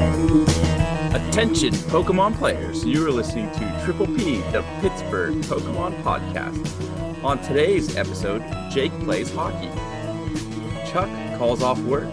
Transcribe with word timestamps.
Attention, 0.00 1.72
Pokemon 1.90 2.36
players. 2.36 2.84
You 2.84 3.06
are 3.06 3.10
listening 3.10 3.50
to 3.52 3.82
Triple 3.84 4.06
P, 4.06 4.36
the 4.52 4.64
Pittsburgh 4.80 5.34
Pokemon 5.42 6.02
Podcast. 6.02 7.24
On 7.24 7.38
today's 7.42 7.96
episode, 7.96 8.42
Jake 8.70 8.92
plays 9.00 9.32
hockey. 9.32 9.68
Chuck 10.90 11.08
calls 11.38 11.62
off 11.62 11.78
work. 11.80 12.12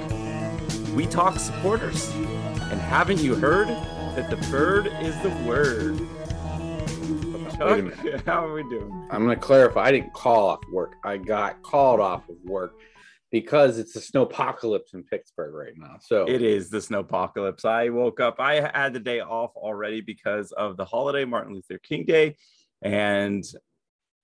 We 0.94 1.06
talk 1.06 1.40
supporters. 1.40 2.10
And 2.72 2.82
haven't 2.82 3.20
you 3.20 3.36
heard 3.36 3.70
that 3.70 4.30
the 4.30 4.38
bird 4.52 4.88
is 5.02 5.16
the 5.22 5.30
word? 5.46 5.98
Chuck, 7.58 8.24
how 8.26 8.46
are 8.46 8.54
we 8.54 8.64
doing? 8.64 9.08
I'm 9.12 9.24
going 9.24 9.36
to 9.38 9.42
clarify. 9.42 9.86
I 9.86 9.92
didn't 9.92 10.14
call 10.14 10.50
off 10.50 10.60
work. 10.72 10.98
I 11.04 11.18
got 11.18 11.64
called 11.64 12.00
off 12.00 12.28
of 12.28 12.36
work 12.44 12.80
because 13.32 13.78
it's 13.78 13.96
a 13.96 14.00
snowpocalypse 14.00 14.94
in 14.94 15.04
Pittsburgh 15.04 15.54
right 15.54 15.74
now. 15.76 15.98
So 16.02 16.26
it 16.28 16.42
is 16.42 16.70
the 16.70 16.78
snowpocalypse. 16.78 17.66
I 17.66 17.90
woke 17.90 18.20
up. 18.20 18.40
I 18.40 18.70
had 18.74 18.94
the 18.94 19.00
day 19.00 19.20
off 19.20 19.52
already 19.56 20.02
because 20.02 20.52
of 20.52 20.78
the 20.78 20.86
holiday, 20.86 21.26
Martin 21.26 21.54
Luther 21.54 21.78
King 21.78 22.06
Day, 22.06 22.36
and 22.82 23.44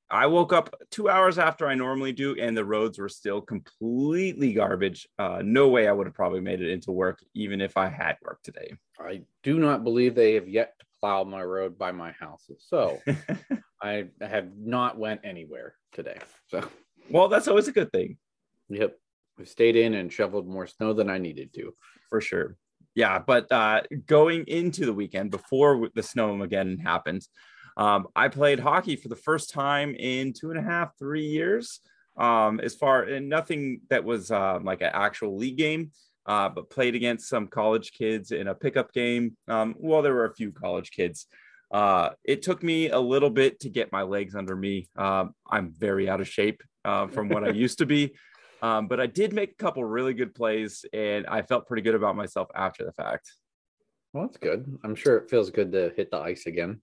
I 0.09 0.27
woke 0.27 0.53
up 0.53 0.75
two 0.91 1.09
hours 1.09 1.39
after 1.39 1.67
I 1.67 1.73
normally 1.73 2.11
do, 2.11 2.35
and 2.39 2.55
the 2.55 2.63
roads 2.63 2.99
were 2.99 3.09
still 3.09 3.41
completely 3.41 4.53
garbage. 4.53 5.07
Uh, 5.17 5.41
no 5.43 5.69
way 5.69 5.87
I 5.87 5.91
would 5.91 6.05
have 6.07 6.13
probably 6.13 6.39
made 6.39 6.61
it 6.61 6.69
into 6.69 6.91
work, 6.91 7.23
even 7.33 7.61
if 7.61 7.77
I 7.77 7.89
had 7.89 8.17
work 8.21 8.41
today. 8.43 8.73
I 8.99 9.23
do 9.41 9.59
not 9.59 9.83
believe 9.83 10.13
they 10.13 10.35
have 10.35 10.47
yet 10.47 10.75
to 10.79 10.85
plow 10.99 11.23
my 11.23 11.43
road 11.43 11.77
by 11.77 11.91
my 11.91 12.11
house. 12.11 12.49
So 12.59 13.01
I 13.81 14.05
have 14.21 14.55
not 14.55 14.99
went 14.99 15.21
anywhere 15.23 15.75
today. 15.91 16.19
So 16.47 16.63
well, 17.09 17.27
that's 17.27 17.47
always 17.47 17.67
a 17.67 17.73
good 17.73 17.91
thing. 17.91 18.17
Yep. 18.69 18.97
We 19.37 19.45
stayed 19.45 19.75
in 19.75 19.93
and 19.93 20.11
shoveled 20.11 20.47
more 20.47 20.67
snow 20.67 20.93
than 20.93 21.09
I 21.09 21.17
needed 21.17 21.53
to. 21.55 21.73
For 22.09 22.21
sure. 22.21 22.57
Yeah. 22.95 23.19
But 23.19 23.51
uh, 23.51 23.81
going 24.05 24.45
into 24.47 24.85
the 24.85 24.93
weekend 24.93 25.31
before 25.31 25.89
the 25.95 26.03
snow 26.03 26.41
again 26.43 26.77
happened, 26.77 27.27
um, 27.75 28.07
I 28.15 28.27
played 28.27 28.59
hockey 28.59 28.95
for 28.95 29.07
the 29.07 29.15
first 29.15 29.49
time 29.49 29.95
in 29.95 30.33
two 30.33 30.51
and 30.51 30.59
a 30.59 30.63
half, 30.63 30.97
three 30.97 31.25
years. 31.25 31.79
Um, 32.15 32.59
as 32.59 32.75
far 32.75 33.01
and 33.01 33.27
nothing 33.27 33.81
that 33.89 34.03
was 34.03 34.29
uh, 34.29 34.59
like 34.61 34.81
an 34.81 34.91
actual 34.93 35.35
league 35.35 35.57
game, 35.57 35.91
uh, 36.27 36.47
but 36.49 36.69
played 36.69 36.93
against 36.93 37.27
some 37.27 37.47
college 37.47 37.91
kids 37.91 38.31
in 38.31 38.47
a 38.47 38.53
pickup 38.53 38.93
game. 38.93 39.35
Um, 39.47 39.73
well, 39.79 40.03
there 40.03 40.13
were 40.13 40.25
a 40.25 40.35
few 40.35 40.51
college 40.51 40.91
kids. 40.91 41.25
Uh, 41.71 42.11
it 42.23 42.43
took 42.43 42.61
me 42.61 42.89
a 42.89 42.99
little 42.99 43.31
bit 43.31 43.59
to 43.61 43.69
get 43.69 43.91
my 43.91 44.03
legs 44.03 44.35
under 44.35 44.55
me. 44.55 44.87
Um, 44.95 45.33
I'm 45.49 45.73
very 45.75 46.07
out 46.07 46.21
of 46.21 46.27
shape 46.27 46.61
uh, 46.85 47.07
from 47.07 47.29
what 47.29 47.43
I 47.43 47.49
used 47.65 47.79
to 47.79 47.87
be. 47.87 48.13
Um, 48.63 48.87
but 48.87 49.01
I 49.01 49.07
did 49.07 49.33
make 49.33 49.51
a 49.51 49.55
couple 49.55 49.83
really 49.83 50.13
good 50.13 50.33
plays, 50.33 50.85
and 50.93 51.27
I 51.27 51.41
felt 51.41 51.67
pretty 51.67 51.81
good 51.81 51.95
about 51.95 52.15
myself 52.15 52.47
after 52.55 52.85
the 52.85 52.93
fact. 52.93 53.29
Well, 54.13 54.25
that's 54.25 54.37
good. 54.37 54.79
I'm 54.85 54.95
sure 54.95 55.17
it 55.17 55.29
feels 55.29 55.49
good 55.49 55.73
to 55.73 55.91
hit 55.97 56.11
the 56.11 56.17
ice 56.17 56.45
again. 56.45 56.81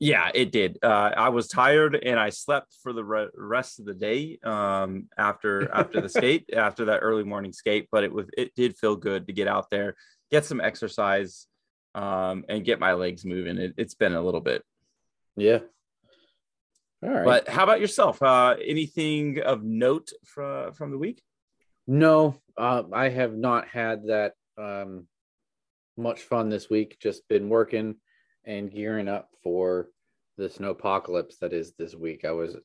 Yeah, 0.00 0.30
it 0.34 0.50
did. 0.50 0.78
Uh, 0.82 1.12
I 1.16 1.28
was 1.28 1.46
tired 1.46 1.94
and 1.94 2.18
I 2.18 2.30
slept 2.30 2.76
for 2.82 2.92
the 2.92 3.04
re- 3.04 3.28
rest 3.34 3.78
of 3.78 3.86
the 3.86 3.94
day 3.94 4.38
um, 4.44 5.08
after 5.16 5.72
after 5.72 6.00
the 6.00 6.08
skate 6.18 6.50
after 6.54 6.86
that 6.86 6.98
early 6.98 7.24
morning 7.24 7.52
skate. 7.52 7.88
But 7.90 8.04
it 8.04 8.12
was 8.12 8.26
it 8.36 8.54
did 8.54 8.76
feel 8.76 8.96
good 8.96 9.28
to 9.28 9.32
get 9.32 9.48
out 9.48 9.70
there, 9.70 9.94
get 10.30 10.44
some 10.44 10.60
exercise, 10.60 11.46
um, 11.94 12.44
and 12.48 12.64
get 12.64 12.80
my 12.80 12.92
legs 12.92 13.24
moving. 13.24 13.56
It, 13.56 13.74
it's 13.78 13.94
been 13.94 14.14
a 14.14 14.22
little 14.22 14.42
bit. 14.42 14.62
Yeah, 15.36 15.60
right. 17.14 17.24
But 17.24 17.48
how 17.48 17.64
about 17.64 17.80
yourself? 17.80 18.22
Uh, 18.22 18.56
anything 18.64 19.40
of 19.40 19.62
note 19.62 20.10
from 20.24 20.72
from 20.72 20.90
the 20.90 20.98
week? 20.98 21.22
No, 21.86 22.40
uh, 22.56 22.82
I 22.92 23.08
have 23.10 23.36
not 23.36 23.68
had 23.68 24.06
that 24.08 24.32
um, 24.58 25.06
much 25.96 26.22
fun 26.22 26.48
this 26.48 26.68
week. 26.68 26.98
Just 27.00 27.28
been 27.28 27.48
working 27.48 27.96
and 28.44 28.72
gearing 28.72 29.08
up 29.08 29.28
for 29.42 29.88
the 30.36 30.48
snow 30.48 30.70
apocalypse 30.70 31.38
that 31.38 31.52
is 31.52 31.74
this 31.78 31.94
week. 31.94 32.24
I 32.24 32.32
was 32.32 32.56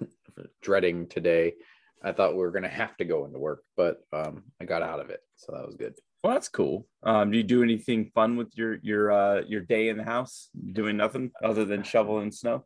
dreading 0.62 1.08
today. 1.08 1.54
I 2.02 2.12
thought 2.12 2.32
we 2.32 2.40
were 2.40 2.50
going 2.50 2.62
to 2.62 2.68
have 2.68 2.96
to 2.98 3.04
go 3.04 3.24
into 3.24 3.38
work, 3.38 3.62
but 3.76 3.98
um, 4.12 4.44
I 4.60 4.64
got 4.64 4.82
out 4.82 5.00
of 5.00 5.10
it, 5.10 5.20
so 5.36 5.52
that 5.52 5.66
was 5.66 5.76
good. 5.76 5.94
Well, 6.22 6.34
that's 6.34 6.48
cool. 6.48 6.86
Um, 7.02 7.30
do 7.30 7.38
you 7.38 7.44
do 7.44 7.62
anything 7.62 8.10
fun 8.14 8.36
with 8.36 8.56
your 8.56 8.78
your 8.82 9.12
uh, 9.12 9.42
your 9.46 9.62
day 9.62 9.88
in 9.88 9.96
the 9.96 10.04
house? 10.04 10.48
Doing 10.72 10.96
nothing 10.96 11.30
other 11.42 11.64
than 11.64 11.82
shoveling 11.82 12.32
snow? 12.32 12.64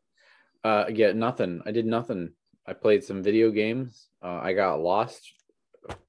Uh, 0.62 0.84
yeah, 0.92 1.12
nothing. 1.12 1.62
I 1.64 1.70
did 1.70 1.86
nothing. 1.86 2.30
I 2.66 2.72
played 2.72 3.02
some 3.02 3.22
video 3.22 3.50
games. 3.50 4.08
Uh, 4.22 4.40
I 4.42 4.52
got 4.52 4.80
lost 4.80 5.32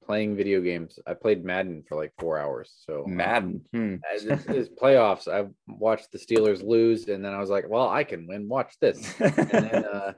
playing 0.04 0.36
video 0.36 0.60
games. 0.60 0.98
I 1.06 1.14
played 1.14 1.44
Madden 1.44 1.82
for 1.88 1.96
like 1.96 2.12
four 2.18 2.38
hours. 2.38 2.72
So 2.86 3.04
uh, 3.04 3.08
Madden, 3.08 3.64
hmm. 3.72 3.96
it's, 4.12 4.68
playoffs. 4.80 5.28
I 5.28 5.48
watched 5.66 6.12
the 6.12 6.18
Steelers 6.18 6.62
lose, 6.62 7.08
and 7.08 7.24
then 7.24 7.32
I 7.32 7.38
was 7.38 7.50
like, 7.50 7.68
"Well, 7.68 7.88
I 7.88 8.04
can 8.04 8.26
win. 8.26 8.48
Watch 8.48 8.74
this." 8.80 9.14
and 9.20 9.34
then 9.34 9.84
uh, 9.92 10.12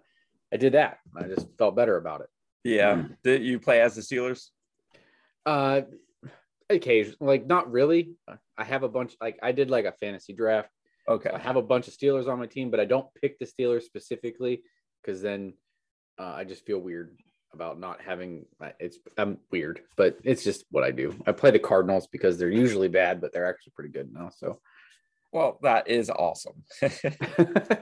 I 0.53 0.57
did 0.57 0.75
that. 0.75 0.99
I 1.17 1.25
just 1.25 1.47
felt 1.59 1.77
better 1.77 1.97
about 1.97 2.23
it. 2.23 2.29
Yeah. 2.65 2.97
Hmm. 2.97 3.13
Did 3.23 3.43
you 3.43 3.61
play 3.61 3.81
as 3.81 3.95
the 3.95 4.03
Steelers? 4.03 4.49
Uh, 5.47 5.83
occasionally, 6.71 7.17
like 7.21 7.47
not 7.47 7.71
really. 7.71 8.15
I 8.57 8.65
have 8.65 8.83
a 8.83 8.89
bunch. 8.89 9.15
Like 9.21 9.39
I 9.43 9.53
did 9.53 9.71
like 9.71 9.85
a 9.85 9.93
fantasy 9.93 10.33
draft 10.33 10.71
Okay. 11.09 11.31
I 11.31 11.39
have 11.39 11.57
a 11.57 11.63
bunch 11.63 11.89
of 11.89 11.95
Steelers 11.95 12.29
on 12.29 12.39
my 12.39 12.47
team, 12.47 12.71
but 12.71 12.81
I 12.81 12.85
don't 12.85 13.07
pick 13.21 13.39
the 13.39 13.47
Steelers 13.47 13.83
specifically 13.83 14.63
because 15.03 15.21
then 15.21 15.55
uh, 16.19 16.33
I 16.37 16.45
just 16.45 16.65
feel 16.65 16.79
weird 16.79 17.19
about 17.53 17.79
not 17.79 18.01
having 18.01 18.47
it's 18.81 18.99
I'm 19.17 19.39
weird, 19.51 19.81
but 19.97 20.19
it's 20.25 20.45
just 20.45 20.65
what 20.71 20.85
I 20.85 20.91
do. 20.91 21.15
I 21.27 21.33
play 21.33 21.51
the 21.51 21.59
Cardinals 21.59 22.07
because 22.07 22.39
they're 22.39 22.51
usually 22.51 22.89
bad, 22.89 23.21
but 23.21 23.33
they're 23.33 23.49
actually 23.49 23.73
pretty 23.75 23.91
good 23.91 24.13
now. 24.13 24.31
So 24.37 24.61
well, 25.33 25.59
that 25.63 25.89
is 25.89 26.11
awesome. 26.11 26.65
uh, 26.83 27.77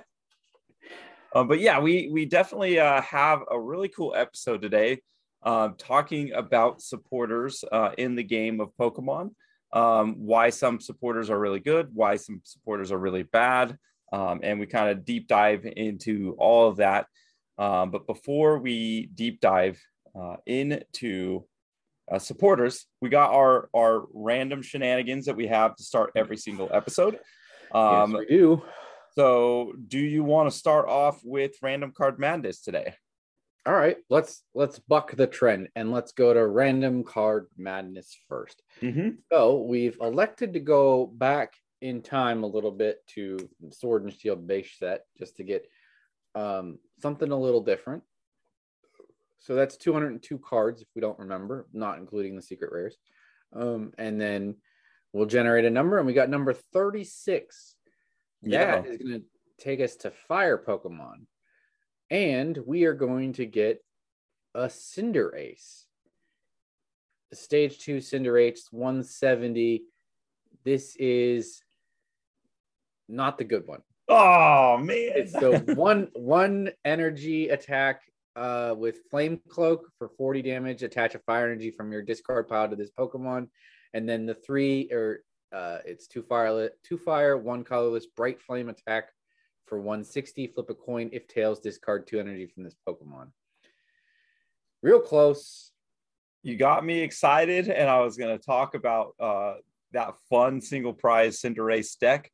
but 1.44 1.60
yeah, 1.60 1.80
we 1.80 2.10
we 2.12 2.26
definitely 2.26 2.78
uh, 2.78 3.00
have 3.02 3.40
a 3.50 3.58
really 3.58 3.88
cool 3.88 4.14
episode 4.16 4.62
today, 4.62 5.00
uh, 5.42 5.70
talking 5.78 6.32
about 6.32 6.82
supporters 6.82 7.64
uh, 7.70 7.90
in 7.98 8.14
the 8.14 8.22
game 8.22 8.60
of 8.60 8.70
Pokemon 8.78 9.30
um, 9.72 10.14
why 10.18 10.50
some 10.50 10.80
supporters 10.80 11.30
are 11.30 11.38
really 11.38 11.60
good, 11.60 11.88
why 11.94 12.16
some 12.16 12.40
supporters 12.44 12.92
are 12.92 12.98
really 12.98 13.22
bad. 13.22 13.76
Um, 14.12 14.40
and 14.42 14.60
we 14.60 14.66
kind 14.66 14.90
of 14.90 15.04
deep 15.04 15.26
dive 15.26 15.64
into 15.64 16.34
all 16.38 16.68
of 16.68 16.76
that. 16.76 17.06
Um, 17.58 17.90
but 17.90 18.06
before 18.06 18.58
we 18.58 19.06
deep 19.14 19.40
dive 19.40 19.80
uh, 20.18 20.36
into 20.46 21.44
uh, 22.10 22.18
supporters, 22.18 22.86
we 23.00 23.08
got 23.08 23.32
our 23.32 23.70
our 23.74 24.04
random 24.12 24.62
shenanigans 24.62 25.26
that 25.26 25.36
we 25.36 25.46
have 25.46 25.76
to 25.76 25.82
start 25.82 26.12
every 26.14 26.36
single 26.36 26.68
episode. 26.72 27.18
Um, 27.72 28.12
yes, 28.12 28.20
we 28.20 28.36
do. 28.36 28.62
So, 29.14 29.72
do 29.88 29.98
you 29.98 30.24
want 30.24 30.50
to 30.50 30.56
start 30.56 30.88
off 30.88 31.20
with 31.24 31.52
random 31.62 31.92
card 31.96 32.18
madness 32.18 32.60
today? 32.60 32.94
All 33.64 33.74
right 33.74 33.98
let's 34.10 34.42
let's 34.54 34.78
buck 34.80 35.12
the 35.12 35.26
trend 35.26 35.68
and 35.76 35.92
let's 35.92 36.12
go 36.12 36.34
to 36.34 36.46
random 36.46 37.04
card 37.04 37.46
madness 37.56 38.16
1st 38.30 38.56
mm-hmm. 38.82 39.08
so 39.30 39.62
we've 39.62 39.96
elected 40.00 40.52
to 40.52 40.60
go 40.60 41.06
back 41.06 41.54
in 41.82 42.00
time 42.00 42.44
a 42.44 42.46
little 42.46 42.70
bit 42.70 43.04
to 43.08 43.36
sword 43.70 44.04
and 44.04 44.12
shield 44.14 44.46
base 44.46 44.70
set 44.78 45.04
just 45.18 45.36
to 45.36 45.42
get 45.42 45.66
um, 46.34 46.78
something 47.02 47.30
a 47.30 47.38
little 47.38 47.60
different. 47.60 48.04
So 49.40 49.56
that's 49.56 49.76
202 49.76 50.38
cards 50.38 50.80
if 50.80 50.88
we 50.94 51.00
don't 51.00 51.18
remember 51.18 51.66
not 51.72 51.98
including 51.98 52.36
the 52.36 52.42
secret 52.42 52.70
rares. 52.72 52.96
Um, 53.52 53.92
and 53.98 54.20
then 54.20 54.56
we'll 55.12 55.26
generate 55.26 55.64
a 55.64 55.70
number 55.70 55.98
and 55.98 56.06
we 56.06 56.12
got 56.12 56.30
number 56.30 56.52
36 56.52 57.74
yeah. 58.42 58.80
that 58.80 58.86
is 58.86 58.96
going 58.98 59.20
to 59.20 59.24
take 59.58 59.80
us 59.80 59.96
to 59.96 60.12
fire 60.12 60.56
pokemon 60.56 61.26
and 62.12 62.58
we 62.66 62.84
are 62.84 62.92
going 62.92 63.32
to 63.32 63.46
get 63.46 63.82
a 64.54 64.66
Cinderace. 64.66 65.84
The 67.30 67.36
stage 67.36 67.78
two 67.78 67.96
Cinderace 67.96 68.70
170. 68.70 69.84
This 70.62 70.94
is 70.96 71.62
not 73.08 73.38
the 73.38 73.44
good 73.44 73.66
one. 73.66 73.80
Oh 74.08 74.76
man. 74.76 75.12
It's 75.14 75.32
the 75.32 75.72
one 75.74 76.08
one 76.12 76.70
energy 76.84 77.48
attack 77.48 78.02
uh 78.36 78.74
with 78.76 79.00
flame 79.10 79.40
cloak 79.48 79.88
for 79.98 80.10
40 80.10 80.42
damage. 80.42 80.82
Attach 80.82 81.14
a 81.14 81.18
fire 81.20 81.46
energy 81.46 81.70
from 81.70 81.90
your 81.90 82.02
discard 82.02 82.46
pile 82.46 82.68
to 82.68 82.76
this 82.76 82.90
Pokemon. 82.90 83.48
And 83.94 84.06
then 84.06 84.26
the 84.26 84.34
three 84.34 84.90
or 84.92 85.22
uh 85.50 85.78
it's 85.86 86.08
two 86.08 86.22
fire 86.22 86.72
two 86.84 86.98
fire, 86.98 87.38
one 87.38 87.64
colorless 87.64 88.04
bright 88.04 88.38
flame 88.38 88.68
attack 88.68 89.08
for 89.72 89.78
160. 89.78 90.48
Flip 90.48 90.68
a 90.68 90.74
coin. 90.74 91.08
If 91.14 91.26
tails, 91.26 91.58
discard 91.58 92.06
two 92.06 92.20
energy 92.20 92.44
from 92.44 92.62
this 92.62 92.76
Pokemon. 92.86 93.28
Real 94.82 95.00
close. 95.00 95.70
You 96.42 96.58
got 96.58 96.84
me 96.84 97.00
excited, 97.00 97.68
and 97.68 97.88
I 97.88 98.00
was 98.00 98.18
going 98.18 98.38
to 98.38 98.44
talk 98.44 98.74
about 98.74 99.14
uh, 99.18 99.54
that 99.92 100.12
fun 100.28 100.60
single 100.60 100.92
prize 100.92 101.40
Cinderace 101.40 101.98
deck. 101.98 102.30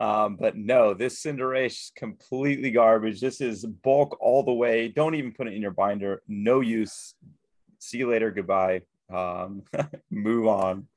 Um, 0.00 0.34
but 0.34 0.56
no, 0.56 0.92
this 0.92 1.22
Cinderace 1.22 1.66
is 1.66 1.92
completely 1.94 2.72
garbage. 2.72 3.20
This 3.20 3.40
is 3.40 3.64
bulk 3.64 4.16
all 4.20 4.42
the 4.42 4.52
way. 4.52 4.88
Don't 4.88 5.14
even 5.14 5.30
put 5.30 5.46
it 5.46 5.54
in 5.54 5.62
your 5.62 5.70
binder. 5.70 6.20
No 6.26 6.62
use. 6.62 7.14
See 7.78 7.98
you 7.98 8.10
later. 8.10 8.32
Goodbye. 8.32 8.82
Um, 9.08 9.62
move 10.10 10.48
on. 10.48 10.88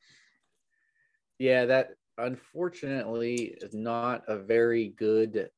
Yeah, 1.38 1.66
that 1.66 1.90
unfortunately 2.18 3.56
is 3.62 3.74
not 3.74 4.24
a 4.28 4.38
very 4.38 4.90
good. 4.90 5.50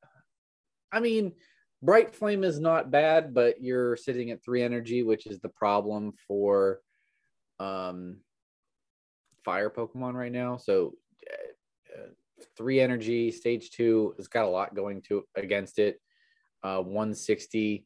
I 0.91 0.99
mean, 0.99 1.33
Bright 1.81 2.15
Flame 2.15 2.43
is 2.43 2.59
not 2.59 2.91
bad, 2.91 3.33
but 3.33 3.61
you're 3.61 3.95
sitting 3.95 4.31
at 4.31 4.43
three 4.43 4.63
energy, 4.63 5.03
which 5.03 5.27
is 5.27 5.39
the 5.39 5.49
problem 5.49 6.13
for 6.27 6.79
um, 7.59 8.17
fire 9.45 9.69
Pokemon 9.69 10.13
right 10.13 10.31
now. 10.31 10.57
So, 10.57 10.93
uh, 11.95 12.07
three 12.57 12.79
energy, 12.79 13.31
stage 13.31 13.71
two 13.71 14.13
has 14.17 14.27
got 14.27 14.45
a 14.45 14.49
lot 14.49 14.75
going 14.75 15.01
to 15.03 15.23
against 15.35 15.79
it. 15.79 15.99
Uh, 16.63 16.81
160, 16.81 17.85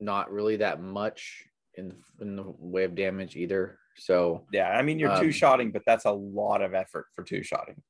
not 0.00 0.32
really 0.32 0.56
that 0.56 0.82
much 0.82 1.44
in 1.76 1.94
in 2.20 2.36
the 2.36 2.44
way 2.58 2.84
of 2.84 2.94
damage 2.94 3.36
either. 3.36 3.78
So 3.96 4.46
Yeah, 4.52 4.70
I 4.70 4.82
mean 4.82 4.98
you're 4.98 5.12
Um, 5.12 5.22
two 5.22 5.32
shotting, 5.32 5.70
but 5.70 5.82
that's 5.86 6.04
a 6.04 6.10
lot 6.10 6.62
of 6.62 6.74
effort 6.74 7.06
for 7.14 7.22
two 7.22 7.42
shotting. 7.42 7.82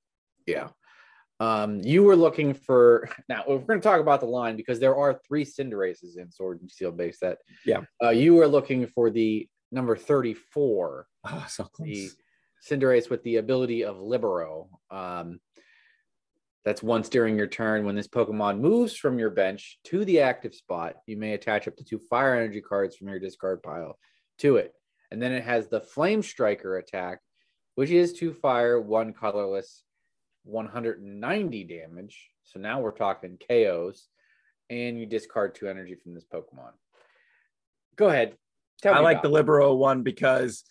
Yeah. 0.46 0.68
Um, 1.40 1.80
you 1.80 2.02
were 2.02 2.16
looking 2.16 2.52
for 2.54 3.08
now. 3.28 3.42
We're 3.48 3.58
going 3.58 3.80
to 3.80 3.84
talk 3.88 4.00
about 4.00 4.20
the 4.20 4.26
line 4.26 4.56
because 4.56 4.78
there 4.78 4.94
are 4.94 5.18
three 5.26 5.44
Cinderaces 5.44 6.18
in 6.18 6.30
Sword 6.30 6.60
and 6.60 6.70
Steel 6.70 6.92
base 6.92 7.18
set. 7.18 7.38
Yeah. 7.64 7.80
Uh, 8.02 8.10
you 8.10 8.34
were 8.34 8.46
looking 8.46 8.86
for 8.86 9.10
the 9.10 9.48
number 9.72 9.96
34, 9.96 11.06
Oh, 11.24 11.46
so 11.48 11.64
close. 11.64 11.88
the 11.88 12.10
Cinderace 12.68 13.08
with 13.08 13.22
the 13.22 13.36
ability 13.36 13.84
of 13.84 13.98
Libero. 13.98 14.68
Um, 14.90 15.40
that's 16.62 16.82
once 16.82 17.08
during 17.08 17.38
your 17.38 17.46
turn 17.46 17.86
when 17.86 17.94
this 17.94 18.06
Pokemon 18.08 18.60
moves 18.60 18.94
from 18.94 19.18
your 19.18 19.30
bench 19.30 19.78
to 19.84 20.04
the 20.04 20.20
active 20.20 20.54
spot, 20.54 20.96
you 21.06 21.16
may 21.16 21.32
attach 21.32 21.66
up 21.66 21.76
to 21.76 21.84
two 21.84 21.98
fire 21.98 22.34
energy 22.34 22.60
cards 22.60 22.96
from 22.96 23.08
your 23.08 23.18
discard 23.18 23.62
pile 23.62 23.98
to 24.40 24.56
it. 24.56 24.74
And 25.10 25.22
then 25.22 25.32
it 25.32 25.42
has 25.44 25.68
the 25.68 25.80
Flame 25.80 26.22
Striker 26.22 26.76
attack, 26.76 27.20
which 27.76 27.88
is 27.90 28.12
two 28.12 28.34
fire, 28.34 28.78
one 28.78 29.14
colorless, 29.14 29.82
190 30.44 31.64
damage. 31.64 32.30
So 32.44 32.58
now 32.58 32.80
we're 32.80 32.90
talking 32.92 33.38
KOs, 33.48 34.08
and 34.68 34.98
you 34.98 35.06
discard 35.06 35.54
two 35.54 35.68
energy 35.68 35.94
from 35.94 36.14
this 36.14 36.24
Pokemon. 36.24 36.72
Go 37.96 38.08
ahead. 38.08 38.36
Tell 38.82 38.94
I 38.94 39.00
like 39.00 39.22
the. 39.22 39.28
Libero 39.28 39.74
one 39.74 40.02
because 40.02 40.64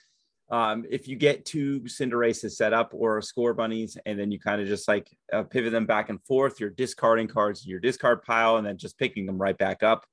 um, 0.51 0.85
if 0.89 1.07
you 1.07 1.15
get 1.15 1.45
two 1.45 1.81
Cinderaces 1.81 2.51
set 2.51 2.73
up 2.73 2.91
or 2.93 3.19
Scorbunnies, 3.21 3.97
and 4.05 4.19
then 4.19 4.31
you 4.31 4.39
kind 4.39 4.61
of 4.61 4.67
just 4.67 4.87
like 4.87 5.07
uh, 5.31 5.43
pivot 5.43 5.71
them 5.71 5.85
back 5.85 6.09
and 6.09 6.21
forth, 6.23 6.59
you're 6.59 6.71
discarding 6.71 7.27
cards 7.27 7.63
in 7.63 7.69
your 7.69 7.79
discard 7.79 8.23
pile 8.23 8.57
and 8.57 8.65
then 8.65 8.77
just 8.77 8.97
picking 8.97 9.25
them 9.25 9.37
right 9.37 9.57
back 9.57 9.83
up. 9.83 10.05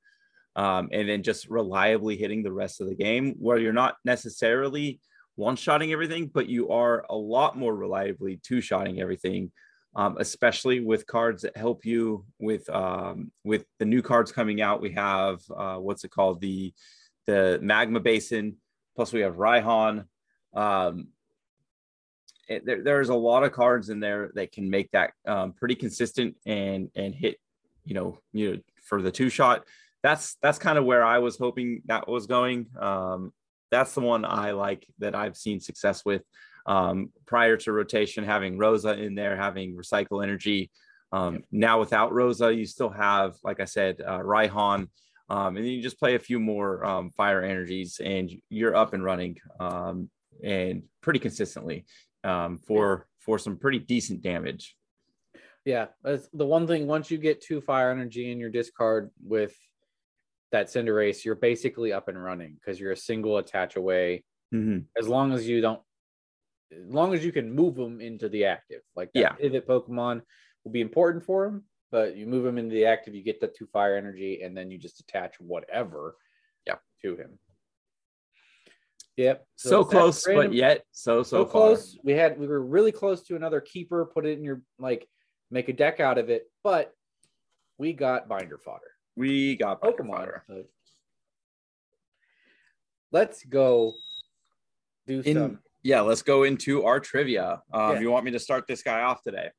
Um, 0.54 0.88
and 0.90 1.06
then 1.06 1.22
just 1.22 1.50
reliably 1.50 2.16
hitting 2.16 2.42
the 2.42 2.52
rest 2.52 2.80
of 2.80 2.88
the 2.88 2.94
game 2.94 3.34
where 3.38 3.58
you're 3.58 3.74
not 3.74 3.96
necessarily 4.06 5.00
one 5.36 5.56
shotting 5.56 5.92
everything, 5.92 6.26
but 6.26 6.48
you 6.48 6.70
are 6.70 7.04
a 7.08 7.16
lot 7.16 7.56
more 7.56 7.74
reliably 7.74 8.40
two 8.42 8.60
shotting 8.60 9.00
everything. 9.00 9.52
Um, 9.94 10.18
especially 10.20 10.80
with 10.80 11.06
cards 11.06 11.40
that 11.42 11.56
help 11.56 11.86
you 11.86 12.26
with 12.38 12.68
um, 12.68 13.32
with 13.44 13.64
the 13.78 13.86
new 13.86 14.02
cards 14.02 14.30
coming 14.30 14.60
out. 14.60 14.82
We 14.82 14.92
have 14.92 15.40
uh, 15.56 15.76
what's 15.76 16.04
it 16.04 16.10
called 16.10 16.42
the 16.42 16.74
the 17.26 17.58
magma 17.62 18.00
basin. 18.00 18.56
Plus 18.94 19.10
we 19.12 19.20
have 19.20 19.36
Raihan. 19.36 20.04
Um, 20.52 21.08
it- 22.48 22.66
there, 22.66 22.82
there's 22.82 23.08
a 23.08 23.14
lot 23.14 23.42
of 23.42 23.52
cards 23.52 23.88
in 23.88 24.00
there 24.00 24.30
that 24.34 24.52
can 24.52 24.68
make 24.68 24.90
that 24.90 25.12
um, 25.26 25.54
pretty 25.54 25.74
consistent 25.74 26.36
and 26.44 26.90
and 26.94 27.14
hit, 27.14 27.38
you 27.86 27.94
know, 27.94 28.18
you 28.34 28.52
know, 28.52 28.58
for 28.84 29.00
the 29.00 29.10
two 29.10 29.30
shot. 29.30 29.64
That's 30.02 30.36
that's 30.42 30.58
kind 30.58 30.76
of 30.76 30.84
where 30.84 31.04
I 31.04 31.18
was 31.18 31.38
hoping 31.38 31.80
that 31.86 32.06
was 32.06 32.26
going. 32.26 32.66
That's 33.70 33.94
the 33.94 34.00
one 34.00 34.24
I 34.24 34.52
like 34.52 34.86
that 34.98 35.14
I've 35.14 35.36
seen 35.36 35.60
success 35.60 36.04
with. 36.04 36.22
Um, 36.66 37.10
prior 37.26 37.56
to 37.58 37.72
rotation, 37.72 38.24
having 38.24 38.58
Rosa 38.58 38.98
in 38.98 39.14
there, 39.14 39.36
having 39.36 39.76
recycle 39.76 40.22
energy. 40.22 40.70
Um, 41.12 41.44
Now 41.52 41.78
without 41.78 42.12
Rosa, 42.12 42.52
you 42.52 42.66
still 42.66 42.90
have, 42.90 43.36
like 43.44 43.60
I 43.60 43.64
said, 43.64 44.00
uh, 44.00 44.18
Raihan, 44.18 44.88
um, 45.28 45.56
and 45.56 45.58
then 45.58 45.72
you 45.72 45.82
just 45.82 45.98
play 45.98 46.14
a 46.14 46.20
few 46.20 46.38
more 46.40 46.84
um, 46.84 47.10
fire 47.10 47.42
energies, 47.42 48.00
and 48.02 48.30
you're 48.48 48.76
up 48.76 48.94
and 48.94 49.04
running, 49.04 49.38
um, 49.60 50.10
and 50.42 50.82
pretty 51.00 51.18
consistently 51.18 51.84
um, 52.24 52.58
for 52.58 53.06
for 53.20 53.38
some 53.38 53.56
pretty 53.56 53.78
decent 53.78 54.22
damage. 54.22 54.76
Yeah, 55.64 55.86
the 56.04 56.46
one 56.46 56.66
thing. 56.66 56.86
Once 56.86 57.10
you 57.10 57.18
get 57.18 57.40
two 57.40 57.60
fire 57.60 57.90
energy 57.90 58.30
in 58.30 58.38
your 58.38 58.50
discard 58.50 59.10
with 59.24 59.56
that 60.52 60.66
Cinderace, 60.68 61.24
you're 61.24 61.34
basically 61.34 61.92
up 61.92 62.08
and 62.08 62.22
running 62.22 62.54
because 62.54 62.78
you're 62.78 62.92
a 62.92 62.96
single 62.96 63.38
attach 63.38 63.76
away. 63.76 64.24
Mhm. 64.54 64.86
As 64.96 65.08
long 65.08 65.32
as 65.32 65.48
you 65.48 65.60
don't, 65.60 65.82
as 66.72 66.86
long 66.92 67.14
as 67.14 67.24
you 67.24 67.32
can 67.32 67.52
move 67.52 67.74
them 67.74 68.00
into 68.00 68.28
the 68.28 68.44
active, 68.44 68.82
like 68.94 69.12
that 69.12 69.20
Yeah. 69.20 69.32
pivot 69.32 69.66
Pokemon 69.66 70.22
will 70.64 70.72
be 70.72 70.80
important 70.80 71.24
for 71.24 71.46
them. 71.46 71.64
But 71.90 72.16
you 72.16 72.26
move 72.26 72.42
them 72.44 72.58
into 72.58 72.74
the 72.74 72.86
active, 72.86 73.14
you 73.14 73.22
get 73.22 73.40
the 73.40 73.46
two 73.48 73.66
fire 73.68 73.96
energy, 73.96 74.42
and 74.42 74.56
then 74.56 74.70
you 74.72 74.78
just 74.78 74.98
attach 75.00 75.38
whatever, 75.40 76.16
Yeah. 76.66 76.78
to 77.02 77.16
him. 77.16 77.38
Yep. 79.16 79.46
So, 79.56 79.82
that's 79.82 79.90
close, 79.90 80.26
random- 80.26 80.46
but 80.48 80.54
yet 80.54 80.84
so 80.92 81.22
so, 81.22 81.38
so 81.38 81.44
far. 81.44 81.50
close. 81.52 81.98
We 82.04 82.12
had 82.12 82.38
we 82.38 82.46
were 82.46 82.60
really 82.62 82.92
close 82.92 83.22
to 83.24 83.36
another 83.36 83.60
keeper. 83.60 84.04
Put 84.06 84.26
it 84.26 84.36
in 84.36 84.44
your 84.44 84.62
like 84.78 85.08
make 85.50 85.68
a 85.68 85.72
deck 85.72 86.00
out 86.00 86.18
of 86.18 86.28
it, 86.28 86.50
but 86.62 86.92
we 87.78 87.92
got 87.92 88.28
binder 88.28 88.58
fodder. 88.58 88.90
We 89.16 89.56
got 89.56 89.80
Pokemon. 89.80 90.08
Fodder. 90.08 90.42
So 90.46 90.64
let's 93.12 93.44
go 93.44 93.94
do 95.06 95.20
In- 95.20 95.34
some. 95.34 95.58
Yeah, 95.82 96.00
let's 96.00 96.22
go 96.22 96.42
into 96.42 96.84
our 96.84 96.98
trivia. 96.98 97.62
Um, 97.72 97.92
Yeah. 97.94 98.00
You 98.00 98.10
want 98.10 98.24
me 98.24 98.32
to 98.32 98.40
start 98.40 98.66
this 98.66 98.82
guy 98.82 99.02
off 99.02 99.22
today? 99.22 99.50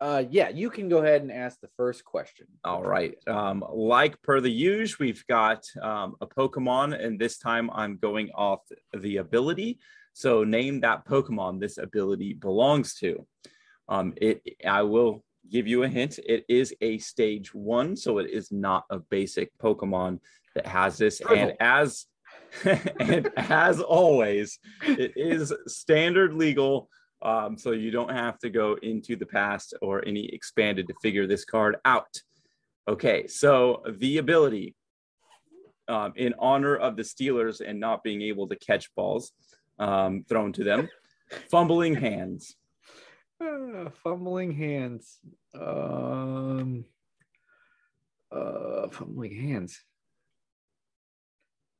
Uh, 0.00 0.24
yeah, 0.30 0.48
you 0.48 0.70
can 0.70 0.88
go 0.88 0.98
ahead 0.98 1.20
and 1.20 1.30
ask 1.30 1.60
the 1.60 1.68
first 1.76 2.02
question. 2.06 2.46
All 2.64 2.82
right. 2.82 3.14
Um, 3.28 3.62
like 3.70 4.20
per 4.22 4.40
the 4.40 4.50
use, 4.50 4.98
we've 4.98 5.22
got 5.26 5.62
um, 5.82 6.16
a 6.22 6.26
Pokemon, 6.26 6.98
and 6.98 7.18
this 7.20 7.36
time 7.36 7.70
I'm 7.74 7.98
going 7.98 8.30
off 8.34 8.60
the 8.94 9.18
ability. 9.18 9.78
So 10.14 10.42
name 10.42 10.80
that 10.80 11.04
Pokemon 11.04 11.60
this 11.60 11.76
ability 11.76 12.32
belongs 12.32 12.94
to. 12.94 13.26
Um, 13.88 14.14
it. 14.16 14.40
I 14.66 14.82
will 14.82 15.22
give 15.50 15.66
you 15.66 15.82
a 15.82 15.88
hint. 15.88 16.18
It 16.18 16.44
is 16.48 16.74
a 16.80 16.98
stage 16.98 17.54
one, 17.54 17.96
so 17.96 18.18
it 18.18 18.30
is 18.30 18.50
not 18.50 18.84
a 18.90 18.98
basic 18.98 19.56
Pokemon 19.58 20.20
that 20.54 20.66
has 20.66 20.98
this. 20.98 21.20
And 21.30 21.54
as 21.60 22.06
and 22.64 23.30
as 23.36 23.80
always, 23.80 24.58
it 24.82 25.12
is 25.16 25.52
standard 25.66 26.34
legal. 26.34 26.88
Um, 27.22 27.58
so 27.58 27.72
you 27.72 27.90
don't 27.90 28.10
have 28.10 28.38
to 28.38 28.50
go 28.50 28.78
into 28.82 29.14
the 29.14 29.26
past 29.26 29.74
or 29.82 30.06
any 30.06 30.26
expanded 30.26 30.88
to 30.88 30.94
figure 31.02 31.26
this 31.26 31.44
card 31.44 31.76
out. 31.84 32.20
Okay, 32.88 33.26
so 33.26 33.82
the 33.98 34.18
ability 34.18 34.74
um, 35.88 36.12
in 36.16 36.34
honor 36.38 36.76
of 36.76 36.96
the 36.96 37.02
Steelers 37.02 37.60
and 37.60 37.78
not 37.78 38.02
being 38.02 38.22
able 38.22 38.48
to 38.48 38.56
catch 38.56 38.94
balls 38.94 39.32
um, 39.78 40.24
thrown 40.28 40.52
to 40.54 40.64
them, 40.64 40.88
fumbling 41.50 41.94
hands. 41.94 42.56
Ah, 43.40 43.90
fumbling 44.02 44.52
hands. 44.52 45.18
Um, 45.54 46.84
uh, 48.30 48.88
fumbling 48.88 49.34
hands. 49.34 49.80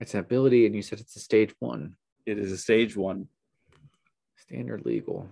It's 0.00 0.14
an 0.14 0.20
ability, 0.20 0.64
and 0.66 0.74
you 0.74 0.82
said 0.82 1.00
it's 1.00 1.16
a 1.16 1.20
stage 1.20 1.54
one. 1.58 1.96
It 2.24 2.38
is 2.38 2.50
a 2.52 2.56
stage 2.56 2.96
one. 2.96 3.28
Standard 4.36 4.86
legal 4.86 5.28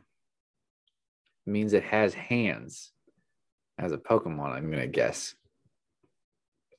means 1.47 1.73
it 1.73 1.85
has 1.85 2.13
hands 2.13 2.93
as 3.79 3.93
a 3.93 3.99
Pokemon. 3.99 4.53
I'm 4.53 4.71
gonna 4.71 4.87
guess. 4.87 5.35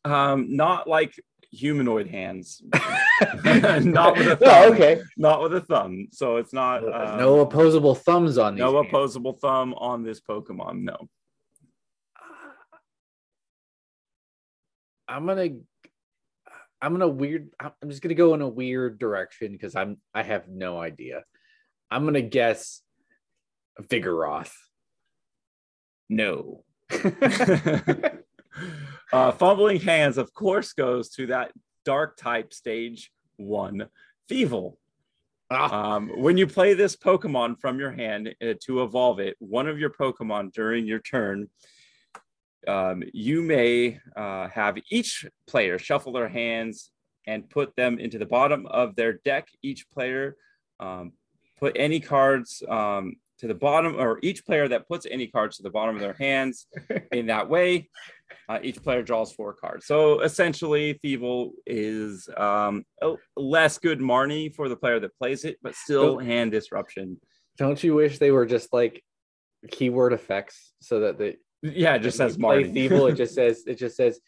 Um, 0.06 0.56
not 0.56 0.88
like 0.88 1.14
humanoid 1.52 2.08
hands, 2.08 2.62
not 3.44 4.18
with 4.18 4.28
a 4.28 4.36
thumb. 4.36 4.50
Oh, 4.50 4.74
okay. 4.74 5.02
Not 5.18 5.42
with 5.42 5.56
a 5.56 5.62
thumb. 5.62 6.08
So 6.12 6.38
it's 6.38 6.54
not 6.54 6.84
um, 6.84 7.18
no 7.18 7.40
opposable 7.40 7.96
thumbs 7.96 8.38
on 8.38 8.56
these. 8.56 8.62
no 8.62 8.76
hands. 8.76 8.88
opposable 8.88 9.34
thumb 9.34 9.74
on 9.76 10.04
this 10.04 10.22
Pokemon. 10.22 10.84
No. 10.84 10.98
I'm 15.08 15.26
gonna. 15.26 15.50
I'm 16.82 16.94
gonna 16.94 17.08
weird. 17.08 17.50
I'm 17.60 17.90
just 17.90 18.02
gonna 18.02 18.14
go 18.14 18.34
in 18.36 18.42
a 18.42 18.48
weird 18.48 19.00
direction 19.00 19.52
because 19.54 19.76
I'm. 19.76 19.98
I 20.14 20.24
have 20.24 20.48
no 20.48 20.80
idea. 20.80 21.24
I'm 21.90 22.06
gonna 22.06 22.22
guess 22.22 22.82
Vigoroth. 23.82 24.54
No. 26.10 26.64
uh, 29.14 29.32
fumbling 29.32 29.80
hands, 29.80 30.18
of 30.18 30.34
course, 30.34 30.74
goes 30.74 31.10
to 31.12 31.28
that 31.28 31.52
dark 31.86 32.18
type 32.18 32.54
stage 32.54 33.12
one, 33.38 33.88
Thievul. 34.30 34.76
Ah, 35.52 35.96
Um, 35.96 36.10
when 36.10 36.38
you 36.38 36.46
play 36.46 36.74
this 36.74 36.96
Pokemon 36.96 37.60
from 37.60 37.80
your 37.80 37.92
hand 37.92 38.36
uh, 38.42 38.54
to 38.66 38.84
evolve 38.84 39.20
it, 39.20 39.36
one 39.40 39.68
of 39.68 39.80
your 39.80 39.90
Pokemon 39.90 40.54
during 40.54 40.86
your 40.86 41.00
turn, 41.00 41.50
um, 42.68 43.04
you 43.14 43.42
may 43.42 44.00
uh, 44.16 44.48
have 44.50 44.78
each 44.92 45.26
player 45.48 45.80
shuffle 45.80 46.12
their 46.12 46.30
hands 46.30 46.92
and 47.26 47.50
put 47.50 47.76
them 47.76 48.00
into 48.00 48.20
the 48.20 48.26
bottom 48.26 48.68
of 48.68 48.96
their 48.96 49.14
deck. 49.14 49.48
Each 49.64 49.90
player 49.90 50.36
um, 50.80 51.14
put 51.58 51.76
any 51.76 52.00
cards 52.00 52.62
um, 52.70 53.16
to 53.40 53.48
the 53.48 53.56
bottom, 53.56 53.96
or 53.96 54.20
each 54.22 54.46
player 54.46 54.68
that 54.68 54.88
puts 54.88 55.08
any 55.10 55.28
cards 55.28 55.58
to 55.58 55.64
the 55.64 55.70
bottom 55.70 55.96
of 55.96 56.02
their 56.02 56.14
hands 56.14 56.68
in 57.12 57.28
that 57.28 57.50
way, 57.50 57.90
uh, 58.50 58.58
each 58.64 58.82
player 58.82 59.04
draws 59.04 59.32
four 59.32 59.54
cards. 59.54 59.86
So 59.86 60.22
essentially, 60.22 61.00
Thievul 61.06 61.52
is 61.68 62.28
um, 62.36 62.84
a 63.02 63.14
less 63.38 63.78
good 63.78 64.00
Marnie 64.00 64.54
for 64.54 64.68
the 64.68 64.76
player 64.76 65.00
that 65.00 65.16
plays 65.18 65.46
it, 65.46 65.58
but 65.62 65.76
still 65.76 66.18
hand 66.18 66.52
disruption. 66.52 67.22
Don't 67.58 67.82
you 67.84 67.94
wish 67.94 68.18
they 68.18 68.32
were 68.32 68.48
just 68.48 68.74
like 68.74 69.04
keyword 69.70 70.14
effects 70.14 70.74
so 70.82 71.02
that 71.02 71.20
the 71.20 71.36
Yeah, 71.62 71.96
it 71.96 72.00
just 72.00 72.18
says 72.18 72.38
Marnie. 72.38 72.74
Thievul, 72.74 73.12
it 73.12 73.16
just 73.18 73.36
says 73.36 73.64
it 73.68 73.78
just 73.78 73.96
says 73.96 74.20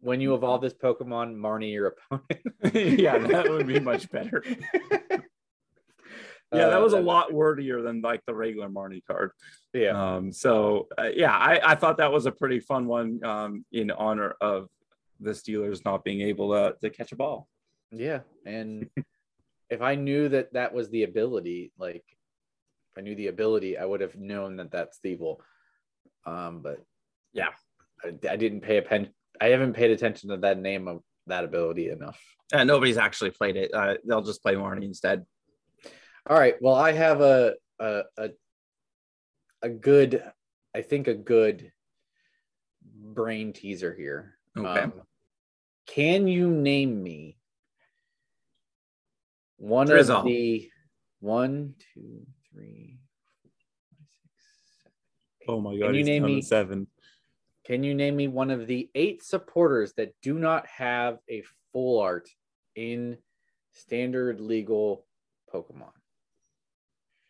when 0.00 0.20
you 0.20 0.34
evolve 0.34 0.60
this 0.60 0.74
Pokemon, 0.74 1.36
Marnie 1.36 1.72
your 1.72 1.94
opponent. 2.10 2.40
yeah, 2.98 3.18
that 3.18 3.48
would 3.48 3.68
be 3.68 3.78
much 3.92 4.10
better. 4.10 4.42
Yeah, 6.52 6.68
that 6.68 6.78
Uh, 6.80 6.82
was 6.82 6.92
a 6.92 7.00
lot 7.00 7.30
wordier 7.32 7.82
than 7.82 8.00
like 8.02 8.22
the 8.26 8.34
regular 8.34 8.68
Marnie 8.68 9.04
card. 9.06 9.32
Yeah. 9.72 9.90
Um, 10.16 10.32
so 10.32 10.88
uh, 10.98 11.08
yeah, 11.14 11.32
I, 11.34 11.72
I 11.72 11.74
thought 11.74 11.96
that 11.98 12.12
was 12.12 12.26
a 12.26 12.32
pretty 12.32 12.60
fun 12.60 12.86
one 12.86 13.24
um, 13.24 13.64
in 13.72 13.90
honor 13.90 14.34
of 14.40 14.68
the 15.20 15.30
Steelers 15.30 15.84
not 15.84 16.04
being 16.04 16.20
able 16.22 16.52
to, 16.52 16.76
to 16.80 16.90
catch 16.90 17.12
a 17.12 17.16
ball. 17.16 17.48
Yeah, 17.90 18.20
and 18.44 18.88
if 19.70 19.80
I 19.82 19.94
knew 19.94 20.28
that 20.30 20.52
that 20.54 20.74
was 20.74 20.90
the 20.90 21.04
ability, 21.04 21.72
like 21.78 22.04
if 22.06 22.98
I 22.98 23.00
knew 23.00 23.14
the 23.14 23.28
ability, 23.28 23.78
I 23.78 23.84
would 23.84 24.00
have 24.00 24.16
known 24.16 24.56
that 24.56 24.70
that's 24.70 24.98
Thievul. 25.04 25.36
Um, 26.26 26.60
but 26.62 26.82
Yeah. 27.32 27.48
I, 28.04 28.08
I 28.28 28.36
didn't 28.36 28.60
pay 28.62 28.76
a 28.78 28.82
pen. 28.82 29.08
I 29.40 29.48
haven't 29.48 29.72
paid 29.74 29.90
attention 29.90 30.28
to 30.30 30.36
that 30.38 30.58
name 30.58 30.88
of 30.88 31.02
that 31.28 31.44
ability 31.44 31.88
enough. 31.88 32.20
And 32.52 32.66
nobody's 32.66 32.98
actually 32.98 33.30
played 33.30 33.56
it. 33.56 33.72
Uh, 33.72 33.94
they'll 34.04 34.22
just 34.22 34.42
play 34.42 34.54
Marnie 34.54 34.84
instead. 34.84 35.24
All 36.28 36.38
right. 36.38 36.54
Well, 36.60 36.74
I 36.74 36.92
have 36.92 37.20
a 37.20 37.54
a 37.78 38.02
a, 38.16 38.30
a 39.62 39.68
good, 39.68 40.22
I 40.74 40.82
think 40.82 41.08
a 41.08 41.14
good 41.14 41.72
brain 42.84 43.52
teaser 43.52 43.94
here. 43.94 44.38
Okay. 44.56 44.82
Um, 44.82 44.92
can 45.86 46.28
you 46.28 46.50
name 46.50 47.02
me 47.02 47.36
one 49.56 49.86
Drizzle. 49.86 50.18
of 50.18 50.24
the 50.24 50.68
one, 51.20 51.74
two, 51.94 52.26
three, 52.52 52.98
four, 53.42 53.52
five, 53.84 54.02
six, 54.22 54.34
seven, 54.82 54.92
oh 55.48 55.60
my 55.60 55.76
God, 55.76 55.86
Can 55.86 55.94
you 55.94 56.04
name 56.04 56.24
me- 56.24 56.42
seven. 56.42 56.86
Can 57.64 57.84
you 57.84 57.94
name 57.94 58.16
me 58.16 58.26
one 58.26 58.50
of 58.50 58.66
the 58.66 58.90
eight 58.96 59.22
supporters 59.22 59.92
that 59.96 60.12
do 60.20 60.36
not 60.36 60.66
have 60.66 61.18
a 61.30 61.44
full 61.72 62.00
art 62.00 62.28
in 62.74 63.16
standard 63.72 64.40
legal 64.40 65.06
Pokemon? 65.52 65.92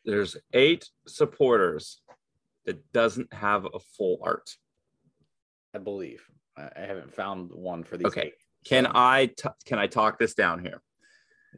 There's 0.05 0.37
eight 0.53 0.89
supporters 1.07 2.01
that 2.67 2.93
doesn't 2.93 3.33
have 3.33 3.67
a 3.67 3.79
full 3.97 4.19
art. 4.23 4.51
I 5.75 5.79
believe. 5.79 6.23
I, 6.57 6.69
haven't 6.77 7.15
found 7.15 7.51
one 7.53 7.83
for 7.83 7.97
these. 7.97 8.07
Okay. 8.07 8.27
eight. 8.27 8.35
Can 8.65 8.87
I 8.87 9.27
t- 9.27 9.49
can 9.65 9.79
I 9.79 9.87
talk 9.87 10.19
this 10.19 10.35
down 10.35 10.61
here? 10.61 10.83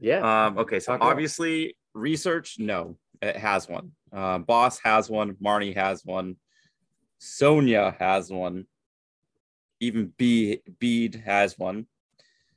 Yeah. 0.01 0.47
Um, 0.47 0.59
okay, 0.59 0.81
so 0.81 0.93
Talk 0.93 1.03
out. 1.03 1.11
obviously 1.11 1.77
research, 1.95 2.57
no, 2.59 2.97
it 3.21 3.37
has 3.37 3.69
one. 3.69 3.93
Uh, 4.13 4.39
Boss 4.39 4.79
has 4.85 5.11
one. 5.11 5.35
Marnie 5.35 5.75
has 5.75 6.05
one. 6.05 6.37
Sonia 7.19 7.97
has 7.99 8.31
one. 8.31 8.67
Even 9.81 10.13
B 10.17 10.61
Bede 10.79 11.23
has 11.27 11.59
one. 11.59 11.87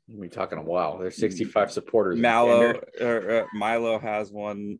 We're 0.07 0.29
talking 0.29 0.57
a 0.57 0.63
while. 0.63 0.97
There's 0.97 1.17
65 1.17 1.71
supporters. 1.71 2.17
Mallow 2.17 2.81
or, 3.01 3.41
uh, 3.41 3.45
Milo 3.53 3.99
has 3.99 4.31
one. 4.31 4.79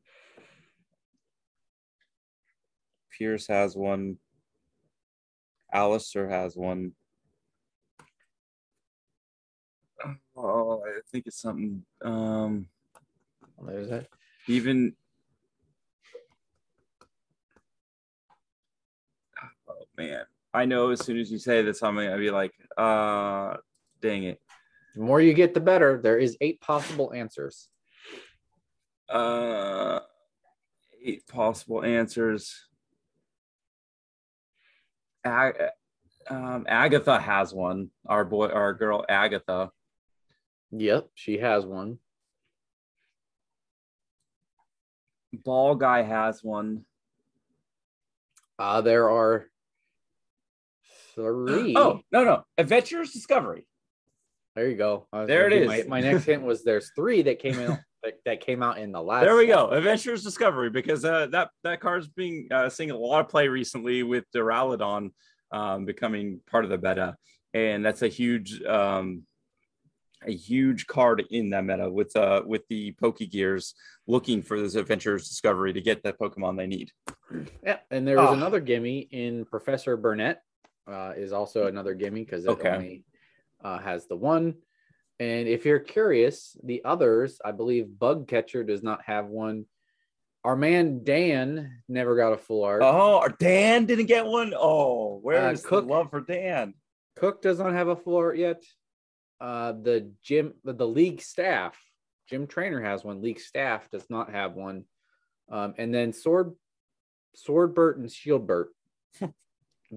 Pierce 3.18 3.48
has 3.48 3.76
one. 3.76 4.18
Alistair 5.74 6.30
has 6.30 6.56
one. 6.56 6.94
Oh, 10.36 10.84
I 10.86 11.00
think 11.12 11.26
it's 11.28 11.42
something. 11.42 11.84
Um, 12.04 12.68
There's 13.66 13.90
that. 13.90 14.08
even 14.48 14.94
oh 19.70 19.74
man 19.98 20.24
i 20.54 20.64
know 20.66 20.92
as 20.92 21.04
soon 21.04 21.18
as 21.18 21.30
you 21.32 21.38
say 21.40 21.62
this 21.62 21.82
I'm 21.84 21.96
gonna 21.96 22.18
be 22.18 22.30
like 22.30 22.54
uh 22.78 23.58
dang 24.02 24.24
it 24.24 24.40
The 24.96 25.02
more 25.02 25.20
you 25.22 25.34
get, 25.34 25.54
the 25.54 25.60
better. 25.60 26.00
There 26.02 26.18
is 26.18 26.38
eight 26.42 26.62
possible 26.62 27.12
answers. 27.14 27.68
uh 29.10 30.00
eight 31.04 31.26
possible 31.28 31.84
answers 31.84 32.67
Ag- 35.28 35.70
um, 36.30 36.66
agatha 36.68 37.20
has 37.20 37.54
one 37.54 37.90
our 38.06 38.26
boy 38.26 38.48
our 38.48 38.74
girl 38.74 39.06
agatha 39.08 39.72
Yep, 40.72 41.10
she 41.16 41.38
has 41.38 41.66
one. 41.66 42.00
ball 45.34 45.76
guy 45.76 46.02
has 46.02 46.44
one 46.44 46.84
Uh, 48.60 48.82
there 48.82 49.10
are 49.10 49.46
three. 51.16 51.74
oh 51.78 52.02
no 52.12 52.24
no 52.24 52.44
adventurer's 52.58 53.12
discovery 53.12 53.66
there 54.56 54.68
you 54.72 54.76
go. 54.76 55.06
There 55.14 55.46
it 55.46 55.54
is. 55.54 55.68
My, 55.68 55.84
my 55.88 56.02
next 56.02 56.24
hint 56.24 56.42
was 56.42 56.64
there's 56.64 56.92
three 56.96 57.22
that 57.22 57.38
came 57.38 57.60
in 57.60 57.78
that, 58.08 58.20
that 58.26 58.40
came 58.42 58.64
out 58.64 58.78
in 58.78 58.92
the 58.92 59.02
last. 59.02 59.24
There 59.26 59.36
we 59.36 59.48
go. 59.48 59.70
Adventurer's 59.70 60.24
Discovery, 60.24 60.70
because 60.70 61.04
uh, 61.04 61.28
that 61.28 61.50
that 61.64 61.80
card's 61.82 62.08
being 62.08 62.48
uh, 62.52 62.70
seeing 62.70 62.92
a 62.92 62.98
lot 62.98 63.20
of 63.22 63.30
play 63.30 63.48
recently 63.48 64.04
with 64.04 64.24
Duraludon 64.36 65.12
um, 65.52 65.86
becoming 65.86 66.40
part 66.50 66.64
of 66.64 66.70
the 66.72 66.78
meta, 66.78 67.16
and 67.54 67.86
that's 67.86 68.02
a 68.02 68.08
huge 68.08 68.62
um, 68.64 69.24
a 70.26 70.32
huge 70.34 70.88
card 70.88 71.24
in 71.30 71.52
that 71.52 71.64
meta 71.66 71.90
with 71.90 72.16
uh 72.16 72.42
with 72.46 72.64
the 72.70 72.94
Pokegears 72.94 73.74
looking 74.08 74.42
for 74.42 74.60
this 74.60 74.76
Adventurer's 74.76 75.28
Discovery 75.30 75.74
to 75.74 75.82
get 75.82 76.02
the 76.02 76.14
Pokemon 76.14 76.58
they 76.58 76.68
need. 76.68 76.92
Yeah, 77.64 77.80
and 77.92 78.08
there 78.08 78.18
was 78.18 78.30
Ah. 78.30 78.34
another 78.34 78.60
gimme 78.60 79.00
in 79.12 79.46
Professor 79.46 79.98
Burnett. 79.98 80.42
Uh, 80.88 81.12
is 81.18 81.34
also 81.34 81.68
another 81.68 81.94
gimme 81.94 82.24
because 82.24 82.46
it 82.46 82.50
Okay. 82.50 82.70
only 82.70 83.04
uh, 83.62 83.78
has 83.78 84.08
the 84.08 84.16
one. 84.16 84.56
And 85.20 85.48
if 85.48 85.66
you're 85.66 85.80
curious, 85.80 86.56
the 86.64 86.84
others, 86.86 87.40
I 87.44 87.52
believe 87.52 87.98
Bug 87.98 88.28
Catcher 88.28 88.64
does 88.64 88.84
not 88.84 89.02
have 89.06 89.28
one. 89.28 89.66
Our 90.44 90.56
man 90.56 91.04
Dan 91.04 91.82
never 91.90 92.16
got 92.16 92.34
a 92.34 92.38
full 92.38 92.64
art. 92.64 92.82
Oh, 92.84 93.28
Dan 93.40 93.86
didn't 93.86 94.06
get 94.06 94.26
one. 94.26 94.54
Oh, 94.56 95.20
where's 95.22 95.66
Cook- 95.66 95.88
the 95.88 95.94
love 95.94 96.12
for 96.12 96.22
Dan? 96.22 96.74
Cook 97.16 97.42
does 97.42 97.58
not 97.58 97.74
have 97.74 97.88
a 97.88 97.96
full 97.96 98.18
art 98.18 98.38
yet. 98.38 98.64
Uh, 99.42 99.72
the 99.72 100.12
gym, 100.24 100.54
the, 100.64 100.74
the 100.74 100.88
league 100.88 101.22
staff, 101.22 101.76
Gym 102.30 102.46
trainer 102.46 102.82
has 102.82 103.04
one. 103.04 103.22
League 103.22 103.40
staff 103.40 103.90
does 103.90 104.06
not 104.10 104.32
have 104.32 104.54
one. 104.54 104.84
Um, 105.50 105.74
and 105.78 105.94
then 105.94 106.12
Sword, 106.12 106.54
Swordbert 107.36 107.96
and 107.98 108.10
Shieldbert 108.10 108.66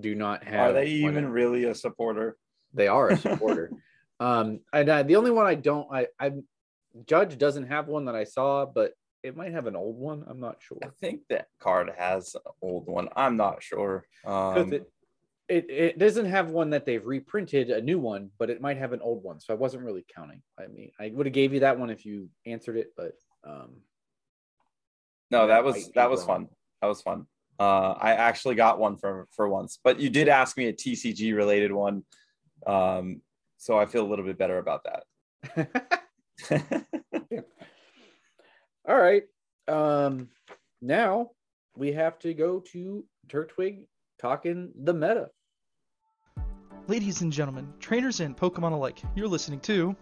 do 0.00 0.15
not 0.15 0.45
have. 0.45 0.71
Are 0.71 0.73
they 0.73 0.87
even 0.87 1.29
really 1.29 1.65
a 1.65 1.75
supporter? 1.75 2.37
They 2.73 2.87
are 2.87 3.09
a 3.09 3.17
supporter. 3.17 3.73
Um, 4.21 4.61
and 4.73 4.89
uh, 4.89 5.03
the 5.03 5.17
only 5.17 5.31
one 5.31 5.47
I 5.47 5.55
don't, 5.57 5.89
I, 5.93 6.07
I, 6.21 6.33
Judge 7.07 7.39
doesn't 7.39 7.67
have 7.67 7.89
one 7.89 8.05
that 8.05 8.15
I 8.15 8.25
saw, 8.25 8.67
but 8.67 8.93
it 9.23 9.37
might 9.37 9.53
have 9.53 9.67
an 9.67 9.77
old 9.77 9.99
one. 9.99 10.25
I'm 10.29 10.41
not 10.41 10.57
sure. 10.61 10.79
I 10.83 10.89
think 11.00 11.23
that 11.31 11.47
card 11.59 11.91
has 11.97 12.35
an 12.35 12.41
old 12.62 12.87
one. 12.87 13.09
I'm 13.17 13.37
not 13.37 13.62
sure. 13.62 14.05
Um, 14.25 14.73
it, 14.73 14.91
it, 15.49 15.71
it 15.71 15.99
doesn't 15.99 16.27
have 16.27 16.50
one 16.50 16.71
that 16.71 16.87
they've 16.87 17.05
reprinted 17.05 17.71
a 17.71 17.83
new 17.83 17.99
one, 17.99 18.31
but 18.39 18.50
it 18.50 18.61
might 18.61 18.77
have 18.77 18.93
an 18.93 19.00
old 19.00 19.25
one. 19.25 19.41
So 19.41 19.53
I 19.53 19.57
wasn't 19.57 19.83
really 19.85 20.05
counting. 20.15 20.43
I 20.59 20.69
mean, 20.69 20.91
I 21.00 21.11
would 21.12 21.27
have 21.27 21.33
gave 21.33 21.53
you 21.53 21.61
that 21.61 21.79
one 21.79 21.91
if 21.91 22.05
you 22.07 22.29
answered 22.47 22.77
it, 22.77 22.93
but 22.97 23.12
um, 23.45 23.71
No, 25.31 25.47
that 25.47 25.57
That 25.57 25.65
was 25.65 25.91
that 25.95 26.11
was 26.11 26.21
wrong. 26.21 26.47
fun. 26.47 26.49
That 26.83 26.89
was 26.89 27.03
fun. 27.03 27.27
Uh, 27.59 27.93
I 27.93 28.12
actually 28.12 28.55
got 28.55 28.79
one 28.79 28.97
for 28.97 29.29
for 29.33 29.49
once, 29.49 29.79
but 29.83 30.00
you 30.00 30.09
did 30.09 30.29
ask 30.29 30.57
me 30.57 30.67
a 30.67 30.73
TCG 30.73 31.35
related 31.35 31.73
one, 31.73 32.05
um, 32.67 33.21
so 33.61 33.79
I 33.79 33.85
feel 33.85 34.05
a 34.05 34.09
little 34.09 34.25
bit 34.25 34.38
better 34.38 34.59
about 34.59 34.85
that. 34.85 35.05
all 38.88 38.99
right. 38.99 39.23
Um, 39.69 40.29
now 40.81 41.31
we 41.76 41.93
have 41.93 42.19
to 42.21 42.33
go 42.33 42.61
to 42.73 43.05
Turtwig 43.29 43.85
talking 44.19 44.73
the 44.83 44.95
meta. 44.95 45.29
Ladies 46.88 47.21
and 47.21 47.31
gentlemen, 47.31 47.71
trainers 47.79 48.21
and 48.21 48.35
Pokemon 48.35 48.73
alike, 48.73 49.02
you're 49.14 49.29
listening 49.29 49.61
to 49.61 49.95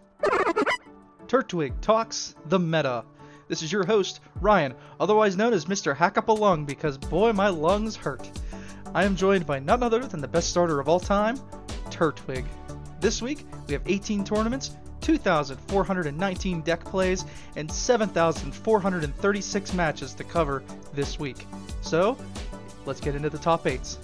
Turtwig 1.27 1.73
Talks 1.81 2.35
the 2.45 2.57
Meta. 2.57 3.03
This 3.49 3.61
is 3.61 3.73
your 3.73 3.85
host, 3.85 4.21
Ryan, 4.39 4.73
otherwise 5.01 5.35
known 5.35 5.51
as 5.51 5.65
Mr. 5.65 5.93
Hack 5.93 6.17
Up 6.17 6.29
a 6.29 6.31
Lung 6.31 6.65
because 6.65 6.97
boy, 6.97 7.33
my 7.33 7.49
lungs 7.49 7.97
hurt. 7.97 8.31
I 8.95 9.03
am 9.03 9.17
joined 9.17 9.45
by 9.45 9.59
none 9.59 9.83
other 9.83 9.99
than 9.99 10.21
the 10.21 10.27
best 10.29 10.49
starter 10.49 10.79
of 10.79 10.87
all 10.87 10.99
time, 10.99 11.37
Turtwig. 11.89 12.45
This 12.99 13.21
week, 13.21 13.45
we 13.67 13.73
have 13.73 13.83
18 13.85 14.25
tournaments, 14.25 14.71
2,419 15.01 16.61
deck 16.61 16.83
plays, 16.83 17.23
and 17.55 17.71
7,436 17.71 19.73
matches 19.73 20.13
to 20.13 20.23
cover 20.25 20.61
this 20.93 21.17
week. 21.17 21.47
So, 21.81 22.17
let's 22.85 22.99
get 22.99 23.15
into 23.15 23.29
the 23.29 23.37
top 23.37 23.63
8s. 23.63 23.97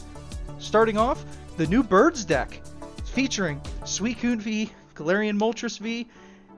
Starting 0.60 0.98
off, 0.98 1.26
the 1.58 1.68
new 1.68 1.84
Birds 1.84 2.24
deck, 2.24 2.62
featuring 3.04 3.60
Suicune 3.84 4.40
V, 4.40 4.72
Galarian 4.96 5.38
Moltres 5.38 5.78
V, 5.78 6.08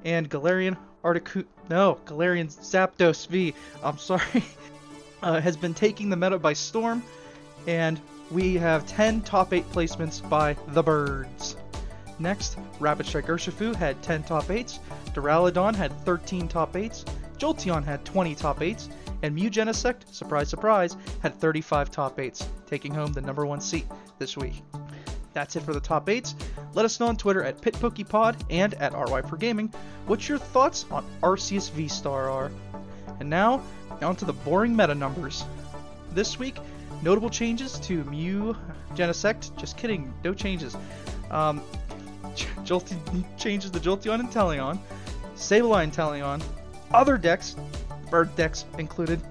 and 0.06 0.30
Galarian 0.30 0.78
Articu- 1.04 1.46
no, 1.70 2.00
Galarian 2.06 2.48
Zapdos 2.48 3.28
V. 3.28 3.54
I'm 3.84 3.98
sorry. 3.98 4.44
Uh, 5.24 5.42
has 5.42 5.58
been 5.58 5.74
taking 5.74 6.12
the 6.12 6.16
meta 6.16 6.38
by 6.38 6.54
storm, 6.54 7.02
and 7.66 8.00
we 8.30 8.54
have 8.54 8.86
10 8.86 9.22
top 9.22 9.52
8 9.52 9.68
placements 9.72 10.22
by 10.30 10.56
the 10.68 10.84
Birds. 10.84 11.57
Next, 12.20 12.58
Rapid 12.80 13.06
Strike 13.06 13.28
Urshifu 13.28 13.76
had 13.76 14.02
10 14.02 14.24
top 14.24 14.46
8s, 14.46 14.80
Duraludon 15.14 15.76
had 15.76 15.92
13 16.04 16.48
top 16.48 16.74
8s, 16.74 17.06
Jolteon 17.38 17.84
had 17.84 18.04
20 18.06 18.36
top 18.36 18.60
8s, 18.60 18.90
and 19.22 19.34
Mew 19.36 19.50
Genesect, 19.50 20.14
surprise 20.14 20.50
surprise, 20.50 20.98
had 21.22 21.36
35 21.36 21.92
top 21.92 22.18
8s, 22.18 22.48
taking 22.66 22.94
home 22.94 23.14
the 23.14 23.22
number 23.22 23.46
one 23.46 23.62
seat 23.62 23.86
this 24.20 24.36
week. 24.36 24.64
That's 25.34 25.56
it 25.56 25.62
for 25.62 25.74
the 25.74 25.80
top 25.80 26.08
8s. 26.08 26.34
Let 26.74 26.86
us 26.86 27.00
know 27.00 27.08
on 27.08 27.18
Twitter 27.18 27.44
at 27.44 27.62
PitPokePod 27.62 28.42
and 28.50 28.74
at 28.76 28.94
RY4Gaming 28.94 29.72
what 30.08 30.28
your 30.28 30.40
thoughts 30.40 30.86
on 30.90 31.06
Arceus 31.22 31.70
V-Star 31.72 32.30
are. 32.30 32.52
And 33.20 33.30
now, 33.30 33.62
on 34.02 34.16
to 34.16 34.26
the 34.26 34.34
boring 34.34 34.76
meta 34.76 34.96
numbers. 34.96 35.44
This 36.14 36.40
week, 36.40 36.58
notable 37.04 37.30
changes 37.30 37.80
to 37.82 38.04
Mew 38.06 38.56
Genesect. 38.96 39.56
Just 39.58 39.78
kidding, 39.78 40.12
no 40.24 40.34
changes. 40.34 40.76
Um, 41.30 41.62
Jolt- 42.64 42.94
changes 43.38 43.72
the 43.72 43.80
Jolteon 43.80 44.20
and 44.20 44.30
Teleon, 44.30 44.80
Sableye 45.36 45.84
and 45.84 45.94
Teleon, 45.94 46.44
other 46.94 47.18
decks, 47.18 47.56
bird 48.10 48.36
decks 48.36 48.66
included, 48.78 49.22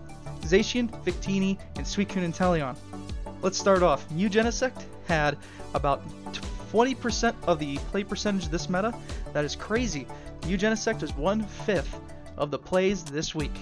Zacian, 0.42 0.88
Victini, 1.04 1.58
and 1.76 1.86
Suicune 1.86 2.25
and 2.25 2.34
Teleon. 2.34 2.76
Let's 3.42 3.58
start 3.58 3.82
off. 3.82 4.10
Mew 4.10 4.30
Genesect 4.30 4.84
had 5.06 5.36
about 5.75 6.02
20% 6.72 7.34
of 7.46 7.58
the 7.58 7.76
play 7.90 8.04
percentage 8.04 8.48
this 8.48 8.68
meta. 8.68 8.94
That 9.32 9.44
is 9.44 9.56
crazy. 9.56 10.06
Mew 10.46 10.56
Genesect 10.56 11.02
is 11.02 11.14
one 11.16 11.42
fifth 11.42 12.00
of 12.36 12.50
the 12.50 12.58
plays 12.58 13.02
this 13.04 13.34
week. 13.34 13.52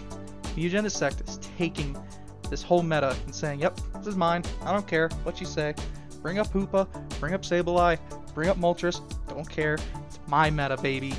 Mew 0.56 0.70
Genesect 0.70 1.26
is 1.28 1.38
taking 1.56 1.96
this 2.50 2.62
whole 2.62 2.82
meta 2.82 3.16
and 3.24 3.34
saying, 3.34 3.60
yep, 3.60 3.78
this 3.98 4.06
is 4.08 4.16
mine. 4.16 4.44
I 4.62 4.72
don't 4.72 4.86
care 4.86 5.08
what 5.22 5.40
you 5.40 5.46
say. 5.46 5.74
Bring 6.22 6.38
up 6.38 6.48
Hoopa, 6.48 6.86
bring 7.20 7.34
up 7.34 7.42
Sableye, 7.42 7.98
bring 8.34 8.48
up 8.48 8.58
Moltres. 8.58 9.00
Don't 9.28 9.48
care. 9.48 9.74
It's 9.74 10.18
my 10.26 10.50
meta, 10.50 10.76
baby. 10.76 11.14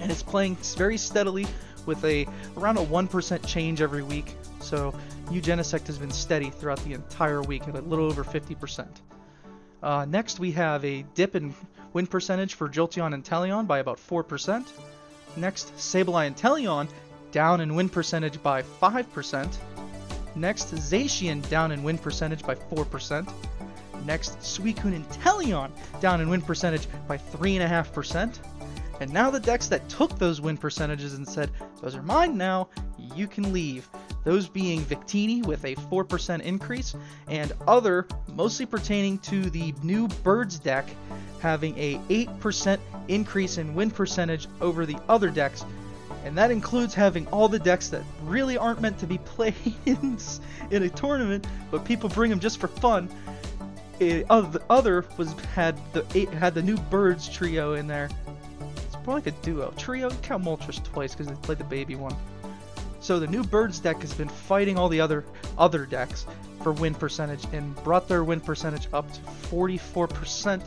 And 0.00 0.10
it's 0.10 0.22
playing 0.22 0.56
very 0.56 0.96
steadily 0.96 1.46
with 1.86 2.04
a 2.04 2.26
around 2.56 2.78
a 2.78 2.84
1% 2.84 3.46
change 3.46 3.80
every 3.80 4.02
week. 4.02 4.34
So 4.60 4.94
Mew 5.30 5.40
Genesect 5.40 5.86
has 5.86 5.98
been 5.98 6.10
steady 6.10 6.50
throughout 6.50 6.82
the 6.84 6.92
entire 6.92 7.42
week 7.42 7.66
at 7.68 7.74
a 7.74 7.80
little 7.80 8.06
over 8.06 8.24
50%. 8.24 8.86
Uh, 9.82 10.04
next, 10.08 10.38
we 10.38 10.52
have 10.52 10.84
a 10.84 11.02
dip 11.14 11.36
in 11.36 11.54
win 11.92 12.06
percentage 12.06 12.54
for 12.54 12.68
Jolteon 12.68 13.14
and 13.14 13.24
Teleon 13.24 13.66
by 13.66 13.78
about 13.78 13.98
4%. 13.98 14.66
Next, 15.36 15.74
Sableye 15.76 16.26
and 16.26 16.36
Teleon 16.36 16.88
down 17.32 17.60
in 17.60 17.74
win 17.74 17.88
percentage 17.88 18.42
by 18.42 18.62
5%. 18.62 19.56
Next, 20.36 20.74
Zacian 20.74 21.48
down 21.48 21.72
in 21.72 21.82
win 21.82 21.98
percentage 21.98 22.42
by 22.42 22.54
4%. 22.54 23.32
Next, 24.04 24.38
Suicune 24.40 24.94
and 24.94 25.08
Teleon 25.10 25.70
down 26.00 26.20
in 26.20 26.28
win 26.28 26.42
percentage 26.42 26.86
by 27.06 27.16
3.5%. 27.18 28.38
And 29.00 29.12
now 29.12 29.30
the 29.30 29.40
decks 29.40 29.66
that 29.68 29.88
took 29.88 30.18
those 30.18 30.40
win 30.40 30.58
percentages 30.58 31.14
and 31.14 31.26
said, 31.26 31.50
those 31.80 31.96
are 31.96 32.02
mine 32.02 32.36
now, 32.36 32.68
you 33.14 33.26
can 33.26 33.52
leave. 33.52 33.88
Those 34.24 34.46
being 34.46 34.82
Victini 34.82 35.44
with 35.44 35.64
a 35.64 35.74
4% 35.74 36.42
increase, 36.42 36.94
and 37.26 37.52
other, 37.66 38.06
mostly 38.34 38.66
pertaining 38.66 39.18
to 39.20 39.48
the 39.48 39.74
new 39.82 40.06
Birds 40.22 40.58
deck, 40.58 40.86
having 41.40 41.76
a 41.78 41.96
8% 42.10 42.78
increase 43.08 43.56
in 43.56 43.74
win 43.74 43.90
percentage 43.90 44.46
over 44.60 44.84
the 44.84 44.98
other 45.08 45.30
decks. 45.30 45.64
And 46.24 46.36
that 46.36 46.50
includes 46.50 46.92
having 46.92 47.26
all 47.28 47.48
the 47.48 47.58
decks 47.58 47.88
that 47.88 48.02
really 48.24 48.58
aren't 48.58 48.82
meant 48.82 48.98
to 48.98 49.06
be 49.06 49.18
played 49.24 49.54
in, 49.86 50.18
in 50.70 50.82
a 50.82 50.88
tournament, 50.90 51.46
but 51.70 51.86
people 51.86 52.10
bring 52.10 52.28
them 52.28 52.40
just 52.40 52.60
for 52.60 52.68
fun. 52.68 53.08
It, 54.00 54.26
oh, 54.30 54.38
other, 54.38 54.62
other 54.70 55.04
was 55.18 55.32
had 55.54 55.78
the 55.92 56.26
had 56.32 56.54
the 56.54 56.62
new 56.62 56.76
Birds 56.76 57.28
trio 57.28 57.74
in 57.74 57.86
there. 57.86 58.08
It's 58.86 58.96
more 59.06 59.16
like 59.16 59.26
a 59.26 59.32
duo. 59.42 59.72
Trio, 59.76 60.10
count 60.22 60.42
Moltres 60.42 60.82
twice 60.82 61.14
because 61.14 61.28
they 61.28 61.34
played 61.34 61.58
the 61.58 61.64
baby 61.64 61.94
one. 61.94 62.16
So 63.00 63.18
the 63.18 63.26
new 63.26 63.44
Birds 63.44 63.78
deck 63.78 64.00
has 64.00 64.12
been 64.14 64.28
fighting 64.28 64.78
all 64.78 64.88
the 64.88 65.00
other 65.00 65.24
other 65.58 65.84
decks 65.84 66.26
for 66.62 66.72
win 66.72 66.94
percentage 66.94 67.44
and 67.52 67.74
brought 67.84 68.08
their 68.08 68.24
win 68.24 68.40
percentage 68.40 68.88
up 68.92 69.10
to 69.12 69.20
44%. 69.20 70.62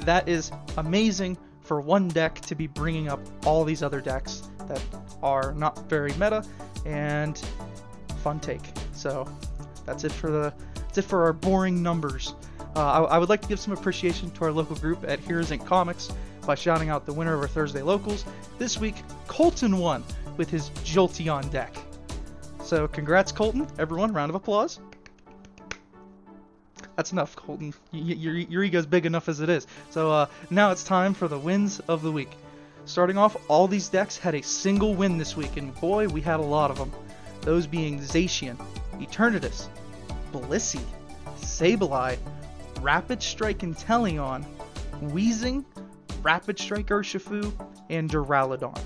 That 0.00 0.28
is 0.28 0.50
amazing 0.76 1.38
for 1.62 1.80
one 1.80 2.08
deck 2.08 2.40
to 2.42 2.54
be 2.54 2.66
bringing 2.66 3.08
up 3.08 3.20
all 3.44 3.64
these 3.64 3.82
other 3.82 4.00
decks 4.00 4.42
that 4.66 4.82
are 5.22 5.52
not 5.52 5.88
very 5.88 6.12
meta 6.14 6.44
and 6.86 7.40
fun 8.22 8.40
take. 8.40 8.62
So 8.92 9.28
that's 9.86 10.04
it 10.04 10.12
for 10.12 10.30
the 10.30 10.52
that's 10.76 10.98
it 10.98 11.02
for 11.02 11.24
our 11.24 11.32
boring 11.32 11.82
numbers. 11.82 12.34
Uh, 12.78 13.06
I, 13.08 13.16
I, 13.16 13.18
would 13.18 13.28
like 13.28 13.42
to 13.42 13.48
give 13.48 13.58
some 13.58 13.72
appreciation 13.72 14.30
to 14.30 14.44
our 14.44 14.52
local 14.52 14.76
group 14.76 15.04
at 15.08 15.18
Heroes 15.18 15.50
Inc. 15.50 15.66
Comics 15.66 16.12
by 16.46 16.54
shouting 16.54 16.90
out 16.90 17.06
the 17.06 17.12
winner 17.12 17.34
of 17.34 17.40
our 17.40 17.48
Thursday 17.48 17.82
locals. 17.82 18.24
This 18.58 18.78
week, 18.78 18.94
Colton 19.26 19.78
won 19.78 20.04
with 20.36 20.48
his 20.48 20.70
Jolteon 20.84 21.50
deck. 21.50 21.74
So 22.62 22.86
congrats, 22.86 23.32
Colton. 23.32 23.66
Everyone, 23.80 24.12
round 24.12 24.30
of 24.30 24.36
applause. 24.36 24.78
That's 26.94 27.10
enough, 27.10 27.34
Colton. 27.34 27.74
Y- 27.92 27.98
your, 27.98 28.34
your 28.34 28.62
ego's 28.62 28.86
big 28.86 29.06
enough 29.06 29.28
as 29.28 29.40
it 29.40 29.48
is. 29.48 29.66
So 29.90 30.12
uh, 30.12 30.26
now 30.50 30.70
it's 30.70 30.84
time 30.84 31.14
for 31.14 31.26
the 31.26 31.38
wins 31.38 31.80
of 31.88 32.02
the 32.02 32.12
week. 32.12 32.30
Starting 32.84 33.18
off, 33.18 33.36
all 33.48 33.66
these 33.66 33.88
decks 33.88 34.16
had 34.16 34.36
a 34.36 34.42
single 34.42 34.94
win 34.94 35.18
this 35.18 35.36
week, 35.36 35.56
and 35.56 35.74
boy, 35.80 36.06
we 36.06 36.20
had 36.20 36.38
a 36.38 36.44
lot 36.44 36.70
of 36.70 36.78
them. 36.78 36.92
Those 37.40 37.66
being 37.66 37.98
Zacian, 37.98 38.56
Eternatus, 39.00 39.66
Blissey, 40.32 40.84
Sableye, 41.40 42.18
Rapid 42.80 43.22
Strike 43.22 43.58
Inteleon, 43.58 44.44
Weezing, 45.02 45.64
Rapid 46.22 46.58
Strike 46.58 46.88
Urshifu, 46.88 47.52
and 47.90 48.10
Duraludon. 48.10 48.78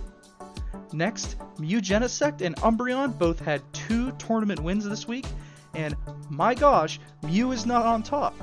Next, 0.92 1.36
Mew 1.58 1.80
Genesect 1.80 2.42
and 2.42 2.56
Umbreon 2.56 3.18
both 3.18 3.40
had 3.40 3.62
two 3.72 4.12
tournament 4.12 4.60
wins 4.60 4.84
this 4.84 5.08
week, 5.08 5.26
and 5.74 5.96
my 6.28 6.54
gosh, 6.54 7.00
Mew 7.22 7.52
is 7.52 7.66
not 7.66 7.86
on 7.86 8.02
top. 8.02 8.34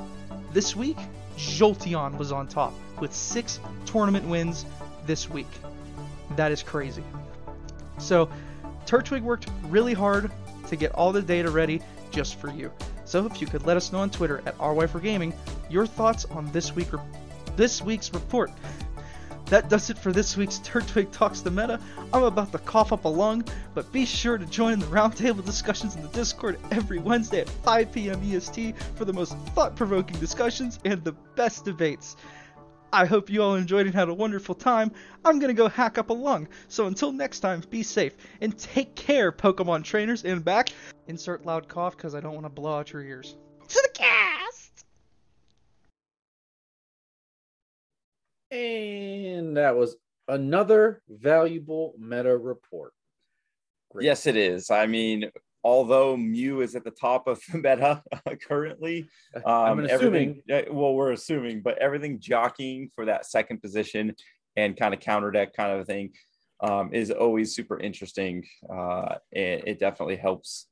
This 0.51 0.75
week, 0.75 0.97
Jolteon 1.37 2.17
was 2.17 2.31
on 2.31 2.47
top 2.47 2.73
with 2.99 3.13
six 3.13 3.59
tournament 3.85 4.27
wins 4.27 4.65
this 5.05 5.29
week. 5.29 5.47
That 6.35 6.51
is 6.51 6.63
crazy. 6.63 7.03
So, 7.97 8.29
Turtwig 8.85 9.21
worked 9.21 9.49
really 9.65 9.93
hard 9.93 10.31
to 10.67 10.75
get 10.75 10.91
all 10.93 11.11
the 11.11 11.21
data 11.21 11.49
ready 11.49 11.81
just 12.11 12.35
for 12.35 12.49
you. 12.49 12.71
So, 13.09 13.25
if 13.25 13.41
you 13.41 13.47
could 13.47 13.65
let 13.65 13.75
us 13.75 13.91
know 13.91 14.01
on 14.01 14.11
Twitter 14.11 14.43
at 14.45 14.55
RY4Gaming 14.59 15.33
your 15.67 15.87
thoughts 15.87 16.25
on 16.25 16.51
this 16.51 16.75
week 16.75 16.89
this 17.55 17.81
week's 17.81 18.13
report. 18.13 18.51
That 19.47 19.67
does 19.67 19.89
it 19.89 19.97
for 19.97 20.11
this 20.11 20.37
week's 20.37 20.59
Turtwig 20.59 21.11
Talks 21.11 21.41
the 21.41 21.49
Meta. 21.49 21.79
I'm 22.13 22.21
about 22.21 22.51
to 22.51 22.59
cough 22.59 22.93
up 22.93 23.05
a 23.05 23.07
lung, 23.07 23.43
but 23.73 23.91
be 23.91 24.05
sure 24.05 24.37
to 24.37 24.45
join 24.45 24.77
the 24.77 24.85
roundtable 24.85 25.43
discussions 25.43 25.95
in 25.95 26.03
the 26.03 26.07
Discord 26.09 26.59
every 26.69 26.99
Wednesday 26.99 27.41
at 27.41 27.49
5 27.49 27.91
p.m. 27.91 28.21
EST 28.23 28.77
for 28.93 29.05
the 29.05 29.13
most 29.13 29.35
thought 29.55 29.75
provoking 29.75 30.19
discussions 30.19 30.77
and 30.85 31.03
the 31.03 31.13
best 31.35 31.65
debates. 31.65 32.15
I 32.91 33.05
hope 33.05 33.29
you 33.29 33.43
all 33.43 33.55
enjoyed 33.55 33.85
and 33.85 33.93
had 33.93 34.09
a 34.09 34.13
wonderful 34.13 34.55
time. 34.55 34.91
I'm 35.23 35.39
gonna 35.39 35.53
go 35.53 35.69
hack 35.69 35.97
up 35.97 36.09
a 36.09 36.13
lung. 36.13 36.47
So 36.67 36.87
until 36.87 37.11
next 37.11 37.41
time, 37.41 37.61
be 37.69 37.83
safe 37.83 38.15
and 38.41 38.57
take 38.57 38.95
care, 38.95 39.31
Pokemon 39.31 39.83
trainers. 39.83 40.23
And 40.23 40.43
back, 40.43 40.69
insert 41.07 41.45
loud 41.45 41.67
cough 41.67 41.95
because 41.95 42.15
I 42.15 42.19
don't 42.19 42.33
want 42.33 42.45
to 42.45 42.49
blow 42.49 42.77
out 42.77 42.91
your 42.91 43.03
ears. 43.03 43.37
To 43.67 43.81
the 43.83 43.89
cast! 43.93 44.85
And 48.51 49.55
that 49.57 49.75
was 49.75 49.97
another 50.27 51.03
valuable 51.07 51.93
meta 51.99 52.35
report. 52.35 52.93
Great. 53.91 54.05
Yes, 54.05 54.25
it 54.25 54.35
is. 54.35 54.71
I 54.71 54.87
mean, 54.87 55.29
although 55.69 56.17
Mew 56.17 56.61
is 56.61 56.75
at 56.75 56.83
the 56.83 56.91
top 56.91 57.27
of 57.27 57.39
the 57.51 57.57
meta 57.63 58.01
currently, 58.47 59.07
um, 59.45 59.79
assuming. 59.79 60.41
Well, 60.71 60.95
we're 60.95 61.11
assuming, 61.11 61.61
but 61.61 61.77
everything 61.77 62.19
jockeying 62.19 62.89
for 62.95 63.05
that 63.05 63.25
second 63.27 63.61
position 63.61 64.15
and 64.55 64.75
kind 64.75 64.93
of 64.95 64.99
counter 64.99 65.29
deck 65.29 65.53
kind 65.55 65.79
of 65.79 65.85
thing 65.85 66.11
um, 66.61 66.91
is 66.91 67.11
always 67.11 67.55
super 67.55 67.79
interesting. 67.79 68.45
Uh, 68.67 69.15
and 69.33 69.61
it 69.67 69.79
definitely 69.79 70.15
helps 70.15 70.67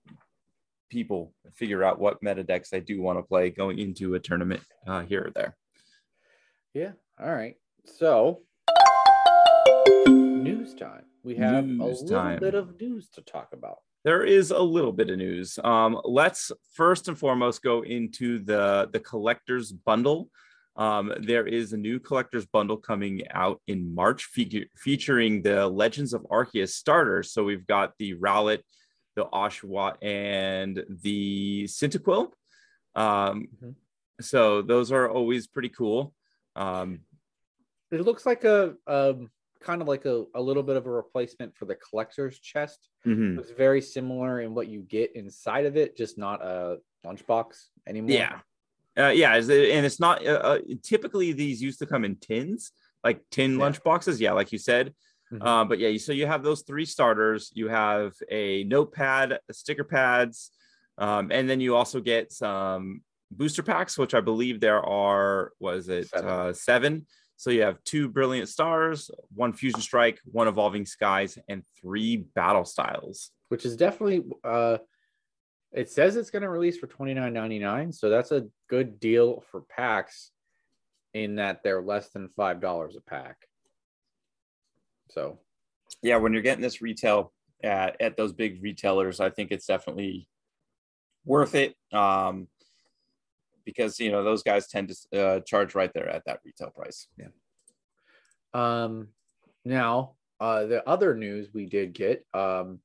people 0.90 1.32
figure 1.54 1.84
out 1.84 2.00
what 2.00 2.24
meta 2.24 2.44
decks 2.44 2.70
they 2.70 2.80
do 2.80 3.00
want 3.00 3.20
to 3.20 3.24
play 3.24 3.52
going 3.52 3.78
into 3.78 4.16
a 4.16 4.20
tournament 4.20 4.62
uh, 4.88 5.02
here 5.02 5.26
or 5.28 5.32
there. 5.32 5.56
Yeah. 6.74 6.94
All 7.22 7.32
right. 7.32 7.56
So 7.86 8.42
News 10.08 10.74
time. 10.74 11.06
We 11.24 11.36
have 11.36 11.66
News 11.66 12.02
a 12.02 12.04
little 12.06 12.18
time. 12.18 12.40
bit 12.40 12.56
of 12.56 12.80
news 12.82 13.10
to 13.10 13.22
talk 13.22 13.50
about. 13.54 13.78
There 14.08 14.24
is 14.24 14.52
a 14.52 14.60
little 14.62 14.94
bit 14.94 15.10
of 15.10 15.18
news. 15.18 15.60
Um, 15.62 16.00
let's 16.06 16.50
first 16.76 17.10
and 17.10 17.20
foremost 17.20 17.62
go 17.62 17.84
into 17.84 18.40
the 18.40 18.90
the 18.94 19.02
collector's 19.02 19.74
bundle. 19.74 20.30
Um, 20.78 21.12
there 21.20 21.46
is 21.46 21.74
a 21.74 21.78
new 21.78 22.00
collector's 22.00 22.46
bundle 22.46 22.78
coming 22.78 23.24
out 23.32 23.60
in 23.68 23.94
March 23.94 24.24
fe- 24.24 24.70
featuring 24.78 25.42
the 25.42 25.68
Legends 25.68 26.14
of 26.14 26.22
Arceus 26.32 26.70
starters. 26.70 27.34
So 27.34 27.44
we've 27.44 27.68
got 27.68 27.98
the 28.00 28.14
Rowlet, 28.16 28.62
the 29.18 29.26
Oshawott, 29.26 29.96
and 30.02 30.86
the 31.04 31.66
Cyndaquil. 31.66 32.32
Um, 32.96 33.50
Mhm. 33.62 33.76
So 34.22 34.62
those 34.62 34.90
are 34.94 35.10
always 35.10 35.48
pretty 35.48 35.70
cool. 35.80 36.14
Um, 36.56 37.02
It 37.92 38.00
looks 38.08 38.26
like 38.26 38.46
a 38.46 38.78
um, 38.88 39.30
kind 39.60 39.82
of 39.82 39.88
like 39.88 40.06
a, 40.06 40.26
a 40.36 40.42
little 40.42 40.64
bit 40.64 40.76
of 40.76 40.86
a 40.86 40.90
replacement 40.92 41.56
for 41.56 41.66
the 41.66 41.76
collector's 41.76 42.40
chest. 42.40 42.90
mhm. 43.06 43.40
It's 43.40 43.52
very 43.52 43.82
similar 43.82 44.42
in 44.42 44.54
what 44.54 44.68
you 44.68 44.82
get 44.82 45.16
inside 45.16 45.66
of 45.66 45.78
it, 45.78 45.96
just 45.98 46.18
not 46.18 46.42
a 46.44 46.78
lunchbox 47.06 47.66
anymore. 47.88 48.12
Yeah. 48.12 48.40
Uh, 48.98 49.10
yeah, 49.10 49.36
is 49.36 49.48
it- 49.50 49.70
and 49.72 49.86
it's 49.86 50.00
not 50.00 50.26
uh, 50.26 50.32
uh, 50.32 50.60
typically 50.84 51.32
these 51.32 51.62
used 51.62 51.80
to 51.80 51.86
come 51.86 52.04
in 52.04 52.16
tins, 52.16 52.72
like 53.04 53.22
tin 53.30 53.54
Yeah. 53.54 53.60
lunch 53.60 53.84
boxes. 53.84 54.20
Yeah, 54.20 54.32
like 54.34 54.52
you 54.52 54.58
said. 54.58 54.94
Mhm. 55.32 55.46
Uh, 55.46 55.66
but 55.66 55.78
yeah, 55.80 55.96
so 55.98 56.14
you 56.14 56.26
have 56.26 56.42
those 56.42 56.62
three 56.64 56.86
starters. 56.86 57.52
You 57.54 57.68
have 57.68 58.14
a 58.32 58.64
notepad, 58.64 59.40
sticker 59.52 59.84
pads, 59.84 60.52
um, 60.98 61.32
and 61.32 61.50
then 61.50 61.60
you 61.60 61.76
also 61.76 62.00
get 62.00 62.32
some 62.32 63.04
booster 63.30 63.62
packs, 63.62 63.98
which 63.98 64.14
I 64.14 64.22
believe 64.22 64.60
there 64.62 64.82
are. 64.82 65.52
Was 65.60 65.90
it 65.90 66.08
Seven. 66.08 66.30
Uh, 66.30 66.54
seven? 66.54 67.06
So 67.38 67.50
you 67.52 67.62
have 67.62 67.84
two 67.84 68.10
brilliant 68.10 68.50
stars, 68.50 69.10
one 69.34 69.54
fusion 69.54 69.80
strike, 69.80 70.20
one 70.26 70.48
evolving 70.48 70.86
skies, 70.86 71.38
and 71.48 71.64
three 71.80 72.18
battle 72.36 72.66
styles. 72.66 73.32
which 73.50 73.66
is 73.66 73.78
definitely 73.78 74.26
uh 74.44 74.78
it 75.74 75.90
says 75.90 76.16
it's 76.16 76.32
going 76.32 76.44
to 76.44 76.50
release 76.50 76.78
for 76.78 76.88
29.99 76.88 77.94
so 77.94 78.10
that's 78.10 78.32
a 78.32 78.48
good 78.70 79.00
deal 79.00 79.44
for 79.52 79.62
packs 79.62 80.32
in 81.14 81.36
that 81.36 81.62
they're 81.62 81.82
less 81.82 82.10
than 82.10 82.30
five 82.36 82.62
dollars 82.62 82.96
a 82.96 83.02
pack 83.02 83.38
so 85.10 85.40
yeah, 86.02 86.18
when 86.18 86.34
you're 86.34 86.42
getting 86.42 86.62
this 86.62 86.82
retail 86.82 87.34
at, 87.64 88.00
at 88.02 88.18
those 88.18 88.34
big 88.34 88.62
retailers, 88.62 89.20
I 89.20 89.30
think 89.30 89.52
it's 89.52 89.66
definitely 89.66 90.28
worth 91.26 91.56
it. 91.56 91.76
Um, 91.92 92.48
because 93.68 94.00
you 94.00 94.10
know 94.10 94.24
those 94.24 94.42
guys 94.44 94.66
tend 94.68 94.88
to 95.12 95.22
uh, 95.22 95.40
charge 95.42 95.76
right 95.76 95.92
there 95.94 96.08
at 96.10 96.24
that 96.26 96.40
retail 96.46 96.70
price. 96.72 97.08
Yeah. 97.20 97.28
um 98.54 99.10
now 99.66 100.14
uh 100.40 100.66
the 100.66 100.88
other 100.88 101.14
news 101.14 101.50
we 101.54 101.66
did 101.66 101.92
get 101.94 102.26
um 102.34 102.80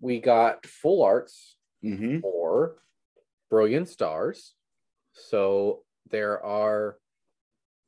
we 0.00 0.20
got 0.20 0.64
full 0.64 1.02
arts 1.02 1.52
Mm-hmm. 1.84 2.20
for 2.20 2.76
brilliant 3.50 3.88
stars 3.88 4.54
so 5.12 5.82
there 6.10 6.42
are 6.44 6.96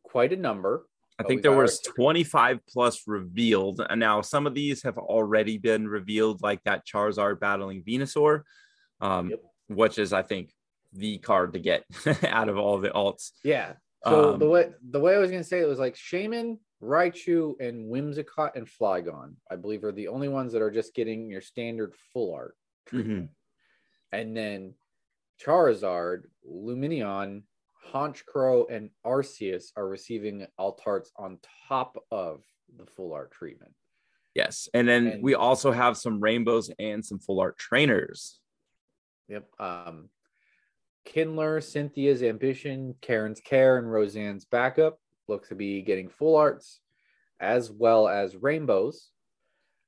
quite 0.05 0.33
a 0.33 0.37
number 0.37 0.87
I 1.19 1.25
think 1.25 1.43
there 1.43 1.51
got 1.51 1.57
our 1.57 1.63
was 1.65 1.81
25 1.81 2.61
plus 2.69 3.03
revealed, 3.09 3.81
and 3.91 3.99
now 3.99 4.21
some 4.21 4.47
of 4.47 4.55
these 4.55 4.85
have 4.85 4.99
already 4.99 5.59
been 5.59 5.89
revealed, 5.89 6.43
like 6.43 6.63
that 6.63 6.87
Charizard 6.87 7.41
battling 7.41 7.83
Venusaur, 7.83 8.43
um, 9.01 9.31
Yep. 9.31 9.41
which 9.67 9.99
is 9.99 10.13
I 10.13 10.23
think 10.23 10.53
the 10.99 11.19
card 11.19 11.53
to 11.55 11.59
get 11.59 11.85
out 12.25 12.49
of 12.49 12.57
all 12.59 12.79
the 12.79 12.91
alts. 12.91 13.31
Yeah. 13.45 13.75
So 14.05 14.35
Um, 14.35 14.39
the 14.39 14.49
way 14.49 14.71
the 14.91 15.01
way 15.01 15.15
I 15.15 15.19
was 15.19 15.31
gonna 15.31 15.43
say 15.45 15.61
it 15.61 15.67
was 15.69 15.79
like 15.79 15.95
Shaymin, 15.95 16.59
Raichu, 16.83 17.55
and 17.61 17.91
Whimsicott 17.91 18.55
and 18.55 18.67
Flygon, 18.67 19.35
I 19.51 19.57
believe 19.57 19.83
are 19.85 19.93
the 19.93 20.09
only 20.09 20.29
ones 20.29 20.53
that 20.53 20.63
are 20.63 20.71
just 20.71 20.95
getting 20.95 21.31
your 21.31 21.41
standard 21.41 21.95
full 22.13 22.35
art. 22.35 22.57
Mhm. 22.91 23.29
And 24.13 24.37
then 24.37 24.75
Charizard, 25.45 26.23
Lumineon, 26.49 27.43
Honchkrow, 27.93 28.71
and 28.71 28.91
Arceus 29.05 29.73
are 29.77 29.89
receiving 29.89 30.47
alt 30.59 30.83
arts 30.87 31.11
on 31.17 31.39
top 31.69 31.97
of 32.11 32.45
the 32.77 32.87
full 32.87 33.13
art 33.13 33.31
treatment. 33.33 33.75
Yes, 34.35 34.69
and 34.75 34.87
then 34.89 35.07
And- 35.07 35.23
we 35.23 35.35
also 35.35 35.73
have 35.73 35.97
some 35.97 36.21
rainbows 36.21 36.71
and 36.79 37.05
some 37.05 37.19
full 37.19 37.41
art 37.41 37.59
trainers. 37.59 38.41
Yep. 39.29 39.49
Um 39.61 40.11
Kindler, 41.09 41.61
Cynthia's 41.63 42.23
Ambition, 42.23 42.95
Cheren's 43.01 43.41
Care, 43.41 43.79
and 43.79 43.91
Roseanne's 43.91 44.45
Backup 44.45 45.01
look 45.27 45.49
to 45.49 45.55
be 45.55 45.81
getting 45.81 46.11
full 46.11 46.37
arts 46.37 46.81
as 47.41 47.71
well 47.71 48.09
as 48.09 48.37
rainbows. 48.37 49.11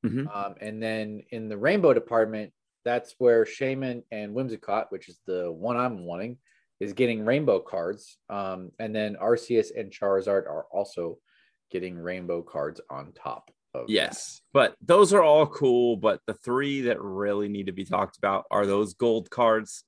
Mhm. 0.05 0.35
Um, 0.35 0.55
and 0.61 0.83
then 0.83 1.23
in 1.31 1.51
the 1.51 1.59
rainbow 1.59 1.93
department, 1.93 2.55
that's 2.85 3.15
where 3.19 3.45
Shaymin 3.45 4.03
and 4.11 4.35
Whimsicott, 4.35 4.91
which 4.91 5.11
is 5.11 5.21
the 5.27 5.53
one 5.53 5.77
I'm 5.77 6.07
wanting, 6.07 6.39
is 6.81 6.95
getting 6.95 7.27
rainbow 7.27 7.61
cards. 7.61 8.17
Um, 8.31 8.73
and 8.79 8.97
then 8.97 9.17
Arceus 9.17 9.71
and 9.79 9.93
Charizard 9.93 10.47
are 10.47 10.65
also 10.73 11.19
getting 11.71 11.99
rainbow 11.99 12.43
cards 12.43 12.81
on 12.89 13.13
top 13.13 13.51
of 13.75 13.87
that. 13.87 13.93
Yes, 13.93 14.41
but 14.55 14.75
those 14.81 15.13
are 15.13 15.23
all 15.23 15.47
cool. 15.47 15.99
But 15.99 16.23
the 16.27 16.35
three 16.35 16.81
that 16.83 17.03
really 17.03 17.51
need 17.51 17.67
to 17.67 17.73
be 17.73 17.85
talked 17.85 18.17
about 18.17 18.47
are 18.51 18.65
those 18.65 18.95
gold 18.95 19.29
cards. 19.29 19.85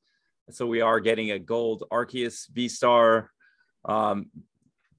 So 0.51 0.67
we 0.67 0.81
are 0.81 1.01
getting 1.01 1.31
a 1.31 1.39
gold 1.39 1.85
Arceus 1.91 2.49
V 2.51 2.69
Star, 2.69 3.31
um, 3.85 4.27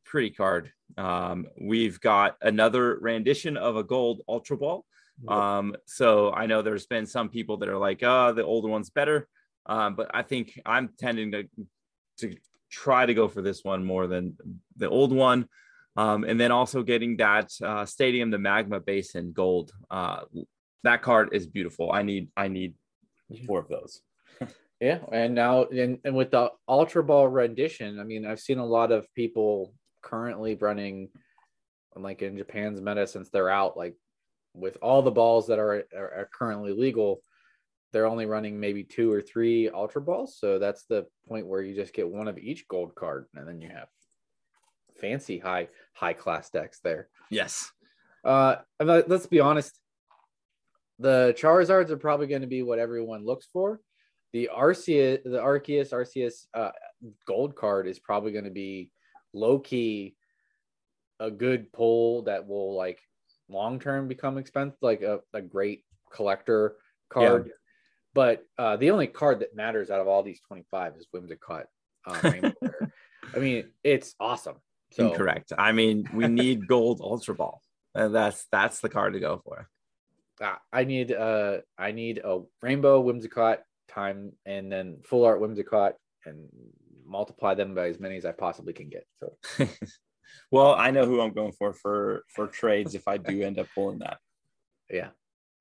pretty 0.05 0.29
card. 0.29 0.71
Um, 0.97 1.47
we've 1.59 1.99
got 1.99 2.37
another 2.41 2.97
rendition 2.99 3.57
of 3.57 3.75
a 3.75 3.83
gold 3.83 4.21
Ultra 4.27 4.57
Ball. 4.57 4.85
Um, 5.27 5.75
so 5.85 6.31
I 6.31 6.47
know 6.47 6.61
there's 6.61 6.87
been 6.87 7.05
some 7.05 7.29
people 7.29 7.57
that 7.57 7.69
are 7.69 7.77
like, 7.77 8.01
oh, 8.03 8.33
the 8.33 8.43
older 8.43 8.67
one's 8.67 8.89
better. 8.89 9.27
Um, 9.65 9.95
but 9.95 10.11
I 10.13 10.23
think 10.23 10.59
I'm 10.65 10.89
tending 10.99 11.31
to 11.31 11.47
to 12.19 12.35
try 12.69 13.05
to 13.05 13.13
go 13.13 13.27
for 13.27 13.41
this 13.41 13.63
one 13.63 13.83
more 13.83 14.07
than 14.07 14.35
the 14.77 14.89
old 14.89 15.13
one. 15.13 15.47
Um, 15.95 16.23
and 16.23 16.39
then 16.39 16.51
also 16.51 16.81
getting 16.81 17.17
that 17.17 17.51
uh, 17.61 17.85
Stadium 17.85 18.31
the 18.31 18.39
Magma 18.39 18.79
Basin 18.79 19.31
gold. 19.31 19.71
Uh, 19.91 20.21
that 20.83 21.01
card 21.01 21.29
is 21.31 21.47
beautiful. 21.47 21.91
I 21.91 22.01
need 22.01 22.29
I 22.35 22.47
need 22.47 22.73
four 23.45 23.59
of 23.59 23.67
those. 23.69 24.01
Yeah, 24.83 24.99
and 25.13 25.33
now 25.33 25.63
and, 25.63 25.99
and 26.03 26.13
with 26.13 26.31
the 26.31 26.51
Ultra 26.67 27.05
Ball 27.05 27.29
rendition, 27.29 28.01
I 28.01 28.03
mean, 28.03 28.25
I've 28.25 28.41
seen 28.41 28.57
a 28.57 28.65
lot 28.65 28.91
of 28.91 29.07
people 29.15 29.73
currently 30.01 30.55
running, 30.55 31.07
like 31.95 32.21
in 32.21 32.37
Japan's 32.37 32.81
meta 32.81 33.07
since 33.07 33.29
they're 33.29 33.49
out, 33.49 33.77
like 33.77 33.95
with 34.53 34.77
all 34.81 35.01
the 35.01 35.09
balls 35.09 35.47
that 35.47 35.57
are, 35.57 35.85
are, 35.95 36.13
are 36.13 36.29
currently 36.33 36.73
legal, 36.73 37.21
they're 37.93 38.05
only 38.05 38.25
running 38.25 38.59
maybe 38.59 38.83
two 38.83 39.09
or 39.09 39.21
three 39.21 39.69
Ultra 39.69 40.01
Balls. 40.01 40.35
So 40.37 40.59
that's 40.59 40.83
the 40.83 41.05
point 41.29 41.47
where 41.47 41.61
you 41.61 41.73
just 41.73 41.93
get 41.93 42.09
one 42.09 42.27
of 42.27 42.37
each 42.37 42.67
gold 42.67 42.93
card, 42.93 43.27
and 43.35 43.47
then 43.47 43.61
you 43.61 43.69
have 43.69 43.87
fancy 44.99 45.39
high 45.39 45.69
high 45.93 46.11
class 46.11 46.49
decks 46.49 46.81
there. 46.83 47.07
Yes. 47.29 47.71
Uh, 48.25 48.57
let's 48.81 49.27
be 49.27 49.39
honest. 49.39 49.79
The 50.99 51.33
Charizards 51.39 51.89
are 51.89 51.95
probably 51.95 52.27
going 52.27 52.41
to 52.41 52.47
be 52.47 52.63
what 52.63 52.79
everyone 52.79 53.25
looks 53.25 53.47
for. 53.53 53.79
The 54.33 54.49
Arceus, 54.53 55.23
the 55.23 55.37
Arceus, 55.37 55.91
Arceus 55.91 56.47
uh, 56.53 56.71
gold 57.27 57.55
card 57.55 57.87
is 57.87 57.99
probably 57.99 58.31
going 58.31 58.45
to 58.45 58.51
be 58.51 58.91
low 59.33 59.59
key 59.59 60.15
a 61.19 61.31
good 61.31 61.71
pull 61.71 62.23
that 62.23 62.47
will 62.47 62.75
like 62.75 62.99
long 63.47 63.79
term 63.79 64.07
become 64.07 64.37
expensive, 64.37 64.77
like 64.81 65.01
a, 65.01 65.19
a 65.33 65.41
great 65.41 65.85
collector 66.11 66.75
card. 67.09 67.51
But 68.13 68.45
uh, 68.57 68.77
the 68.77 68.91
only 68.91 69.07
card 69.07 69.39
that 69.39 69.55
matters 69.55 69.89
out 69.89 69.99
of 69.99 70.07
all 70.07 70.23
these 70.23 70.39
25 70.47 70.93
is 70.97 71.07
Whimsicott. 71.13 71.65
Uh, 72.05 72.51
I 73.35 73.39
mean, 73.39 73.65
it's 73.83 74.15
awesome. 74.19 74.57
So, 74.91 75.09
Incorrect. 75.09 75.53
I 75.57 75.71
mean, 75.71 76.07
we 76.13 76.27
need 76.27 76.67
gold 76.67 77.01
Ultra 77.01 77.35
Ball. 77.35 77.61
And 77.95 78.13
that's 78.13 78.45
that's 78.51 78.79
the 78.79 78.89
card 78.89 79.13
to 79.13 79.19
go 79.19 79.41
for. 79.43 79.69
uh, 80.41 80.55
I 80.71 80.83
need 80.83 81.11
uh 81.11 81.57
I 81.77 81.91
need 81.91 82.19
a 82.23 82.41
rainbow 82.61 83.03
whimsicott 83.03 83.59
time 83.87 84.33
and 84.45 84.71
then 84.71 84.97
full 85.03 85.25
art 85.25 85.41
whimsicott 85.41 85.93
and 86.25 86.49
multiply 87.05 87.53
them 87.53 87.75
by 87.75 87.89
as 87.89 87.99
many 87.99 88.17
as 88.17 88.25
I 88.25 88.31
possibly 88.31 88.73
can 88.73 88.89
get. 88.89 89.05
So 89.19 89.37
well, 90.51 90.75
I 90.75 90.91
know 90.91 91.05
who 91.05 91.21
I'm 91.21 91.33
going 91.33 91.51
for 91.53 91.73
for 91.73 92.23
for 92.27 92.47
trades 92.47 92.95
if 92.95 93.07
I 93.07 93.17
do 93.17 93.41
end 93.41 93.59
up 93.59 93.67
pulling 93.75 93.99
that. 93.99 94.17
yeah. 94.89 95.09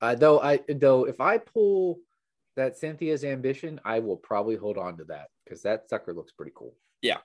Uh, 0.00 0.16
though 0.16 0.40
I 0.40 0.60
though 0.68 1.04
if 1.04 1.20
I 1.20 1.38
pull 1.38 2.00
that 2.56 2.76
Cynthia's 2.76 3.24
ambition, 3.24 3.80
I 3.84 4.00
will 4.00 4.16
probably 4.16 4.56
hold 4.56 4.76
on 4.76 4.98
to 4.98 5.04
that 5.04 5.28
because 5.44 5.62
that 5.62 5.88
sucker 5.88 6.12
looks 6.12 6.32
pretty 6.32 6.52
cool. 6.54 6.74
Yeah. 7.00 7.18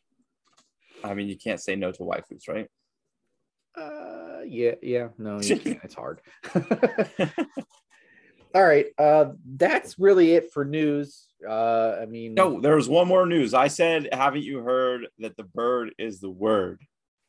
I 1.03 1.13
mean, 1.13 1.27
you 1.27 1.37
can't 1.37 1.59
say 1.59 1.75
no 1.75 1.91
to 1.91 1.99
waifus, 1.99 2.47
right? 2.47 2.67
Uh 3.75 4.41
yeah, 4.45 4.75
yeah, 4.81 5.09
no, 5.17 5.39
you 5.41 5.57
can't. 5.59 5.79
It's 5.83 5.95
hard. 5.95 6.21
All 8.57 8.65
right. 8.65 8.87
Uh 8.97 9.33
that's 9.55 9.99
really 9.99 10.33
it 10.33 10.51
for 10.51 10.65
news. 10.65 11.27
Uh 11.47 11.97
I 12.01 12.05
mean 12.07 12.33
No, 12.33 12.59
there's 12.59 12.89
one 12.89 13.07
more 13.07 13.25
news. 13.27 13.53
I 13.53 13.67
said, 13.67 14.09
haven't 14.11 14.43
you 14.43 14.59
heard 14.59 15.07
that 15.19 15.37
the 15.37 15.43
bird 15.43 15.93
is 15.99 16.19
the 16.19 16.29
word? 16.31 16.81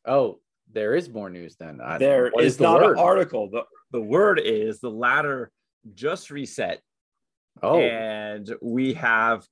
oh 0.07 0.41
there 0.73 0.95
is 0.95 1.09
more 1.09 1.31
news 1.31 1.57
then. 1.57 1.81
I- 1.83 1.99
There 1.99 2.31
is, 2.39 2.57
the 2.57 2.65
not 2.65 2.81
word? 2.83 2.99
an 2.99 3.05
article. 3.05 3.51
The, 3.51 3.63
the 3.91 4.01
word 4.03 4.39
is 4.43 4.81
the 4.81 4.91
ladder 4.91 5.51
just 5.95 6.31
reset. 6.31 6.81
Oh, 7.63 7.79
And 7.81 8.55
we 8.63 8.95
have 8.95 9.45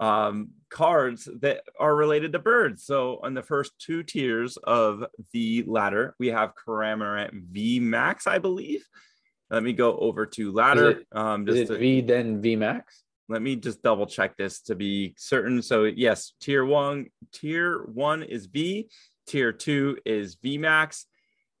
um, 0.00 0.50
cards 0.68 1.28
that 1.40 1.62
are 1.78 1.94
related 1.94 2.32
to 2.32 2.38
birds. 2.40 2.84
So 2.84 3.20
on 3.22 3.34
the 3.34 3.42
first 3.42 3.72
two 3.78 4.02
tiers 4.02 4.56
of 4.56 5.04
the 5.32 5.62
ladder, 5.66 6.14
we 6.18 6.28
have 6.28 6.52
Cramorant 6.54 7.30
V 7.52 7.78
Max, 7.80 8.26
I 8.26 8.38
believe. 8.38 8.84
Let 9.50 9.62
me 9.62 9.72
go 9.72 9.96
over 9.98 10.26
to 10.26 10.52
ladder. 10.52 10.90
it- 10.90 11.06
um, 11.12 11.48
is 11.48 11.54
just 11.56 11.70
it 11.70 11.74
to- 11.74 11.80
V 11.80 12.00
then 12.02 12.40
V 12.40 12.56
Max? 12.56 13.04
let 13.28 13.42
me 13.42 13.54
just 13.54 13.80
double 13.80 14.06
check 14.06 14.36
this 14.36 14.60
to 14.60 14.74
be 14.74 15.14
certain. 15.16 15.62
So 15.62 15.84
yes, 15.84 16.32
tier 16.40 16.64
one, 16.64 17.06
tier 17.32 17.84
one 17.84 18.24
is 18.24 18.46
V, 18.46 18.88
tier 19.28 19.52
two 19.52 19.98
is 20.04 20.34
V 20.42 20.58
Max, 20.58 21.06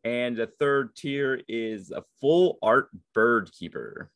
and 0.02 0.36
the 0.36 0.48
third 0.58 0.96
tier 0.96 1.40
is 1.46 1.92
a 1.92 2.02
full 2.20 2.58
art 2.60 2.88
bird 3.14 3.52
keeper. 3.52 4.10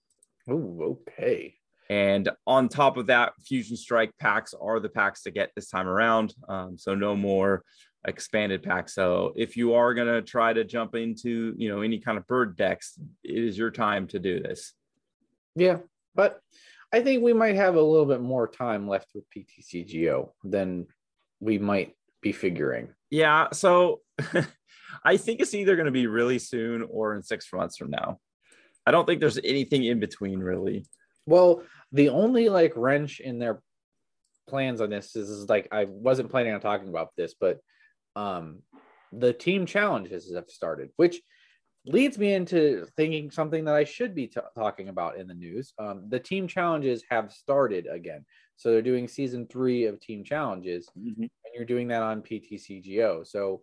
Oh, 0.48 0.98
okay. 1.08 1.54
And 1.88 2.28
on 2.46 2.68
top 2.68 2.96
of 2.96 3.06
that, 3.06 3.34
Fusion 3.46 3.76
Strike 3.76 4.10
packs 4.18 4.52
are 4.60 4.80
the 4.80 4.88
packs 4.88 5.22
to 5.22 5.30
get 5.30 5.52
this 5.54 5.68
time 5.68 5.86
around. 5.86 6.34
Um, 6.48 6.76
so 6.76 6.94
no 6.96 7.14
more 7.14 7.62
expanded 8.06 8.62
pack. 8.62 8.88
So 8.88 9.32
if 9.36 9.56
you 9.56 9.74
are 9.74 9.94
gonna 9.94 10.22
try 10.22 10.52
to 10.52 10.64
jump 10.64 10.94
into 10.94 11.54
you 11.56 11.68
know 11.68 11.80
any 11.80 11.98
kind 11.98 12.18
of 12.18 12.26
bird 12.26 12.56
decks, 12.56 12.98
it 13.22 13.44
is 13.44 13.56
your 13.56 13.70
time 13.70 14.06
to 14.08 14.18
do 14.18 14.40
this. 14.40 14.72
Yeah, 15.56 15.78
but 16.14 16.40
I 16.92 17.02
think 17.02 17.22
we 17.22 17.32
might 17.32 17.56
have 17.56 17.74
a 17.74 17.82
little 17.82 18.06
bit 18.06 18.20
more 18.20 18.46
time 18.46 18.88
left 18.88 19.08
with 19.14 19.24
PTCGO 19.30 20.30
than 20.44 20.86
we 21.40 21.58
might 21.58 21.94
be 22.22 22.32
figuring. 22.32 22.88
Yeah, 23.10 23.48
so 23.52 24.00
I 25.04 25.16
think 25.16 25.40
it's 25.40 25.54
either 25.54 25.76
going 25.76 25.86
to 25.86 25.92
be 25.92 26.06
really 26.06 26.38
soon 26.38 26.82
or 26.88 27.14
in 27.16 27.22
six 27.22 27.52
months 27.52 27.76
from 27.76 27.90
now. 27.90 28.20
I 28.86 28.90
don't 28.90 29.06
think 29.06 29.20
there's 29.20 29.38
anything 29.42 29.84
in 29.84 29.98
between, 29.98 30.38
really. 30.38 30.86
Well, 31.26 31.62
the 31.92 32.10
only 32.10 32.48
like 32.48 32.74
wrench 32.76 33.20
in 33.20 33.38
their 33.38 33.62
plans 34.46 34.80
on 34.80 34.90
this 34.90 35.16
is, 35.16 35.30
is 35.30 35.48
like 35.48 35.68
I 35.72 35.86
wasn't 35.86 36.30
planning 36.30 36.54
on 36.54 36.60
talking 36.60 36.88
about 36.88 37.08
this, 37.16 37.34
but 37.38 37.58
um 38.16 38.62
the 39.12 39.32
team 39.32 39.66
challenges 39.66 40.32
have 40.34 40.48
started, 40.48 40.90
which 40.96 41.20
leads 41.86 42.18
me 42.18 42.32
into 42.32 42.86
thinking 42.96 43.30
something 43.30 43.64
that 43.64 43.74
I 43.74 43.84
should 43.84 44.14
be 44.14 44.26
t- 44.26 44.40
talking 44.56 44.88
about 44.88 45.18
in 45.18 45.28
the 45.28 45.34
news. 45.34 45.72
Um, 45.78 46.06
the 46.08 46.18
team 46.18 46.48
challenges 46.48 47.04
have 47.10 47.30
started 47.32 47.86
again, 47.86 48.24
so 48.56 48.70
they're 48.70 48.82
doing 48.82 49.06
season 49.06 49.46
three 49.46 49.84
of 49.86 50.00
team 50.00 50.24
challenges, 50.24 50.88
and 50.96 51.30
you're 51.54 51.64
doing 51.64 51.88
that 51.88 52.02
on 52.02 52.22
PTCGO. 52.22 53.26
So 53.26 53.62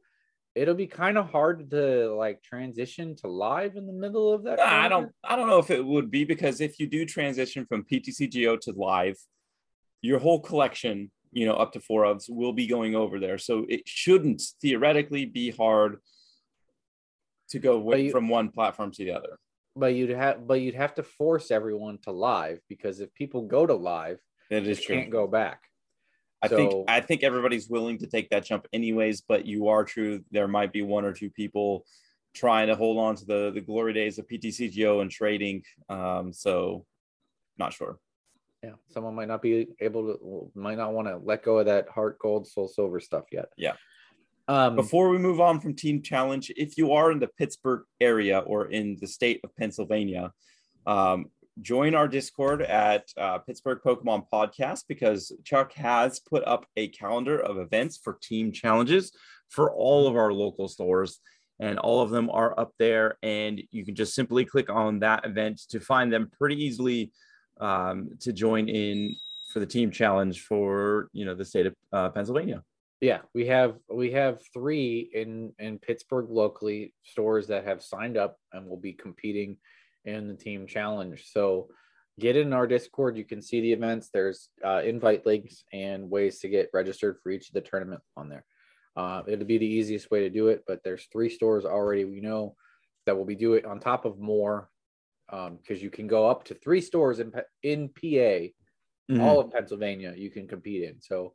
it'll 0.53 0.75
be 0.75 0.87
kind 0.87 1.17
of 1.17 1.29
hard 1.29 1.69
to 1.71 2.13
like 2.13 2.43
transition 2.43 3.15
to 3.17 3.27
live 3.27 3.75
in 3.75 3.87
the 3.87 3.93
middle 3.93 4.33
of 4.33 4.43
that. 4.43 4.59
I 4.59 4.87
don't. 4.87 5.11
I 5.23 5.35
don't 5.35 5.47
know 5.47 5.59
if 5.59 5.71
it 5.71 5.83
would 5.83 6.11
be 6.11 6.23
because 6.23 6.61
if 6.61 6.79
you 6.79 6.87
do 6.87 7.05
transition 7.05 7.65
from 7.65 7.85
PTCGO 7.85 8.59
to 8.61 8.71
live, 8.73 9.17
your 10.01 10.19
whole 10.19 10.39
collection, 10.39 11.11
you 11.31 11.45
know, 11.45 11.53
up 11.53 11.71
to 11.73 11.79
four 11.79 12.03
ofs 12.03 12.29
will 12.29 12.53
be 12.53 12.67
going 12.67 12.95
over 12.95 13.19
there. 13.19 13.37
So 13.37 13.65
it 13.69 13.87
shouldn't 13.87 14.41
theoretically 14.61 15.25
be 15.25 15.49
hard 15.51 15.99
to 17.49 17.59
go 17.59 17.77
wi- 17.77 18.03
you- 18.05 18.11
from 18.11 18.29
one 18.29 18.49
platform 18.49 18.91
to 18.91 19.03
the 19.05 19.11
other. 19.11 19.37
but 19.75 19.93
you'd 19.95 20.09
have 20.09 20.45
but 20.45 20.59
you'd 20.59 20.75
have 20.75 20.93
to 20.95 21.03
force 21.03 21.49
everyone 21.51 21.97
to 21.99 22.11
live 22.11 22.59
because 22.67 22.99
if 22.99 23.13
people 23.13 23.43
go 23.43 23.65
to 23.65 23.73
live 23.73 24.19
That 24.49 24.65
they 24.65 24.75
true. 24.75 24.95
can't 24.95 25.09
go 25.09 25.27
back 25.27 25.61
I 26.43 26.47
So- 26.49 26.57
think 26.57 26.89
I 26.89 26.99
think 27.01 27.23
everybody's 27.23 27.69
willing 27.69 27.97
to 27.99 28.07
take 28.07 28.29
that 28.31 28.43
jump 28.45 28.67
anyways, 28.73 29.21
but 29.21 29.45
you 29.45 29.67
are 29.67 29.83
true. 29.85 30.25
There 30.31 30.47
might 30.47 30.73
be 30.73 30.81
one 30.81 31.05
or 31.05 31.13
two 31.13 31.29
people 31.29 31.85
trying 32.33 32.67
to 32.67 32.75
hold 32.75 32.97
on 32.97 33.15
to 33.17 33.25
the 33.25 33.51
the 33.51 33.61
glory 33.61 33.93
days 33.93 34.17
of 34.19 34.27
PTCGO 34.27 35.01
and 35.01 35.11
trading. 35.11 35.63
Um, 35.87 36.33
so 36.33 36.85
not 37.57 37.73
sure. 37.73 37.99
Yeah 38.63 38.71
someone 38.89 39.15
might 39.15 39.27
not 39.27 39.41
be 39.41 39.67
able 39.79 40.03
to 40.03 40.51
might 40.55 40.77
not 40.77 40.93
want 40.93 41.07
to 41.07 41.17
let 41.23 41.43
go 41.43 41.59
of 41.59 41.65
that 41.65 41.87
heart 41.89 42.17
gold 42.19 42.47
soul 42.47 42.67
silver 42.67 42.99
stuff 42.99 43.25
yet 43.31 43.49
Yeah. 43.57 43.73
um 44.47 44.75
Before 44.75 45.09
we 45.09 45.17
move 45.17 45.39
on 45.39 45.59
from 45.59 45.75
Team 45.75 46.01
Challenge, 46.01 46.51
if 46.55 46.77
you 46.77 46.93
are 46.93 47.11
in 47.11 47.19
the 47.19 47.27
Pittsburgh 47.27 47.83
area 47.99 48.39
or 48.39 48.67
in 48.67 48.97
the 48.99 49.07
state 49.07 49.39
of 49.43 49.55
Pennsylvania, 49.55 50.31
um, 50.85 51.27
join 51.61 51.95
our 51.95 52.07
Discord 52.07 52.61
at 52.61 53.03
uh, 53.17 53.37
Pittsburgh 53.39 53.79
Pokemon 53.85 54.25
Podcast 54.33 54.85
because 54.87 55.31
Chuck 55.43 55.73
has 55.73 56.19
put 56.19 56.43
up 56.47 56.65
a 56.75 56.87
calendar 56.87 57.37
of 57.39 57.57
events 57.57 57.99
for 58.03 58.17
Team 58.21 58.51
Challenges 58.51 59.11
for 59.49 59.71
all 59.71 60.07
of 60.07 60.15
our 60.15 60.33
local 60.33 60.67
stores. 60.67 61.19
And 61.59 61.77
all 61.77 62.01
of 62.01 62.09
them 62.09 62.27
are 62.31 62.59
up 62.59 62.71
there, 62.79 63.19
and 63.21 63.61
you 63.69 63.85
can 63.85 63.93
just 63.93 64.15
simply 64.15 64.45
click 64.45 64.71
on 64.71 64.99
that 65.01 65.25
event 65.25 65.61
to 65.69 65.79
find 65.79 66.11
them 66.11 66.31
pretty 66.35 66.55
easily 66.65 67.11
um, 67.59 68.09
to 68.19 68.33
join 68.33 68.69
in 68.69 69.15
for 69.51 69.59
the 69.59 69.65
team 69.65 69.91
challenge 69.91 70.41
for 70.41 71.09
you 71.13 71.25
know 71.25 71.35
the 71.35 71.45
state 71.45 71.65
of 71.65 71.75
uh, 71.91 72.09
Pennsylvania. 72.09 72.63
yeah 73.01 73.19
we 73.33 73.45
have 73.47 73.75
we 73.93 74.11
have 74.11 74.41
three 74.53 75.09
in 75.13 75.51
in 75.59 75.77
pittsburgh 75.77 76.27
locally 76.29 76.93
stores 77.03 77.47
that 77.47 77.65
have 77.65 77.83
signed 77.83 78.17
up 78.17 78.37
and 78.53 78.67
will 78.67 78.77
be 78.77 78.93
competing 78.93 79.57
in 80.05 80.27
the 80.27 80.33
team 80.33 80.65
challenge. 80.65 81.29
So 81.31 81.67
get 82.19 82.35
in 82.35 82.53
our 82.53 82.65
discord. 82.65 83.17
You 83.17 83.25
can 83.25 83.41
see 83.41 83.61
the 83.61 83.73
events. 83.73 84.09
There's 84.11 84.49
uh, 84.65 84.81
invite 84.83 85.25
links 85.27 85.63
and 85.71 86.09
ways 86.09 86.39
to 86.39 86.49
get 86.49 86.69
registered 86.73 87.17
for 87.21 87.31
each 87.31 87.49
of 87.49 87.53
the 87.53 87.61
tournament 87.61 88.01
on 88.17 88.29
there. 88.29 88.45
Uh, 88.95 89.21
it'll 89.27 89.45
be 89.45 89.57
the 89.57 89.65
easiest 89.65 90.11
way 90.11 90.19
to 90.19 90.29
do 90.29 90.47
it 90.49 90.63
but 90.67 90.83
there's 90.83 91.07
three 91.13 91.29
stores 91.29 91.63
already 91.63 92.03
we 92.03 92.19
know 92.19 92.55
that 93.05 93.15
will 93.15 93.25
be 93.25 93.35
do 93.35 93.53
it 93.53 93.65
on 93.65 93.79
top 93.79 94.03
of 94.03 94.19
more 94.19 94.69
because 95.31 95.81
you 95.81 95.89
can 95.89 96.07
go 96.07 96.29
up 96.29 96.43
to 96.45 96.53
three 96.53 96.81
stores 96.81 97.19
in, 97.19 97.31
in 97.63 97.89
pa 97.89 98.47
Mm-hmm. 99.09 99.19
all 99.21 99.41
of 99.41 99.51
Pennsylvania 99.51 100.13
you 100.15 100.29
can 100.29 100.47
compete 100.47 100.83
in. 100.83 101.01
So 101.01 101.33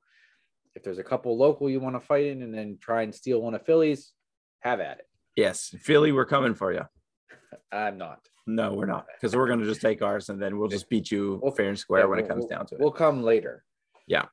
if 0.75 0.83
there's 0.83 0.97
a 0.99 1.03
couple 1.05 1.37
local 1.37 1.69
you 1.69 1.79
want 1.79 1.95
to 1.97 2.01
fight 2.01 2.25
in 2.25 2.41
and 2.43 2.55
then 2.55 2.79
try 2.81 3.03
and 3.03 3.15
steal 3.15 3.43
one 3.43 3.55
of 3.55 3.67
Philly's, 3.67 4.13
have 4.61 4.81
at 4.81 4.99
it. 5.01 5.05
Yes, 5.37 5.75
Philly, 5.83 6.11
we're 6.13 6.25
coming 6.25 6.55
for 6.55 6.73
you. 6.73 6.83
I'm 7.73 7.99
not. 7.99 8.21
No, 8.47 8.73
we're 8.73 8.87
not, 8.87 9.05
because 9.15 9.37
we're 9.37 9.49
going 9.49 9.59
to 9.59 9.67
just 9.67 9.83
take 9.83 10.01
ours 10.01 10.31
and 10.31 10.41
then 10.41 10.57
we'll 10.59 10.69
just 10.69 10.89
beat 10.89 11.11
you 11.11 11.39
We'll- 11.43 11.53
fair 11.53 11.69
and 11.69 11.79
square 11.79 12.03
Yeah, 12.03 12.07
when 12.07 12.19
it 12.21 12.29
comes 12.29 12.43
we'll- 12.43 12.49
down 12.49 12.67
to 12.67 12.75
it. 12.77 12.81
We'll 12.81 12.93
come 12.93 13.23
later. 13.23 13.63
Yeah. 14.07 14.27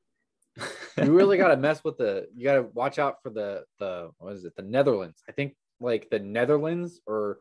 You 1.03 1.11
really 1.11 1.37
got 1.37 1.47
to 1.47 1.57
mess 1.57 1.83
with 1.83 1.97
the. 1.97 2.27
You 2.35 2.43
got 2.43 2.53
to 2.55 2.61
watch 2.61 2.99
out 2.99 3.15
for 3.23 3.31
the 3.31 3.63
the 3.79 4.11
what 4.19 4.33
is 4.35 4.45
it? 4.45 4.55
The 4.55 4.61
Netherlands. 4.61 5.23
I 5.27 5.31
think 5.31 5.55
like 5.79 6.07
the 6.11 6.19
Netherlands 6.19 7.01
or 7.07 7.39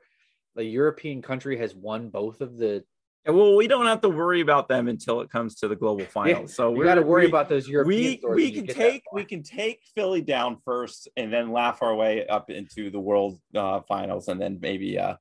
the 0.55 0.65
European 0.65 1.23
country 1.23 1.57
has 1.59 1.75
won 1.75 2.09
both 2.09 2.41
of 2.41 2.57
the. 2.57 2.85
And 3.25 3.37
well, 3.37 3.55
we 3.55 3.69
don't 3.69 3.87
have 3.87 4.01
to 4.01 4.09
worry 4.09 4.41
about 4.41 4.67
them 4.69 4.89
until 4.89 5.21
it 5.21 5.31
comes 5.31 5.55
to 5.57 5.69
the 5.69 5.77
global 5.77 6.05
finals. 6.19 6.55
so 6.55 6.71
we 6.73 6.85
got 6.85 6.97
to 6.97 7.03
worry 7.03 7.23
we- 7.25 7.29
about 7.29 7.49
those 7.49 7.69
European. 7.69 8.19
we 8.25 8.35
we 8.35 8.51
can 8.53 8.67
take 8.67 9.03
we 9.13 9.25
can 9.25 9.43
take 9.45 9.81
Philly 9.95 10.23
down 10.23 10.59
first 10.65 11.09
and 11.17 11.33
then 11.33 11.53
laugh 11.53 11.83
our 11.83 11.95
way 11.95 12.27
up 12.27 12.51
into 12.51 12.91
the 12.91 12.99
world 12.99 13.39
uh, 13.55 13.81
finals 13.83 14.27
and 14.29 14.41
then 14.41 14.59
maybe 14.61 14.99
uh, 14.99 15.15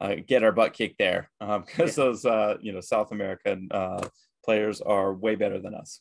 uh, 0.00 0.16
get 0.26 0.42
our 0.42 0.50
butt 0.52 0.72
kicked 0.72 0.98
there 0.98 1.30
because 1.40 1.96
Yeah. 1.96 2.04
those 2.04 2.24
uh, 2.26 2.56
you 2.60 2.72
know 2.72 2.80
South 2.80 3.12
American 3.12 3.68
uh, 3.70 4.06
players 4.44 4.80
are 4.80 5.14
way 5.14 5.36
better 5.36 5.60
than 5.60 5.74
us. 5.74 6.00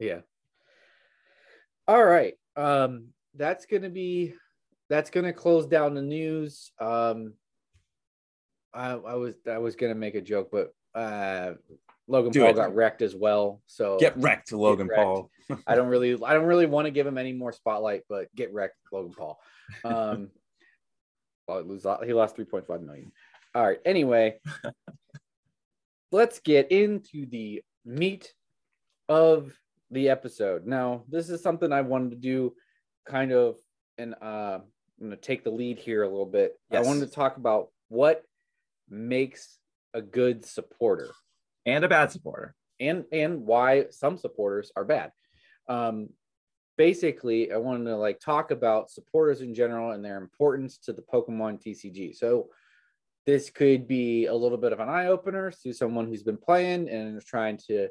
Yeah. 0.00 0.20
All 1.86 2.04
right. 2.04 2.34
Um, 2.56 3.08
that's 3.36 3.64
gonna 3.66 3.90
be 3.90 4.34
that's 4.88 5.10
gonna 5.10 5.32
close 5.32 5.66
down 5.66 5.94
the 5.94 6.02
news. 6.02 6.72
Um, 6.80 7.34
I, 8.72 8.90
I 8.92 9.14
was 9.14 9.34
I 9.50 9.58
was 9.58 9.76
gonna 9.76 9.94
make 9.94 10.14
a 10.14 10.20
joke, 10.20 10.50
but 10.50 10.72
uh, 10.94 11.54
Logan 12.06 12.32
Do 12.32 12.40
Paul 12.40 12.50
it. 12.50 12.56
got 12.56 12.74
wrecked 12.74 13.02
as 13.02 13.14
well. 13.14 13.62
So 13.66 13.98
Get 13.98 14.16
wrecked, 14.16 14.48
to 14.48 14.56
Logan 14.56 14.88
wrecked. 14.88 15.00
Paul. 15.00 15.30
I 15.66 15.74
don't 15.74 15.88
really 15.88 16.16
I 16.24 16.34
don't 16.34 16.46
really 16.46 16.66
want 16.66 16.86
to 16.86 16.90
give 16.90 17.06
him 17.06 17.18
any 17.18 17.32
more 17.32 17.52
spotlight, 17.52 18.02
but 18.08 18.34
get 18.34 18.52
wrecked, 18.52 18.76
Logan 18.92 19.14
Paul. 19.16 19.40
Um, 19.84 20.30
well, 21.46 21.62
he 21.62 21.68
lost 21.68 22.04
he 22.04 22.12
lost 22.12 22.36
three 22.36 22.44
point 22.44 22.66
five 22.66 22.82
million. 22.82 23.12
All 23.54 23.66
right. 23.66 23.80
Anyway, 23.84 24.38
let's 26.12 26.38
get 26.38 26.70
into 26.70 27.26
the 27.26 27.62
meat 27.84 28.32
of 29.08 29.52
the 29.90 30.08
episode. 30.08 30.66
Now, 30.66 31.02
this 31.08 31.30
is 31.30 31.42
something 31.42 31.72
I 31.72 31.80
wanted 31.80 32.10
to 32.10 32.16
do, 32.16 32.54
kind 33.04 33.32
of, 33.32 33.56
and 33.98 34.14
uh, 34.22 34.60
I'm 34.60 34.62
going 35.00 35.10
to 35.10 35.16
take 35.16 35.42
the 35.42 35.50
lead 35.50 35.78
here 35.78 36.04
a 36.04 36.08
little 36.08 36.26
bit. 36.26 36.58
Yes. 36.70 36.84
I 36.84 36.88
wanted 36.88 37.08
to 37.08 37.12
talk 37.12 37.38
about 37.38 37.70
what 37.88 38.22
makes 38.90 39.58
a 39.94 40.02
good 40.02 40.44
supporter 40.44 41.10
and 41.66 41.84
a 41.84 41.88
bad 41.88 42.10
supporter. 42.10 42.54
and 42.78 43.04
and 43.12 43.46
why 43.46 43.86
some 43.90 44.16
supporters 44.16 44.72
are 44.74 44.84
bad. 44.84 45.12
Um, 45.68 46.10
basically, 46.76 47.52
I 47.52 47.58
wanted 47.58 47.84
to 47.84 47.96
like 47.96 48.20
talk 48.20 48.50
about 48.50 48.90
supporters 48.90 49.42
in 49.42 49.54
general 49.54 49.92
and 49.92 50.04
their 50.04 50.16
importance 50.16 50.78
to 50.84 50.92
the 50.92 51.02
Pokemon 51.02 51.62
TCG. 51.62 52.16
So 52.16 52.48
this 53.26 53.50
could 53.50 53.86
be 53.86 54.26
a 54.26 54.34
little 54.34 54.58
bit 54.58 54.72
of 54.72 54.80
an 54.80 54.88
eye 54.88 55.06
opener 55.06 55.52
to 55.62 55.72
someone 55.72 56.06
who's 56.08 56.22
been 56.22 56.38
playing 56.38 56.88
and 56.88 57.16
is 57.16 57.24
trying 57.24 57.58
to 57.68 57.88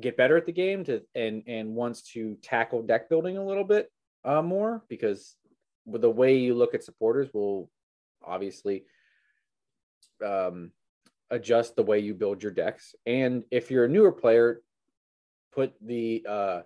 get 0.00 0.16
better 0.16 0.36
at 0.36 0.46
the 0.46 0.52
game 0.52 0.84
to 0.84 1.02
and 1.14 1.42
and 1.46 1.74
wants 1.74 2.02
to 2.02 2.36
tackle 2.42 2.82
deck 2.82 3.08
building 3.08 3.36
a 3.36 3.44
little 3.44 3.64
bit 3.64 3.90
uh, 4.24 4.42
more 4.42 4.82
because 4.88 5.36
the 5.86 6.10
way 6.10 6.36
you 6.36 6.54
look 6.54 6.74
at 6.74 6.84
supporters 6.84 7.28
will 7.32 7.70
obviously 8.24 8.84
um, 10.24 10.72
adjust 11.30 11.76
the 11.76 11.82
way 11.82 11.98
you 11.98 12.14
build 12.14 12.42
your 12.42 12.52
decks. 12.52 12.94
And 13.06 13.44
if 13.50 13.70
you're 13.70 13.84
a 13.84 13.88
newer 13.88 14.12
player, 14.12 14.60
put 15.52 15.74
the 15.84 16.24
uh, 16.28 16.60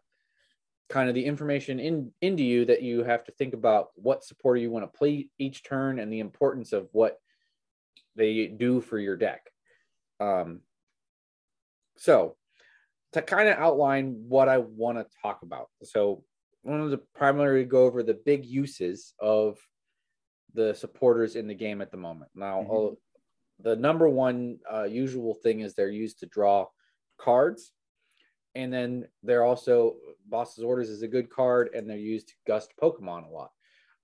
kind 0.88 1.09
of 1.09 1.14
the 1.14 1.25
information 1.25 1.81
in 1.81 2.12
into 2.21 2.42
you 2.42 2.66
that 2.66 2.83
you 2.83 3.03
have 3.03 3.25
to 3.25 3.33
think 3.33 3.55
about 3.55 3.88
what 3.95 4.25
supporter 4.25 4.61
you 4.61 4.71
want 4.71 4.85
to 4.85 4.99
play 4.99 5.29
each 5.38 5.64
turn 5.64 5.99
and 5.99 6.12
the 6.12 6.21
importance 6.21 6.73
of 6.73 6.88
what 6.92 7.18
they 8.14 8.47
do 8.47 8.81
for 8.81 8.99
your 8.99 9.16
deck. 9.16 9.42
Um, 10.21 10.61
so 11.97 12.37
to 13.12 13.23
kind 13.23 13.49
of 13.49 13.59
outline 13.59 14.25
what 14.29 14.49
I 14.49 14.59
want 14.59 14.99
to 14.99 15.07
talk 15.23 15.42
about. 15.42 15.68
So 15.83 16.25
one 16.62 16.81
of 16.81 16.90
the 16.90 16.99
primarily 17.14 17.64
go 17.64 17.85
over 17.85 18.03
the 18.03 18.18
big 18.25 18.45
uses 18.45 19.14
of 19.18 19.59
the 20.55 20.75
supporters 20.75 21.37
in 21.37 21.47
the 21.47 21.55
game 21.55 21.81
at 21.81 21.90
the 21.90 21.97
moment. 21.97 22.31
Now, 22.35 22.61
mm-hmm. 22.61 22.95
The 23.62 23.77
number 23.77 24.09
one 24.09 24.59
uh, 24.72 24.85
usual 24.85 25.35
thing 25.35 25.61
is 25.61 25.75
they're 25.75 25.88
used 25.88 26.20
to 26.20 26.27
draw 26.27 26.66
cards, 27.18 27.72
and 28.55 28.72
then 28.72 29.07
they're 29.22 29.44
also 29.44 29.96
Boss's 30.29 30.64
Orders 30.64 30.88
is 30.88 31.03
a 31.03 31.09
good 31.09 31.31
card, 31.31 31.70
and 31.75 31.88
they're 31.88 31.96
used 31.96 32.29
to 32.29 32.35
gust 32.46 32.72
Pokemon 32.81 33.27
a 33.27 33.31
lot. 33.31 33.51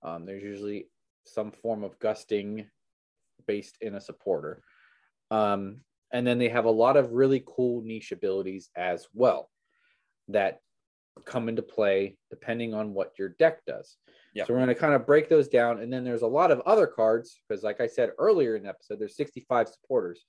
Um, 0.03 0.25
there's 0.25 0.43
usually 0.43 0.87
some 1.25 1.51
form 1.51 1.83
of 1.83 1.99
gusting 1.99 2.67
based 3.47 3.77
in 3.81 3.95
a 3.95 4.01
supporter. 4.01 4.63
Um, 5.31 5.81
and 6.11 6.25
then 6.25 6.39
they 6.39 6.49
have 6.49 6.65
a 6.65 6.71
lot 6.71 6.97
of 6.97 7.13
really 7.13 7.43
cool 7.45 7.81
niche 7.81 8.11
abilities 8.11 8.69
as 8.75 9.07
well 9.13 9.49
that 10.27 10.61
come 11.25 11.49
into 11.49 11.61
play 11.61 12.17
depending 12.29 12.73
on 12.73 12.93
what 12.93 13.13
your 13.17 13.29
deck 13.29 13.65
does. 13.65 13.97
So 14.45 14.53
we're 14.53 14.59
going 14.59 14.67
to 14.69 14.75
kind 14.75 14.93
of 14.93 15.05
break 15.05 15.29
those 15.29 15.47
down. 15.47 15.79
And 15.79 15.91
then 15.91 16.03
there's 16.03 16.21
a 16.21 16.27
lot 16.27 16.51
of 16.51 16.61
other 16.65 16.87
cards 16.87 17.41
because, 17.47 17.63
like 17.63 17.81
I 17.81 17.87
said 17.87 18.11
earlier 18.17 18.55
in 18.55 18.63
the 18.63 18.69
episode, 18.69 18.99
there's 18.99 19.15
65 19.15 19.69
supporters, 19.69 20.25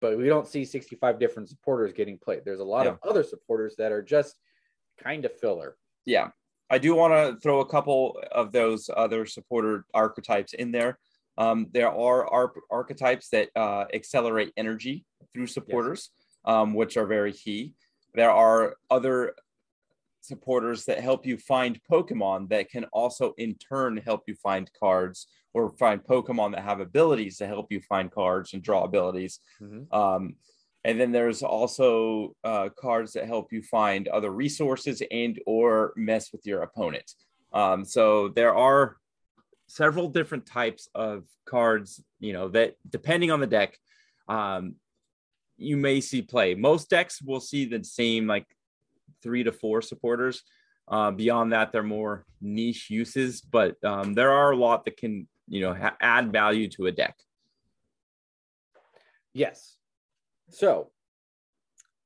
but 0.00 0.18
we 0.18 0.26
don't 0.26 0.46
see 0.46 0.64
65 0.64 1.18
different 1.18 1.48
supporters 1.48 1.92
getting 1.92 2.18
played. 2.18 2.42
There's 2.44 2.60
a 2.60 2.64
lot 2.64 2.86
yeah. 2.86 2.92
of 2.92 2.98
other 3.08 3.22
supporters 3.22 3.76
that 3.78 3.92
are 3.92 4.02
just 4.02 4.36
kind 5.02 5.24
of 5.24 5.38
filler. 5.38 5.76
Yeah. 6.04 6.28
I 6.70 6.78
do 6.78 6.94
want 6.94 7.12
to 7.12 7.40
throw 7.40 7.60
a 7.60 7.66
couple 7.66 8.20
of 8.30 8.52
those 8.52 8.90
other 8.94 9.26
supporter 9.26 9.84
archetypes 9.92 10.52
in 10.52 10.70
there. 10.70 10.98
Um, 11.38 11.68
there 11.72 11.90
are 11.90 12.52
archetypes 12.70 13.30
that 13.30 13.48
uh, 13.56 13.86
accelerate 13.94 14.52
energy 14.56 15.04
through 15.32 15.46
supporters, 15.46 16.10
yes. 16.46 16.54
um, 16.54 16.74
which 16.74 16.96
are 16.96 17.06
very 17.06 17.32
key. 17.32 17.72
There 18.14 18.30
are 18.30 18.76
other 18.90 19.34
supporters 20.20 20.84
that 20.84 21.00
help 21.00 21.26
you 21.26 21.36
find 21.36 21.80
Pokemon 21.90 22.48
that 22.50 22.70
can 22.70 22.84
also 22.92 23.34
in 23.38 23.54
turn 23.54 23.96
help 23.96 24.22
you 24.26 24.34
find 24.34 24.70
cards 24.78 25.26
or 25.54 25.70
find 25.70 26.02
Pokemon 26.02 26.52
that 26.52 26.62
have 26.62 26.80
abilities 26.80 27.38
to 27.38 27.46
help 27.46 27.72
you 27.72 27.80
find 27.80 28.10
cards 28.10 28.52
and 28.52 28.62
draw 28.62 28.84
abilities. 28.84 29.40
Mm-hmm. 29.60 29.92
Um, 29.94 30.36
and 30.84 30.98
then 30.98 31.12
there's 31.12 31.42
also 31.42 32.34
uh, 32.44 32.70
cards 32.78 33.12
that 33.12 33.26
help 33.26 33.52
you 33.52 33.62
find 33.62 34.08
other 34.08 34.30
resources 34.30 35.02
and 35.10 35.38
or 35.46 35.92
mess 35.96 36.32
with 36.32 36.46
your 36.46 36.62
opponent. 36.62 37.12
Um, 37.52 37.84
so 37.84 38.28
there 38.28 38.54
are 38.54 38.96
several 39.66 40.08
different 40.08 40.46
types 40.46 40.88
of 40.94 41.24
cards, 41.44 42.02
you 42.18 42.32
know, 42.32 42.48
that 42.48 42.76
depending 42.88 43.30
on 43.30 43.40
the 43.40 43.46
deck, 43.46 43.76
um, 44.28 44.76
you 45.58 45.76
may 45.76 46.00
see 46.00 46.22
play. 46.22 46.54
Most 46.54 46.88
decks 46.88 47.20
will 47.20 47.40
see 47.40 47.66
the 47.66 47.84
same 47.84 48.26
like 48.26 48.46
three 49.22 49.44
to 49.44 49.52
four 49.52 49.82
supporters. 49.82 50.42
Uh, 50.88 51.10
beyond 51.10 51.52
that, 51.52 51.72
they're 51.72 51.82
more 51.82 52.24
niche 52.40 52.90
uses, 52.90 53.40
but 53.40 53.76
um, 53.84 54.14
there 54.14 54.32
are 54.32 54.50
a 54.50 54.56
lot 54.56 54.84
that 54.84 54.96
can, 54.96 55.28
you 55.46 55.60
know, 55.60 55.74
ha- 55.74 55.96
add 56.00 56.32
value 56.32 56.68
to 56.68 56.86
a 56.86 56.92
deck. 56.92 57.16
Yes. 59.32 59.76
So, 60.50 60.90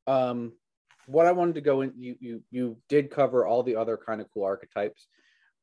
um, 0.07 0.53
what 1.07 1.27
I 1.27 1.33
wanted 1.33 1.55
to 1.55 1.61
go 1.62 1.81
in, 1.81 1.92
you 1.96 2.16
you 2.20 2.42
you 2.50 2.77
did 2.88 3.11
cover 3.11 3.46
all 3.46 3.62
the 3.62 3.77
other 3.77 3.96
kind 3.96 4.20
of 4.20 4.27
cool 4.33 4.44
archetypes 4.44 5.07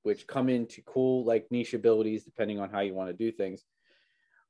which 0.03 0.27
come 0.27 0.49
into 0.49 0.81
cool 0.83 1.23
like 1.25 1.51
niche 1.51 1.73
abilities 1.73 2.23
depending 2.23 2.59
on 2.59 2.69
how 2.69 2.79
you 2.79 2.93
want 2.93 3.09
to 3.09 3.13
do 3.13 3.31
things. 3.31 3.63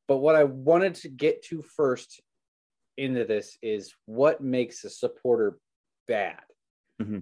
But 0.07 0.17
what 0.17 0.35
I 0.35 0.43
wanted 0.43 0.95
to 0.95 1.09
get 1.09 1.43
to 1.45 1.61
first 1.61 2.21
into 2.97 3.25
this 3.25 3.57
is 3.61 3.93
what 4.05 4.41
makes 4.41 4.83
a 4.83 4.89
supporter 4.89 5.57
bad. 6.07 6.41
Mm-hmm. 7.01 7.19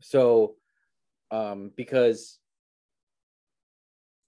So, 0.00 0.54
um, 1.30 1.70
because 1.76 2.38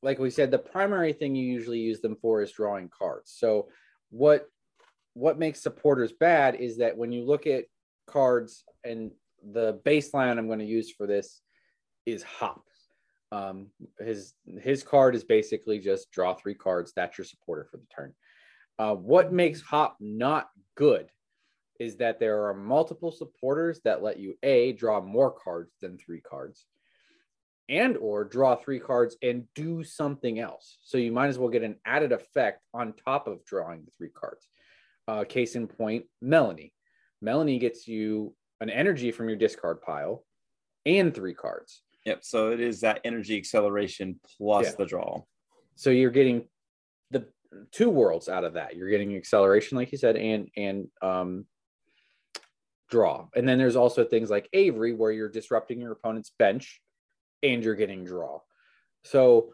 like 0.03 0.19
we 0.19 0.31
said, 0.31 0.51
the 0.51 0.59
primary 0.59 1.13
thing 1.13 1.35
you 1.35 1.47
usually 1.47 1.81
use 1.81 2.01
them 2.01 2.17
for 2.21 2.43
is 2.43 2.53
drawing 2.53 2.91
cards. 2.97 3.35
So, 3.37 3.69
what 4.11 4.47
what 5.15 5.39
makes 5.39 5.63
supporters 5.63 6.13
bad 6.13 6.57
is 6.57 6.79
that 6.79 6.97
when 6.97 7.13
you 7.13 7.25
look 7.25 7.47
at 7.47 7.65
cards 8.07 8.65
and 8.85 9.11
the 9.53 9.81
baseline 9.85 10.39
I'm 10.39 10.47
going 10.47 10.59
to 10.59 10.65
use 10.65 10.91
for 10.91 11.07
this 11.07 11.41
is 12.07 12.23
hop. 12.23 12.65
Um, 13.33 13.69
his 13.99 14.35
his 14.61 14.83
card 14.83 15.15
is 15.15 15.25
basically 15.25 15.79
just 15.79 16.11
draw 16.11 16.35
three 16.35 16.55
cards. 16.55 16.93
That's 16.95 17.19
your 17.19 17.25
supporter 17.25 17.67
for 17.71 17.79
the 17.79 17.87
turn. 17.95 18.15
Uh, 18.79 18.95
what 18.95 19.33
makes 19.33 19.61
Hop 19.63 19.97
not 20.01 20.49
good 20.77 21.09
is 21.81 21.97
that 21.97 22.21
there 22.21 22.47
are 22.47 22.55
multiple 22.55 23.11
supporters 23.11 23.81
that 23.85 24.03
let 24.03 24.19
you 24.19 24.35
a 24.43 24.73
draw 24.73 25.01
more 25.01 25.31
cards 25.31 25.73
than 25.81 25.99
three 25.99 26.21
cards, 26.21 26.67
and 27.69 27.97
or 27.97 28.25
draw 28.25 28.55
three 28.55 28.79
cards 28.79 29.17
and 29.23 29.45
do 29.55 29.83
something 29.83 30.39
else. 30.39 30.79
So 30.83 30.99
you 30.99 31.13
might 31.13 31.29
as 31.29 31.39
well 31.39 31.49
get 31.49 31.63
an 31.63 31.77
added 31.85 32.13
effect 32.13 32.63
on 32.73 32.93
top 32.93 33.27
of 33.27 33.45
drawing 33.45 33.85
the 33.85 33.91
three 33.97 34.11
cards. 34.11 34.49
Uh, 35.07 35.25
case 35.25 35.55
in 35.55 35.67
point, 35.67 36.05
Melony 36.23 36.73
Melony 37.25 37.59
gets 37.59 37.89
you 37.89 38.35
an 38.61 38.71
energy 38.71 39.11
from 39.11 39.29
your 39.29 39.39
discard 39.39 39.81
pile 39.83 40.25
and 40.87 41.15
three 41.15 41.35
cards. 41.35 41.83
Yep. 42.05 42.21
So 42.23 42.53
it 42.53 42.61
is 42.61 42.81
that 42.81 43.01
energy 43.05 43.37
acceleration 43.37 44.21
plus 44.37 44.67
yeah. 44.67 44.73
the 44.79 44.87
draw. 44.87 45.23
So 45.75 45.91
you're 45.91 46.11
getting 46.11 46.47
the 47.11 47.27
two 47.73 47.89
worlds 47.89 48.29
out 48.29 48.45
of 48.45 48.55
that. 48.55 48.77
You're 48.77 48.91
getting 48.91 49.17
acceleration, 49.17 49.77
like 49.77 49.91
you 49.91 49.99
said, 49.99 50.17
and 50.17 50.49
and 50.57 50.89
um, 51.01 51.47
draw. 52.95 53.27
And 53.35 53.49
then 53.49 53.59
there's 53.59 53.75
also 53.75 54.05
things 54.05 54.31
like 54.31 54.49
Avery, 54.53 54.95
where 54.95 55.11
you're 55.11 55.29
disrupting 55.29 55.81
your 55.81 55.91
opponent's 55.91 56.31
bench, 56.39 56.81
and 57.43 57.65
you're 57.65 57.75
getting 57.75 58.05
draw. 58.05 58.39
So 59.03 59.53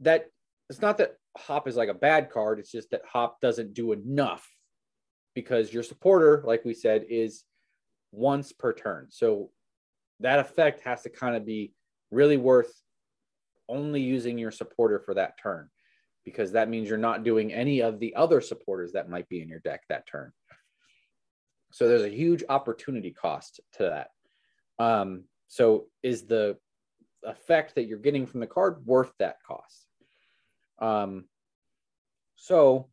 that 0.00 0.26
it's 0.68 0.80
not 0.80 0.98
that 0.98 1.14
Hop 1.36 1.68
is 1.68 1.76
like 1.76 1.88
a 1.88 1.94
bad 1.94 2.30
card. 2.30 2.58
It's 2.58 2.72
just 2.72 2.90
that 2.90 3.02
Hop 3.12 3.40
doesn't 3.40 3.72
do 3.72 3.92
enough 3.92 4.44
because 5.34 5.72
your 5.72 5.84
supporter, 5.84 6.42
like 6.44 6.64
we 6.64 6.74
said, 6.74 7.04
is 7.08 7.44
once 8.10 8.50
per 8.50 8.72
turn. 8.72 9.06
So 9.10 9.50
that 10.18 10.40
effect 10.40 10.80
has 10.80 11.02
to 11.02 11.10
kind 11.10 11.36
of 11.36 11.46
be 11.46 11.72
really 12.10 12.36
worth 12.36 12.72
only 13.68 14.00
using 14.00 14.38
your 14.38 14.50
supporter 14.50 14.98
for 14.98 15.14
that 15.14 15.38
turn 15.40 15.70
because 16.24 16.52
that 16.52 16.68
means 16.68 16.88
you're 16.88 16.98
not 16.98 17.22
doing 17.22 17.52
any 17.52 17.80
of 17.80 18.00
the 18.00 18.16
other 18.16 18.40
supporters 18.40 18.92
that 18.92 19.08
might 19.08 19.28
be 19.28 19.40
in 19.40 19.48
your 19.48 19.60
deck 19.60 19.82
that 19.88 20.06
turn. 20.06 20.32
So 21.74 21.88
there's 21.88 22.02
a 22.02 22.08
huge 22.08 22.44
opportunity 22.48 23.10
cost 23.10 23.58
to 23.72 23.82
that. 23.82 24.10
Um, 24.78 25.24
so 25.48 25.86
is 26.04 26.24
the 26.24 26.56
effect 27.24 27.74
that 27.74 27.86
you're 27.86 27.98
getting 27.98 28.26
from 28.26 28.38
the 28.38 28.46
card 28.46 28.86
worth 28.86 29.10
that 29.18 29.38
cost? 29.44 29.88
Um, 30.78 31.24
so 32.36 32.90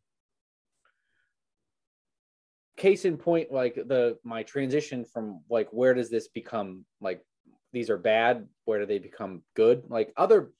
case 2.76 3.04
in 3.04 3.18
point 3.18 3.52
like 3.52 3.76
the 3.76 4.18
my 4.24 4.42
transition 4.42 5.04
from 5.04 5.42
like 5.48 5.68
where 5.70 5.94
does 5.94 6.10
this 6.10 6.26
become 6.26 6.84
like 7.00 7.24
these 7.72 7.88
are 7.88 7.98
bad 7.98 8.48
where 8.64 8.80
do 8.80 8.86
they 8.86 8.98
become 8.98 9.42
good 9.54 9.84
like 9.88 10.12
other 10.16 10.50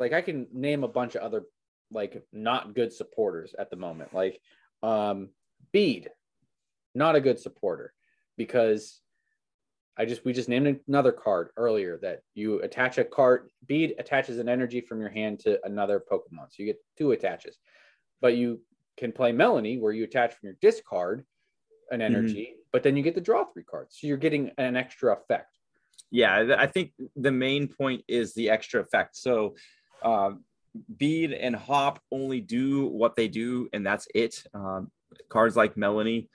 like 0.00 0.12
i 0.12 0.22
can 0.22 0.48
name 0.52 0.82
a 0.82 0.88
bunch 0.88 1.14
of 1.14 1.22
other 1.22 1.42
like 1.92 2.24
not 2.32 2.74
good 2.74 2.92
supporters 2.92 3.54
at 3.56 3.70
the 3.70 3.76
moment 3.76 4.12
like 4.12 4.40
um 4.82 5.28
Bede 5.72 6.10
not 6.96 7.16
a 7.16 7.20
good 7.20 7.38
supporter 7.38 7.92
because 8.36 9.00
i 9.96 10.04
just 10.04 10.24
we 10.24 10.32
just 10.32 10.48
named 10.48 10.80
another 10.88 11.12
card 11.12 11.50
earlier 11.56 11.98
that 12.00 12.20
you 12.34 12.60
attach 12.60 12.98
a 12.98 13.04
card 13.04 13.48
Bede 13.66 13.94
attaches 13.98 14.38
an 14.38 14.48
energy 14.48 14.80
from 14.80 15.00
your 15.00 15.10
hand 15.10 15.40
to 15.40 15.64
another 15.64 16.02
pokemon 16.10 16.48
so 16.48 16.56
you 16.58 16.66
get 16.66 16.82
two 16.98 17.12
attaches 17.12 17.58
but 18.20 18.36
you 18.36 18.60
can 18.96 19.12
play 19.12 19.32
melony 19.32 19.80
where 19.80 19.92
you 19.92 20.04
attach 20.04 20.32
from 20.32 20.46
your 20.48 20.56
discard 20.60 21.24
an 21.90 22.00
mm-hmm. 22.00 22.16
energy, 22.16 22.48
mm-hmm. 22.50 22.60
but 22.72 22.82
then 22.82 22.96
you 22.96 23.02
get 23.02 23.14
to 23.14 23.20
draw 23.20 23.44
three 23.44 23.64
cards. 23.64 23.96
So 23.98 24.06
you're 24.06 24.16
getting 24.16 24.50
an 24.58 24.76
extra 24.76 25.12
effect. 25.12 25.52
Yeah, 26.10 26.54
I 26.56 26.66
think 26.66 26.92
the 27.16 27.32
main 27.32 27.68
point 27.68 28.02
is 28.06 28.32
the 28.34 28.50
extra 28.50 28.80
effect. 28.80 29.16
So 29.16 29.56
um, 30.02 30.44
Bede 30.96 31.32
and 31.32 31.56
Hop 31.56 32.00
only 32.12 32.40
do 32.40 32.86
what 32.86 33.16
they 33.16 33.28
do, 33.28 33.68
and 33.72 33.84
that's 33.84 34.06
it. 34.14 34.42
Um, 34.54 34.90
cards 35.28 35.56
like 35.56 35.74
Melony 35.74 36.28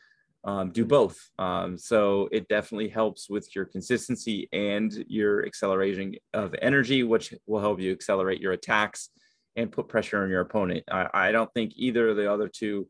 um, 0.43 0.71
do 0.71 0.85
both. 0.85 1.17
Um, 1.37 1.77
so 1.77 2.27
it 2.31 2.47
definitely 2.47 2.89
helps 2.89 3.29
with 3.29 3.55
your 3.55 3.65
consistency 3.65 4.49
and 4.51 5.05
your 5.07 5.45
acceleration 5.45 6.15
of 6.33 6.55
energy, 6.61 7.03
which 7.03 7.33
will 7.45 7.59
help 7.59 7.79
you 7.79 7.91
accelerate 7.91 8.41
your 8.41 8.53
attacks 8.53 9.09
and 9.55 9.71
put 9.71 9.87
pressure 9.87 10.23
on 10.23 10.29
your 10.29 10.41
opponent. 10.41 10.83
I, 10.89 11.07
I 11.13 11.31
don't 11.31 11.53
think 11.53 11.73
either 11.75 12.09
of 12.09 12.17
the 12.17 12.31
other 12.31 12.47
two 12.47 12.87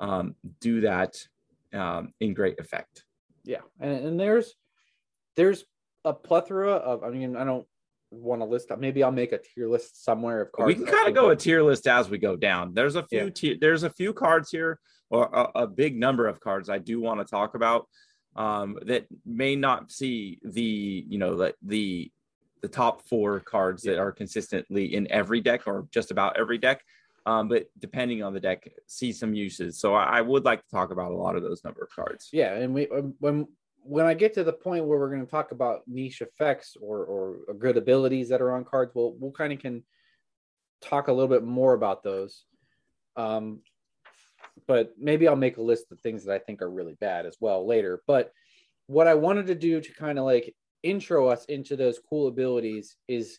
um, 0.00 0.34
do 0.60 0.82
that 0.82 1.16
um, 1.74 2.12
in 2.20 2.34
great 2.34 2.58
effect. 2.60 3.04
Yeah, 3.44 3.60
and, 3.80 4.06
and 4.06 4.20
there's 4.20 4.54
there's 5.36 5.64
a 6.04 6.12
plethora 6.12 6.72
of. 6.72 7.04
I 7.04 7.10
mean, 7.10 7.36
I 7.36 7.44
don't 7.44 7.66
want 8.10 8.40
to 8.40 8.46
list. 8.46 8.70
Up. 8.70 8.78
Maybe 8.78 9.02
I'll 9.02 9.12
make 9.12 9.32
a 9.32 9.38
tier 9.38 9.68
list 9.68 10.04
somewhere 10.04 10.40
of 10.40 10.52
cards. 10.52 10.68
We 10.68 10.74
can 10.74 10.86
kind 10.86 11.08
of 11.08 11.14
go 11.14 11.30
a 11.30 11.36
tier 11.36 11.62
list 11.62 11.86
as 11.86 12.08
we 12.08 12.18
go 12.18 12.36
down. 12.36 12.74
There's 12.74 12.96
a 12.96 13.02
few 13.02 13.24
yeah. 13.24 13.30
tier, 13.30 13.56
there's 13.60 13.82
a 13.82 13.90
few 13.90 14.12
cards 14.12 14.50
here, 14.50 14.78
or 15.10 15.26
a, 15.32 15.62
a, 15.62 15.66
big 15.66 15.96
number 15.96 16.26
of 16.26 16.40
cards 16.40 16.68
I 16.68 16.78
do 16.78 17.00
want 17.00 17.20
to 17.20 17.24
talk 17.24 17.54
about 17.54 17.86
um, 18.36 18.78
that 18.86 19.06
may 19.24 19.56
not 19.56 19.90
see 19.90 20.38
the 20.42 21.04
you 21.08 21.18
know 21.18 21.36
the 21.36 21.54
the 21.62 22.10
the 22.62 22.68
top 22.68 23.02
four 23.02 23.40
cards 23.40 23.84
yeah. 23.84 23.92
that 23.92 24.00
are 24.00 24.12
consistently 24.12 24.94
in 24.94 25.10
every 25.10 25.40
deck 25.40 25.66
or 25.66 25.86
just 25.90 26.10
about 26.10 26.38
every 26.38 26.58
deck. 26.58 26.82
Um, 27.26 27.48
but 27.48 27.66
depending 27.78 28.22
on 28.22 28.34
the 28.34 28.40
deck, 28.40 28.68
see 28.86 29.12
some 29.12 29.34
uses. 29.34 29.80
So 29.80 29.94
I, 29.94 30.18
I, 30.18 30.20
would 30.20 30.44
like 30.44 30.62
to 30.62 30.70
talk 30.70 30.92
about 30.92 31.10
a 31.10 31.16
lot 31.16 31.34
of 31.34 31.42
those 31.42 31.64
number 31.64 31.82
of 31.82 31.90
cards. 31.90 32.28
Yeah, 32.32 32.54
and 32.54 32.72
we 32.72 32.84
when 33.18 33.48
when 33.86 34.06
I 34.06 34.14
get 34.14 34.34
to 34.34 34.44
the 34.44 34.52
point 34.52 34.84
where 34.84 34.98
we're 34.98 35.10
going 35.10 35.24
to 35.24 35.30
talk 35.30 35.52
about 35.52 35.82
niche 35.86 36.20
effects 36.20 36.76
or, 36.80 37.04
or 37.04 37.54
good 37.54 37.76
abilities 37.76 38.28
that 38.28 38.40
are 38.40 38.52
on 38.52 38.64
cards, 38.64 38.92
we'll, 38.94 39.14
we'll 39.18 39.32
kind 39.32 39.52
of 39.52 39.60
can 39.60 39.84
talk 40.82 41.08
a 41.08 41.12
little 41.12 41.28
bit 41.28 41.44
more 41.44 41.74
about 41.74 42.02
those. 42.02 42.44
Um, 43.16 43.60
but 44.66 44.92
maybe 44.98 45.28
I'll 45.28 45.36
make 45.36 45.56
a 45.56 45.62
list 45.62 45.92
of 45.92 46.00
things 46.00 46.24
that 46.24 46.34
I 46.34 46.38
think 46.38 46.62
are 46.62 46.70
really 46.70 46.96
bad 47.00 47.26
as 47.26 47.36
well 47.40 47.66
later. 47.66 48.02
But 48.06 48.32
what 48.86 49.06
I 49.06 49.14
wanted 49.14 49.46
to 49.48 49.54
do 49.54 49.80
to 49.80 49.94
kind 49.94 50.18
of 50.18 50.24
like 50.24 50.54
intro 50.82 51.28
us 51.28 51.44
into 51.46 51.76
those 51.76 52.00
cool 52.08 52.28
abilities 52.28 52.96
is 53.08 53.38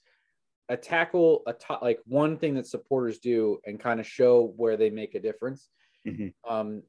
a 0.70 0.76
tackle 0.76 1.43
a 1.48 1.54
top 1.54 1.82
like 1.82 2.00
one 2.06 2.38
thing 2.38 2.56
that 2.56 2.68
supporters 2.68 3.20
do 3.20 3.58
and 3.66 3.80
kind 3.80 4.00
of 4.00 4.08
show 4.08 4.54
where 4.58 4.76
they 4.78 4.89
make 4.89 5.16
a 5.16 5.20
difference. 5.20 5.70
Mm-hmm. 6.06 6.52
Um, 6.52 6.84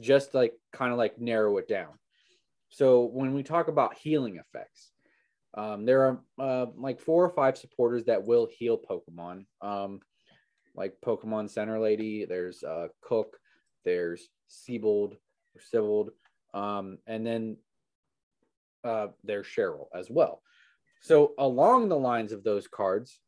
just 0.00 0.34
like 0.34 0.52
kind 0.72 0.92
of 0.92 0.98
like 0.98 1.20
narrow 1.20 1.56
it 1.58 1.68
down. 1.68 1.98
So 2.70 3.04
when 3.04 3.34
we 3.34 3.42
talk 3.42 3.68
about 3.68 3.96
healing 3.96 4.36
effects, 4.36 4.90
um, 5.54 5.84
there 5.84 6.02
are 6.02 6.20
uh, 6.38 6.66
like 6.76 7.00
four 7.00 7.24
or 7.24 7.30
five 7.30 7.56
supporters 7.56 8.04
that 8.04 8.26
will 8.26 8.46
heal 8.46 8.78
Pokemon, 8.78 9.46
um, 9.62 10.00
like 10.74 10.94
Pokemon 11.04 11.50
Center 11.50 11.80
Lady. 11.80 12.26
There's 12.26 12.62
uh, 12.62 12.88
Cook. 13.00 13.36
There's 13.84 14.28
Seabold 14.50 15.14
or 15.14 15.60
Siebold, 15.72 16.10
um, 16.52 16.98
and 17.06 17.26
then 17.26 17.56
uh, 18.84 19.08
there's 19.24 19.46
Cheryl 19.46 19.86
as 19.94 20.10
well. 20.10 20.42
So 21.00 21.32
along 21.38 21.88
the 21.88 21.98
lines 21.98 22.32
of 22.32 22.44
those 22.44 22.66
cards, 22.66 23.20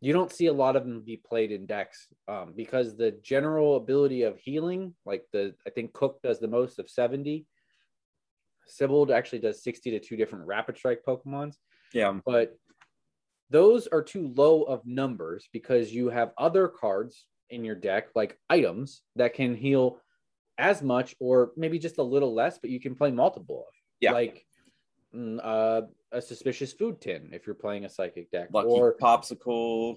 you 0.00 0.12
don't 0.12 0.32
see 0.32 0.46
a 0.46 0.52
lot 0.52 0.76
of 0.76 0.84
them 0.84 1.02
be 1.04 1.16
played 1.16 1.52
in 1.52 1.66
decks 1.66 2.08
um, 2.26 2.52
because 2.56 2.96
the 2.96 3.12
general 3.22 3.76
ability 3.76 4.22
of 4.22 4.38
healing, 4.38 4.94
like 5.04 5.24
the 5.32 5.54
I 5.66 5.70
think 5.70 5.92
Cook 5.92 6.20
does 6.22 6.40
the 6.40 6.48
most 6.48 6.78
of 6.78 6.90
70 6.90 7.46
Siebold 8.68 9.10
actually 9.10 9.40
does 9.40 9.62
60 9.62 9.90
to 9.92 10.00
two 10.00 10.16
different 10.16 10.46
rapid 10.46 10.76
strike 10.76 11.00
Pokemons. 11.06 11.54
Yeah. 11.92 12.18
But 12.24 12.56
those 13.50 13.86
are 13.86 14.02
too 14.02 14.32
low 14.34 14.62
of 14.62 14.86
numbers 14.86 15.48
because 15.52 15.92
you 15.92 16.10
have 16.10 16.32
other 16.36 16.68
cards 16.68 17.26
in 17.50 17.64
your 17.64 17.74
deck, 17.74 18.08
like 18.14 18.38
items, 18.50 19.02
that 19.16 19.34
can 19.34 19.54
heal 19.54 20.00
as 20.58 20.82
much 20.82 21.14
or 21.20 21.52
maybe 21.56 21.78
just 21.78 21.98
a 21.98 22.02
little 22.02 22.34
less, 22.34 22.58
but 22.58 22.70
you 22.70 22.80
can 22.80 22.94
play 22.94 23.10
multiple 23.10 23.64
of. 23.68 23.74
Yeah. 24.00 24.12
Like 24.12 24.44
mm, 25.14 25.38
uh, 25.42 25.82
a 26.12 26.20
suspicious 26.20 26.72
food 26.72 27.00
tin 27.00 27.30
if 27.32 27.46
you're 27.46 27.54
playing 27.54 27.84
a 27.84 27.88
psychic 27.88 28.30
deck. 28.30 28.48
Lucky 28.52 28.68
or 28.68 28.96
popsicle, 29.00 29.96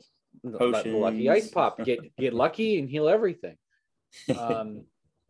potions. 0.57 0.95
lucky 0.95 1.29
ice 1.29 1.49
pop. 1.49 1.83
Get 1.83 2.15
get 2.15 2.33
lucky 2.33 2.79
and 2.79 2.89
heal 2.89 3.09
everything. 3.09 3.57
Um, 4.37 4.83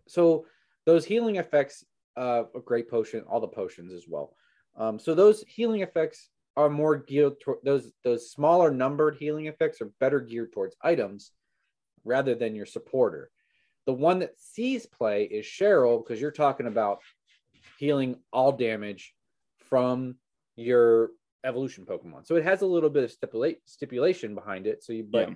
so 0.07 0.47
those 0.87 1.05
healing 1.05 1.35
effects 1.35 1.85
uh, 2.18 2.43
a 2.55 2.59
great 2.59 2.89
potion, 2.89 3.24
all 3.28 3.39
the 3.39 3.47
potions 3.47 3.93
as 3.93 4.05
well. 4.07 4.36
Um, 4.76 4.99
so 4.99 5.14
those 5.14 5.43
healing 5.47 5.82
effects 5.82 6.30
are 6.57 6.70
more 6.70 6.97
geared 6.97 7.39
toward 7.39 7.59
those 7.64 7.91
those 8.03 8.32
smaller 8.32 8.72
numbered 8.72 9.16
healing 9.16 9.47
effects 9.47 9.82
are 9.82 9.91
better 9.99 10.20
geared 10.20 10.51
towards 10.51 10.76
items 10.82 11.32
rather 12.03 12.36
than 12.36 12.55
your 12.55 12.66
supporter. 12.66 13.30
The 13.86 13.93
one 13.93 14.20
that 14.20 14.39
sees 14.39 14.86
play 14.86 15.24
is 15.24 15.45
Cheryl 15.45 16.03
because 16.03 16.22
you're 16.22 16.32
talking 16.32 16.68
about 16.68 16.99
healing 17.80 18.18
all 18.32 18.51
damage 18.51 19.14
from 19.70 20.16
your 20.55 21.12
evolution 21.43 21.86
Pokemon. 21.86 22.28
So 22.28 22.36
it 22.36 22.43
has 22.43 22.62
a 22.62 22.68
little 22.68 22.89
bit 22.89 23.03
of 23.03 23.12
stipulate 23.12 23.59
stipulation 23.66 24.36
behind 24.36 24.68
it. 24.68 24.84
So 24.84 24.93
you 24.93 25.07
but 25.09 25.30
yeah. 25.30 25.36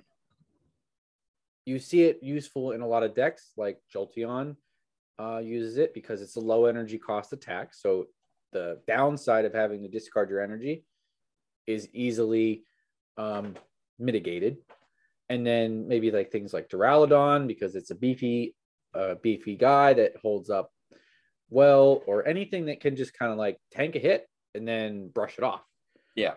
you 1.64 1.78
see 1.78 2.04
it 2.04 2.22
useful 2.22 2.72
in 2.72 2.82
a 2.82 2.86
lot 2.86 3.02
of 3.02 3.14
decks 3.14 3.52
like 3.56 3.78
Jolteon 3.92 4.56
uh, 5.18 5.40
uses 5.42 5.78
it 5.78 5.94
because 5.94 6.22
it's 6.22 6.36
a 6.36 6.40
low 6.40 6.66
energy 6.66 6.98
cost 6.98 7.32
attack. 7.32 7.74
So 7.74 8.06
the 8.52 8.80
downside 8.86 9.44
of 9.44 9.54
having 9.54 9.82
to 9.82 9.88
discard 9.88 10.30
your 10.30 10.42
energy 10.42 10.84
is 11.66 11.88
easily 11.92 12.62
um, 13.16 13.54
mitigated. 13.98 14.58
And 15.28 15.44
then 15.44 15.88
maybe 15.88 16.10
like 16.10 16.30
things 16.30 16.52
like 16.52 16.68
Duraludon 16.68 17.48
because 17.48 17.74
it's 17.74 17.90
a 17.90 17.94
beefy, 17.94 18.54
uh, 18.94 19.16
beefy 19.22 19.56
guy 19.56 19.94
that 19.94 20.16
holds 20.22 20.50
up 20.50 20.70
well, 21.48 22.02
or 22.06 22.26
anything 22.26 22.66
that 22.66 22.80
can 22.80 22.96
just 22.96 23.16
kind 23.16 23.32
of 23.32 23.38
like 23.38 23.58
tank 23.70 23.94
a 23.96 23.98
hit 23.98 24.28
and 24.54 24.66
then 24.66 25.08
brush 25.08 25.38
it 25.38 25.44
off. 25.44 25.62
Yeah. 26.14 26.34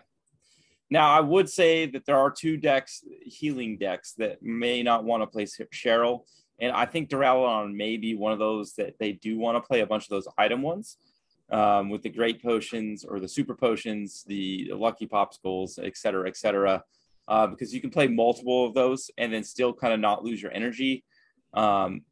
Now 0.90 1.10
I 1.16 1.20
would 1.20 1.48
say 1.48 1.86
that 1.86 2.04
there 2.04 2.18
are 2.18 2.30
two 2.30 2.56
decks, 2.56 3.04
healing 3.22 3.78
decks 3.78 4.14
that 4.18 4.42
may 4.42 4.82
not 4.82 5.04
want 5.04 5.22
to 5.22 5.26
play 5.26 5.44
Cheryl 5.44 6.24
and 6.60 6.72
I 6.72 6.84
think 6.84 7.08
Duraludon 7.08 7.74
may 7.74 7.96
be 7.96 8.14
one 8.14 8.32
of 8.32 8.38
those 8.38 8.74
that 8.74 8.98
they 8.98 9.12
do 9.12 9.38
want 9.38 9.56
to 9.56 9.66
play 9.66 9.80
a 9.80 9.86
bunch 9.86 10.04
of 10.04 10.10
those 10.10 10.28
item 10.36 10.62
ones 10.62 10.96
um, 11.50 11.88
with 11.88 12.02
the 12.02 12.08
great 12.08 12.42
potions 12.42 13.04
or 13.04 13.18
the 13.18 13.28
super 13.28 13.54
potions, 13.54 14.24
the, 14.26 14.70
lucky 14.74 15.06
popsicles, 15.06 15.78
et 15.82 15.96
cetera, 15.96 16.28
et 16.28 16.36
cetera, 16.36 16.82
uh, 17.28 17.46
because 17.46 17.74
you 17.74 17.80
can 17.80 17.90
play 17.90 18.06
multiple 18.06 18.66
of 18.66 18.74
those 18.74 19.10
and 19.18 19.32
then 19.32 19.44
still 19.44 19.72
kind 19.72 19.92
of 19.92 20.00
not 20.00 20.24
lose 20.24 20.40
your 20.40 20.52
energy 20.52 21.04
um, 21.54 22.02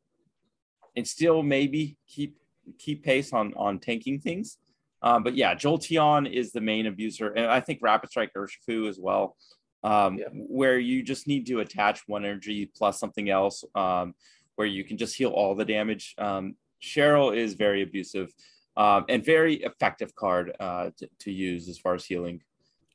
and 0.96 1.06
still 1.06 1.42
maybe 1.42 1.96
keep 2.06 2.36
keep 2.78 3.02
pace 3.02 3.32
on 3.32 3.54
on 3.54 3.78
tanking 3.78 4.20
things. 4.20 4.58
Um, 5.00 5.22
but 5.22 5.34
yeah, 5.34 5.54
Jolteon 5.54 6.30
is 6.30 6.50
the 6.50 6.60
main 6.60 6.86
abuser, 6.86 7.28
and 7.28 7.46
I 7.46 7.60
think 7.60 7.78
Rapid 7.80 8.10
Strike 8.10 8.32
Urshifu 8.34 8.88
as 8.88 8.98
well, 8.98 9.36
um, 9.84 10.18
yeah. 10.18 10.26
where 10.32 10.78
you 10.78 11.04
just 11.04 11.28
need 11.28 11.46
to 11.46 11.60
attach 11.60 12.02
one 12.08 12.24
energy 12.24 12.70
plus 12.76 12.98
something 12.98 13.30
else, 13.30 13.64
um, 13.76 14.14
where 14.58 14.66
you 14.66 14.82
can 14.82 14.98
just 14.98 15.14
heal 15.14 15.30
all 15.30 15.54
the 15.54 15.64
damage. 15.64 16.16
Um, 16.18 16.56
Cheryl 16.82 17.34
is 17.34 17.54
very 17.54 17.82
abusive 17.82 18.34
um, 18.76 19.04
and 19.08 19.24
very 19.24 19.54
effective 19.54 20.12
card 20.16 20.56
uh, 20.58 20.90
to, 20.98 21.08
to, 21.20 21.32
use 21.32 21.68
as 21.68 21.78
far 21.78 21.94
as 21.94 22.04
healing. 22.04 22.42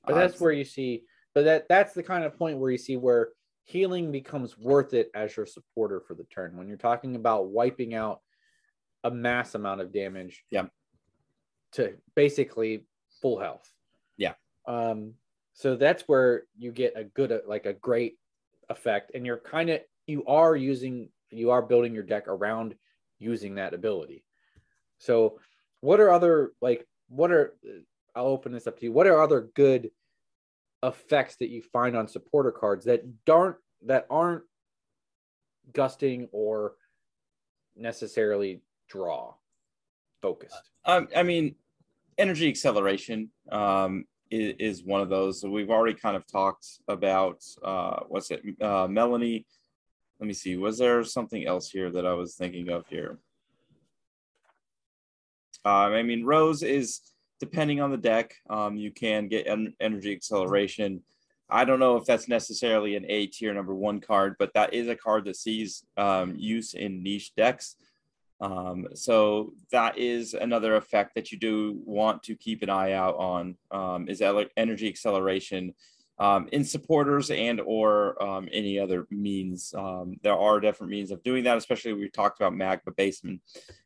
But 0.06 0.16
that's 0.16 0.36
uh, 0.36 0.40
where 0.40 0.52
you 0.52 0.66
see, 0.66 1.04
but 1.34 1.46
that 1.46 1.70
that's 1.70 1.94
the 1.94 2.04
kind 2.04 2.26
of 2.26 2.38
point 2.38 2.58
where 2.58 2.70
you 2.70 2.78
see 2.78 2.98
where 2.98 3.30
healing 3.64 4.12
becomes 4.12 4.58
worth 4.58 4.94
it 4.94 5.10
as 5.16 5.38
your 5.38 5.46
supporter 5.46 6.02
for 6.02 6.16
the 6.16 6.26
turn. 6.26 6.58
When 6.58 6.68
you're 6.68 6.76
talking 6.76 7.16
about 7.16 7.48
wiping 7.48 7.94
out 7.94 8.20
a 9.06 9.12
mass 9.12 9.56
amount 9.56 9.80
of 9.80 9.94
damage, 9.94 10.44
yeah, 10.52 10.66
to 11.74 11.94
basically 12.14 12.84
full 13.22 13.40
health, 13.40 13.72
yeah. 14.18 14.34
Um, 14.68 15.14
so 15.54 15.78
that's 15.78 16.04
where 16.08 16.44
you 16.58 16.74
get 16.74 16.94
a 16.98 17.06
good, 17.06 17.42
like 17.48 17.66
a 17.66 17.74
great 17.74 18.18
effect, 18.68 19.12
and 19.16 19.26
you're 19.26 19.38
kind 19.38 19.70
of 19.70 19.80
you 20.08 20.26
are 20.26 20.58
using 20.58 21.08
you 21.38 21.52
are 21.52 21.62
building 21.62 21.94
your 21.94 22.04
deck 22.04 22.28
around 22.28 22.76
using 23.20 23.56
that 23.56 23.74
ability. 23.74 24.24
So, 24.98 25.40
what 25.82 26.00
are 26.00 26.12
other 26.12 26.54
like 26.62 26.88
what 27.10 27.32
are 27.32 27.54
I'll 28.16 28.28
open 28.28 28.52
this 28.52 28.68
up 28.68 28.80
to 28.80 28.86
you. 28.86 28.92
What 28.92 29.08
are 29.08 29.22
other 29.22 29.50
good 29.56 29.90
effects 30.84 31.38
that 31.38 31.50
you 31.50 31.62
find 31.62 31.96
on 31.96 32.08
supporter 32.08 32.52
cards 32.52 32.86
that 32.86 33.04
aren't 33.30 33.58
that 33.86 34.06
aren't 34.10 34.44
gusting 35.74 36.28
or 36.32 36.74
necessarily 37.76 38.62
draw 38.88 39.34
focused? 40.22 40.70
Um, 40.86 41.08
I 41.16 41.24
mean, 41.24 41.56
energy 42.18 42.50
acceleration 42.50 43.30
um, 43.52 44.06
is, 44.30 44.56
is, 44.60 44.84
one 44.84 45.02
of 45.02 45.10
those. 45.10 45.42
So 45.42 45.50
we've 45.50 45.70
already 45.70 45.96
kind 45.96 46.16
of 46.16 46.28
talked 46.28 46.68
about 46.88 47.42
uh, 47.64 48.02
what's 48.08 48.32
it, 48.32 48.42
uh, 48.62 48.88
Melony 48.88 49.46
let 50.24 50.28
me 50.28 50.34
see. 50.34 50.56
Was 50.56 50.78
there 50.78 51.04
something 51.04 51.46
else 51.46 51.70
here 51.70 51.92
that 51.92 52.06
I 52.06 52.14
was 52.14 52.36
thinking 52.36 52.70
of 52.70 52.88
here? 52.88 53.20
Um, 55.66 55.92
I 55.92 56.02
mean, 56.02 56.24
Rose 56.24 56.64
is 56.64 57.02
depending 57.42 57.82
on 57.82 57.92
the 57.92 57.98
deck. 57.98 58.34
Um, 58.50 58.78
you 58.78 58.90
can 58.90 59.28
get 59.28 59.48
en- 59.48 59.76
energy 59.82 60.14
acceleration. 60.14 61.02
I 61.50 61.66
don't 61.66 61.82
know 61.82 61.98
if 61.98 62.06
that's 62.06 62.30
necessarily 62.30 62.96
an 62.96 63.06
A 63.10 63.28
tier 63.28 63.54
number 63.54 63.76
one 63.76 64.00
card, 64.00 64.36
but 64.40 64.54
that 64.54 64.74
is 64.74 64.88
a 64.88 64.96
card 64.96 65.26
that 65.26 65.36
sees 65.36 65.84
um, 65.98 66.36
use 66.38 66.74
in 66.74 67.04
niche 67.04 67.36
decks. 67.36 67.76
Um, 68.40 68.88
so 68.94 69.52
that 69.74 69.98
is 69.98 70.34
another 70.34 70.78
effect 70.78 71.16
that 71.16 71.34
you 71.34 71.38
do 71.38 71.82
want 71.84 72.24
to 72.24 72.36
keep 72.38 72.64
an 72.64 72.70
eye 72.70 72.94
out 72.94 73.18
on 73.18 73.58
um, 73.72 74.08
is 74.08 74.22
energy 74.22 74.88
acceleration 74.88 75.74
um, 76.20 76.48
in 76.52 76.64
supporters 76.64 77.32
and 77.32 77.60
or 77.62 78.22
um, 78.24 78.48
any 78.52 78.80
other 78.80 79.08
means. 79.10 79.74
Um, 79.76 80.18
there 80.22 80.38
are 80.38 80.60
different 80.60 80.92
means 80.92 81.12
of 81.12 81.24
doing 81.24 81.44
that, 81.46 81.58
especially 81.58 81.94
we 81.94 82.10
talked 82.10 82.40
about 82.40 82.56
Magma 82.56 82.92
Basement, 82.96 83.42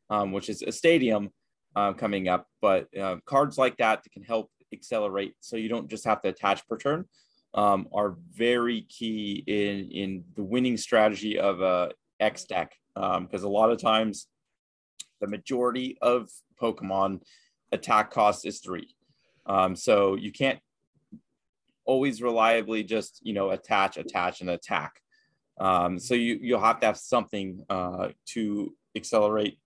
um, 0.09 0.31
which 0.31 0.49
is 0.49 0.61
a 0.61 0.71
stadium 0.71 1.29
uh, 1.75 1.93
coming 1.93 2.27
up, 2.27 2.47
but 2.61 2.87
uh, 2.97 3.17
cards 3.25 3.57
like 3.57 3.77
that 3.77 4.03
that 4.03 4.11
can 4.11 4.23
help 4.23 4.51
accelerate 4.73 5.33
so 5.39 5.55
you 5.55 5.69
don't 5.69 5.89
just 5.89 6.05
have 6.05 6.21
to 6.21 6.29
attach 6.29 6.67
per 6.67 6.77
turn 6.77 7.05
um, 7.53 7.87
are 7.93 8.17
very 8.33 8.81
key 8.81 9.43
in, 9.47 9.89
in 9.91 10.23
the 10.35 10.43
winning 10.43 10.77
strategy 10.77 11.39
of 11.39 11.61
a 11.61 11.91
X 12.19 12.45
deck. 12.45 12.73
Because 12.95 13.43
a 13.43 13.49
lot 13.49 13.71
of 13.71 13.79
times 13.79 14.27
the 15.21 15.27
majority 15.27 15.97
of 16.01 16.29
Pokemon 16.59 17.21
attack 17.71 18.11
cost 18.11 18.45
is 18.45 18.59
three. 18.59 18.95
Um, 19.45 19.75
so 19.75 20.15
you 20.15 20.31
can't 20.31 20.59
always 21.87 22.21
reliably 22.21 22.83
just 22.83 23.19
you 23.23 23.33
know 23.33 23.49
attach, 23.49 23.97
attach, 23.97 24.41
and 24.41 24.49
attack. 24.49 25.01
Um, 25.59 25.97
so 25.97 26.13
you 26.13 26.37
you'll 26.41 26.61
have 26.61 26.79
to 26.81 26.85
have 26.85 26.97
something 26.97 27.65
uh, 27.69 28.09
to 28.33 28.73
accelerate 28.95 29.59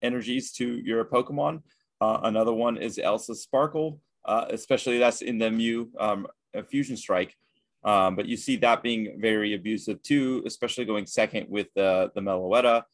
energies 0.00 0.52
to 0.52 0.66
your 0.66 1.04
Pokemon. 1.04 1.62
Uh, 2.00 2.20
another 2.22 2.54
one 2.54 2.78
is 2.78 2.96
Elesa 2.96 3.36
Sparkle, 3.36 4.00
uh, 4.24 4.46
especially 4.48 4.98
that's 4.98 5.20
in 5.20 5.36
the 5.36 5.50
Mew 5.50 5.90
um, 5.98 6.26
Fusion 6.68 6.96
Strike. 6.96 7.36
Um, 7.84 8.16
but 8.16 8.26
you 8.26 8.36
see 8.36 8.56
that 8.56 8.82
being 8.82 9.18
very 9.20 9.54
abusive 9.54 10.02
too, 10.02 10.42
especially 10.46 10.86
going 10.86 11.06
second 11.06 11.46
with 11.50 11.68
the 11.74 12.10
the 12.14 12.20
Meloetta 12.20 12.84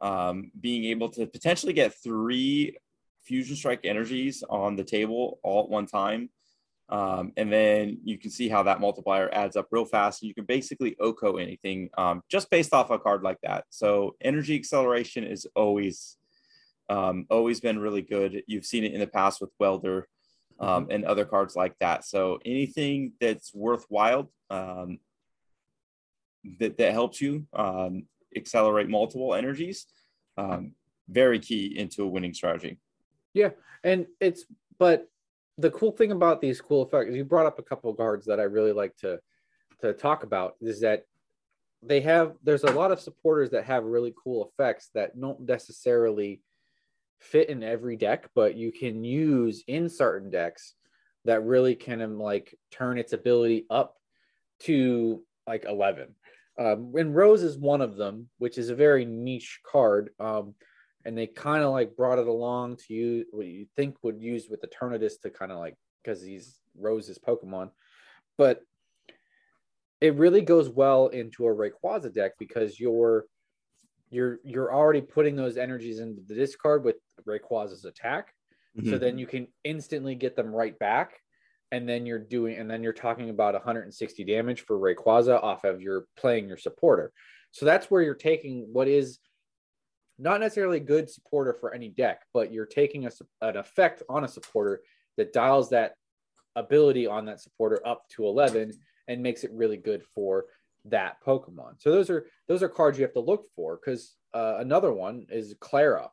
um, 0.00 0.50
being 0.60 0.84
able 0.84 1.08
to 1.10 1.26
potentially 1.26 1.72
get 1.72 1.94
three 2.02 2.76
fusion 3.22 3.56
strike 3.56 3.80
energies 3.84 4.44
on 4.48 4.76
the 4.76 4.84
table 4.84 5.40
all 5.42 5.64
at 5.64 5.70
one 5.70 5.86
time. 5.86 6.30
Um, 6.88 7.32
and 7.36 7.52
then 7.52 7.98
you 8.04 8.16
can 8.16 8.30
see 8.30 8.48
how 8.48 8.62
that 8.62 8.80
multiplier 8.80 9.28
adds 9.32 9.56
up 9.56 9.66
real 9.70 9.84
fast. 9.84 10.22
And 10.22 10.28
You 10.28 10.34
can 10.34 10.44
basically 10.44 10.96
OHKO 11.00 11.42
anything 11.42 11.90
um, 11.98 12.22
just 12.30 12.48
based 12.50 12.72
off 12.72 12.90
a 12.90 12.98
card 12.98 13.22
like 13.22 13.38
that. 13.42 13.64
So 13.70 14.14
energy 14.20 14.54
acceleration 14.56 15.24
is 15.24 15.46
always, 15.56 16.16
um, 16.88 17.26
always 17.28 17.60
been 17.60 17.78
really 17.78 18.02
good. 18.02 18.42
You've 18.46 18.66
seen 18.66 18.84
it 18.84 18.92
in 18.92 19.00
the 19.00 19.06
past 19.06 19.40
with 19.40 19.50
Welder 19.58 20.08
um, 20.60 20.84
mm-hmm. 20.84 20.92
and 20.92 21.04
other 21.04 21.24
cards 21.24 21.56
like 21.56 21.74
that. 21.80 22.04
So 22.04 22.38
anything 22.44 23.12
that's 23.20 23.52
worthwhile 23.52 24.30
um, 24.50 24.98
that, 26.60 26.78
that 26.78 26.92
helps 26.92 27.20
you 27.20 27.46
um, 27.52 28.04
accelerate 28.36 28.88
multiple 28.88 29.34
energies. 29.34 29.86
Um, 30.38 30.72
very 31.08 31.38
key 31.38 31.78
into 31.78 32.02
a 32.02 32.06
winning 32.06 32.34
strategy. 32.34 32.78
Yeah, 33.32 33.50
and 33.84 34.06
it's 34.20 34.44
but 34.78 35.08
the 35.58 35.70
cool 35.70 35.92
thing 35.92 36.12
about 36.12 36.40
these 36.40 36.60
cool 36.60 36.84
effects, 36.84 37.14
you 37.14 37.24
brought 37.24 37.46
up 37.46 37.58
a 37.58 37.62
couple 37.62 37.90
of 37.90 37.96
cards 37.96 38.26
that 38.26 38.40
I 38.40 38.44
really 38.44 38.72
like 38.72 38.96
to 38.98 39.20
to 39.82 39.92
talk 39.92 40.22
about 40.22 40.54
is 40.60 40.80
that 40.80 41.04
they 41.82 42.00
have 42.00 42.34
there's 42.42 42.64
a 42.64 42.72
lot 42.72 42.92
of 42.92 43.00
supporters 43.00 43.50
that 43.50 43.64
have 43.64 43.84
really 43.84 44.14
cool 44.22 44.50
effects 44.50 44.90
that 44.94 45.18
don't 45.20 45.40
necessarily 45.40 46.40
fit 47.20 47.48
in 47.48 47.62
every 47.62 47.96
deck, 47.96 48.28
but 48.34 48.56
you 48.56 48.72
can 48.72 49.04
use 49.04 49.64
in 49.66 49.88
certain 49.88 50.30
decks 50.30 50.74
that 51.24 51.44
really 51.44 51.74
can 51.74 52.00
um, 52.00 52.18
like 52.18 52.54
turn 52.70 52.98
its 52.98 53.12
ability 53.12 53.66
up 53.68 53.96
to 54.60 55.22
like 55.46 55.64
11 55.68 56.14
um, 56.58 56.92
and 56.96 57.14
Rose 57.14 57.42
is 57.42 57.58
one 57.58 57.80
of 57.80 57.96
them, 57.96 58.28
which 58.38 58.58
is 58.58 58.70
a 58.70 58.74
very 58.74 59.04
niche 59.04 59.60
card. 59.70 60.10
Um, 60.18 60.54
and 61.06 61.16
they 61.16 61.28
kind 61.28 61.62
of 61.62 61.70
like 61.70 61.96
brought 61.96 62.18
it 62.18 62.26
along 62.26 62.76
to 62.76 62.92
you 62.92 63.24
what 63.30 63.46
you 63.46 63.66
think 63.76 63.96
would 64.02 64.20
use 64.20 64.48
with 64.50 64.60
the 64.60 64.66
Eternatus 64.66 65.20
to 65.22 65.30
kind 65.30 65.52
of 65.52 65.58
like 65.58 65.76
because 66.02 66.20
he's 66.20 66.58
Rose's 66.78 67.18
Pokemon, 67.18 67.70
but 68.36 68.60
it 70.00 70.16
really 70.16 70.42
goes 70.42 70.68
well 70.68 71.06
into 71.08 71.46
a 71.46 71.54
Rayquaza 71.54 72.12
deck 72.12 72.32
because 72.38 72.78
you're 72.78 73.24
you're 74.10 74.40
you're 74.44 74.74
already 74.74 75.00
putting 75.00 75.36
those 75.36 75.56
energies 75.56 76.00
into 76.00 76.22
the 76.26 76.34
discard 76.34 76.84
with 76.84 76.96
Rayquaza's 77.26 77.84
attack, 77.84 78.34
mm-hmm. 78.76 78.90
so 78.90 78.98
then 78.98 79.16
you 79.16 79.26
can 79.26 79.46
instantly 79.62 80.16
get 80.16 80.34
them 80.34 80.52
right 80.52 80.76
back 80.78 81.20
and 81.70 81.88
then 81.88 82.04
you're 82.04 82.18
doing 82.18 82.56
and 82.56 82.68
then 82.68 82.82
you're 82.82 82.92
talking 82.92 83.30
about 83.30 83.54
160 83.54 84.24
damage 84.24 84.62
for 84.62 84.76
Rayquaza 84.76 85.40
off 85.42 85.64
of 85.64 85.80
your 85.80 86.06
playing 86.16 86.48
your 86.48 86.56
supporter. 86.56 87.12
So 87.52 87.64
that's 87.64 87.90
where 87.90 88.02
you're 88.02 88.14
taking 88.14 88.66
what 88.72 88.88
is 88.88 89.18
not 90.18 90.40
necessarily 90.40 90.78
a 90.78 90.80
good 90.80 91.10
supporter 91.10 91.52
for 91.52 91.74
any 91.74 91.88
deck, 91.88 92.22
but 92.32 92.52
you're 92.52 92.66
taking 92.66 93.06
a, 93.06 93.10
an 93.42 93.56
effect 93.56 94.02
on 94.08 94.24
a 94.24 94.28
supporter 94.28 94.80
that 95.16 95.32
dials 95.32 95.70
that 95.70 95.94
ability 96.54 97.06
on 97.06 97.26
that 97.26 97.40
supporter 97.40 97.80
up 97.86 98.08
to 98.08 98.24
11 98.26 98.72
and 99.08 99.22
makes 99.22 99.44
it 99.44 99.50
really 99.52 99.76
good 99.76 100.02
for 100.14 100.46
that 100.86 101.16
Pokemon. 101.24 101.74
So 101.78 101.90
those 101.90 102.10
are 102.10 102.26
those 102.48 102.62
are 102.62 102.68
cards 102.68 102.98
you 102.98 103.04
have 103.04 103.12
to 103.14 103.20
look 103.20 103.46
for 103.54 103.76
because 103.76 104.14
uh, 104.34 104.56
another 104.58 104.92
one 104.92 105.26
is 105.28 105.54
Klara. 105.54 106.08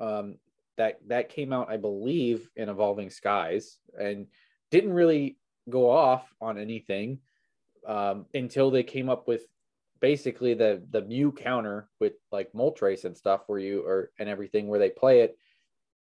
Um, 0.00 0.36
that 0.78 1.00
that 1.08 1.28
came 1.28 1.52
out, 1.52 1.70
I 1.70 1.76
believe, 1.76 2.48
in 2.56 2.68
Evolving 2.68 3.10
Skies, 3.10 3.78
and 3.98 4.26
didn't 4.70 4.92
really 4.92 5.38
go 5.68 5.90
off 5.90 6.32
on 6.40 6.58
anything 6.58 7.18
um, 7.86 8.26
until 8.34 8.70
they 8.70 8.82
came 8.82 9.08
up 9.08 9.28
with 9.28 9.46
basically 10.02 10.52
the 10.52 10.82
the 10.90 11.00
Mew 11.00 11.32
counter 11.32 11.88
with 11.98 12.12
like 12.30 12.52
Moltres 12.52 13.06
and 13.06 13.16
stuff 13.16 13.42
where 13.46 13.58
you 13.58 13.86
or 13.86 14.10
and 14.18 14.28
everything 14.28 14.68
where 14.68 14.78
they 14.78 14.90
play 14.90 15.20
it 15.20 15.38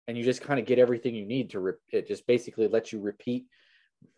and 0.07 0.15
you 0.15 0.23
just 0.23 0.41
kind 0.41 0.59
of 0.59 0.67
get 0.67 0.77
everything 0.77 1.15
you 1.15 1.25
need 1.25 1.49
to 1.51 1.59
re- 1.59 1.73
it 1.91 2.07
just 2.07 2.27
basically 2.27 2.67
lets 2.67 2.93
you 2.93 2.99
repeat 2.99 3.45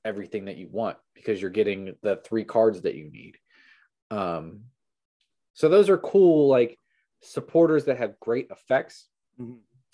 everything 0.04 0.46
that 0.46 0.58
you 0.58 0.68
want 0.70 0.98
because 1.14 1.42
you're 1.42 1.50
getting 1.50 1.96
the 2.02 2.20
three 2.26 2.44
cards 2.44 2.82
that 2.82 2.96
you 2.96 3.10
need 3.10 3.38
um 4.12 4.62
so 5.54 5.70
those 5.70 5.90
are 5.90 5.98
cool 5.98 6.50
like 6.50 6.78
supporters 7.22 7.86
that 7.86 7.98
have 7.98 8.20
great 8.20 8.50
effects 8.52 9.08
mm-hmm. 9.40 9.54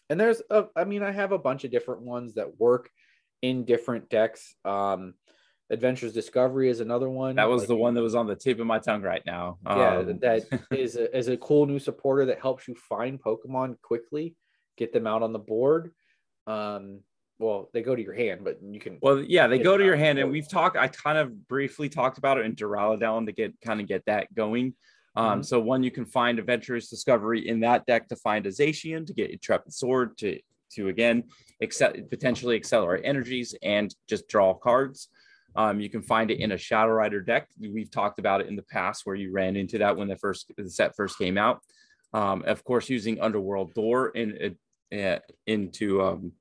and 0.09 0.19
there's 0.19 0.41
a, 0.49 0.65
I 0.75 0.85
mean 0.85 1.03
i 1.03 1.11
have 1.11 1.31
a 1.31 1.37
bunch 1.37 1.63
of 1.63 1.71
different 1.71 2.01
ones 2.01 2.33
that 2.35 2.59
work 2.59 2.89
in 3.43 3.65
different 3.65 4.09
decks. 4.09 4.55
Um, 4.65 5.13
Adventurer's 5.69 6.13
Discovery 6.13 6.69
is 6.69 6.79
another 6.79 7.09
one. 7.09 7.35
That 7.35 7.49
was 7.49 7.61
like, 7.61 7.67
the 7.69 7.75
one 7.75 7.93
that 7.93 8.01
was 8.01 8.15
on 8.15 8.27
the 8.27 8.35
tip 8.35 8.59
of 8.59 8.67
my 8.67 8.79
tongue 8.79 9.01
right 9.01 9.23
now. 9.25 9.57
Yeah, 9.65 9.97
um, 9.97 10.19
that 10.19 10.45
is 10.71 10.95
a, 10.95 11.17
is 11.17 11.27
a 11.29 11.37
cool 11.37 11.65
new 11.65 11.79
supporter 11.79 12.25
that 12.25 12.41
helps 12.41 12.67
you 12.67 12.75
find 12.75 13.21
Pokemon 13.21 13.81
quickly, 13.81 14.35
get 14.77 14.93
them 14.93 15.07
out 15.07 15.23
on 15.23 15.33
the 15.33 15.39
board. 15.39 15.91
Um, 16.45 16.99
well, 17.39 17.69
they 17.73 17.81
go 17.81 17.95
to 17.95 18.01
your 18.01 18.13
hand, 18.13 18.41
but 18.43 18.59
you 18.61 18.79
can. 18.79 18.99
Well, 19.01 19.21
yeah, 19.21 19.47
they 19.47 19.59
go 19.59 19.77
to 19.77 19.83
your 19.83 19.95
hand, 19.95 20.19
and 20.19 20.31
we've 20.31 20.49
talked. 20.49 20.77
I 20.77 20.87
kind 20.87 21.17
of 21.17 21.47
briefly 21.47 21.89
talked 21.89 22.17
about 22.17 22.37
it 22.37 22.45
in 22.45 22.55
Duraludon 22.55 23.25
to 23.25 23.31
get 23.31 23.59
kind 23.61 23.81
of 23.81 23.87
get 23.87 24.05
that 24.05 24.33
going. 24.33 24.75
Um, 25.15 25.25
mm-hmm. 25.25 25.41
So 25.43 25.59
one, 25.59 25.83
you 25.83 25.91
can 25.91 26.05
find 26.05 26.39
Adventurer's 26.39 26.89
Discovery 26.89 27.47
in 27.47 27.61
that 27.61 27.85
deck 27.85 28.09
to 28.09 28.15
find 28.15 28.45
a 28.45 28.49
Zacian 28.49 29.05
to 29.07 29.13
get 29.13 29.31
Intrepid 29.31 29.73
Sword 29.73 30.17
to 30.19 30.39
to 30.75 30.87
again 30.87 31.23
accept, 31.61 32.09
potentially 32.09 32.55
accelerate 32.55 33.03
energies 33.05 33.55
and 33.61 33.93
just 34.07 34.27
draw 34.27 34.53
cards. 34.53 35.09
Um, 35.55 35.79
you 35.79 35.89
can 35.89 36.01
find 36.01 36.31
it 36.31 36.39
in 36.39 36.51
a 36.51 36.57
Shadow 36.57 36.91
Rider 36.91 37.21
deck. 37.21 37.47
We've 37.59 37.91
talked 37.91 38.19
about 38.19 38.41
it 38.41 38.47
in 38.47 38.55
the 38.55 38.63
past 38.63 39.05
where 39.05 39.15
you 39.15 39.31
ran 39.31 39.55
into 39.55 39.77
that 39.79 39.95
when 39.95 40.07
the 40.07 40.17
first 40.17 40.51
the 40.57 40.69
set 40.69 40.95
first 40.95 41.17
came 41.17 41.37
out. 41.37 41.61
Um, 42.13 42.43
of 42.45 42.63
course, 42.63 42.89
using 42.89 43.19
Underworld 43.21 43.73
Door 43.73 44.09
in, 44.09 44.55
uh, 44.97 45.19
into 45.47 46.01
um, 46.01 46.31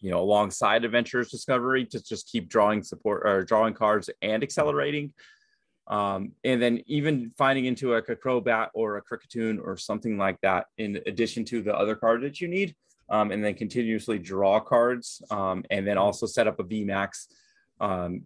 you 0.00 0.10
know 0.10 0.20
alongside 0.20 0.84
Adventurer's 0.84 1.30
Discovery 1.30 1.84
to 1.86 2.02
just 2.02 2.30
keep 2.30 2.48
drawing 2.48 2.82
support 2.82 3.22
or 3.24 3.44
drawing 3.44 3.74
cards 3.74 4.10
and 4.22 4.42
accelerating. 4.42 5.12
Um, 5.88 6.32
and 6.44 6.60
then 6.60 6.82
even 6.86 7.30
finding 7.30 7.64
into 7.64 7.94
a 7.94 8.02
Crobat 8.02 8.68
or 8.74 8.98
a 8.98 9.02
Kricketune 9.02 9.58
or 9.62 9.76
something 9.78 10.18
like 10.18 10.38
that, 10.42 10.66
in 10.76 11.00
addition 11.06 11.46
to 11.46 11.62
the 11.62 11.74
other 11.74 11.96
card 11.96 12.22
that 12.22 12.42
you 12.42 12.48
need, 12.48 12.76
um, 13.08 13.30
and 13.30 13.42
then 13.42 13.54
continuously 13.54 14.18
draw 14.18 14.60
cards, 14.60 15.22
um, 15.30 15.64
and 15.70 15.86
then 15.86 15.96
also 15.96 16.26
set 16.26 16.46
up 16.46 16.60
a 16.60 16.64
VMAX, 16.64 17.28
um, 17.80 18.24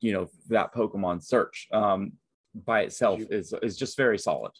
you 0.00 0.12
know, 0.12 0.28
that 0.48 0.74
Pokemon 0.74 1.22
search 1.22 1.68
um, 1.72 2.12
by 2.54 2.82
itself 2.82 3.20
is 3.30 3.54
is 3.62 3.76
just 3.76 3.96
very 3.96 4.18
solid. 4.18 4.52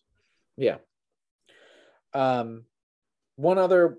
Yeah. 0.56 0.78
Um, 2.14 2.64
one 3.36 3.58
other, 3.58 3.98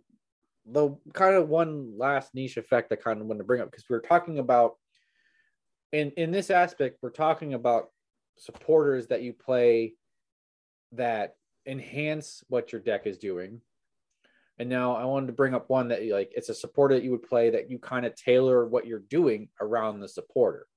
the 0.66 0.96
kind 1.14 1.36
of 1.36 1.50
one 1.50 1.98
last 1.98 2.34
niche 2.34 2.58
effect 2.58 2.92
I 2.92 2.96
kind 2.96 3.20
of 3.20 3.28
want 3.28 3.40
to 3.40 3.44
bring 3.44 3.62
up 3.62 3.72
because 3.72 3.86
we 3.90 3.96
are 3.96 4.02
talking 4.02 4.40
about, 4.40 4.76
in 5.92 6.12
in 6.12 6.32
this 6.32 6.50
aspect, 6.50 7.00
we're 7.02 7.10
talking 7.10 7.54
about 7.54 7.90
supporters 8.38 9.08
that 9.08 9.22
you 9.22 9.34
play 9.34 9.96
that 10.94 11.36
enhance 11.66 12.44
what 12.50 12.72
your 12.72 12.82
deck 12.82 13.08
is 13.08 13.18
doing 13.18 13.62
and 14.60 14.70
now 14.70 14.96
I 14.96 15.06
wanted 15.06 15.28
to 15.28 15.34
bring 15.34 15.56
up 15.56 15.70
one 15.70 15.90
that 15.90 16.06
like 16.08 16.32
it's 16.36 16.50
a 16.50 16.54
supporter 16.54 16.96
that 16.96 17.04
you 17.04 17.12
would 17.12 17.24
play 17.24 17.50
that 17.52 17.70
you 17.70 17.80
kind 17.80 18.06
of 18.06 18.16
tailor 18.16 18.68
what 18.68 18.86
you're 18.86 19.00
doing 19.00 19.50
around 19.60 20.00
the 20.00 20.08
supporter. 20.08 20.68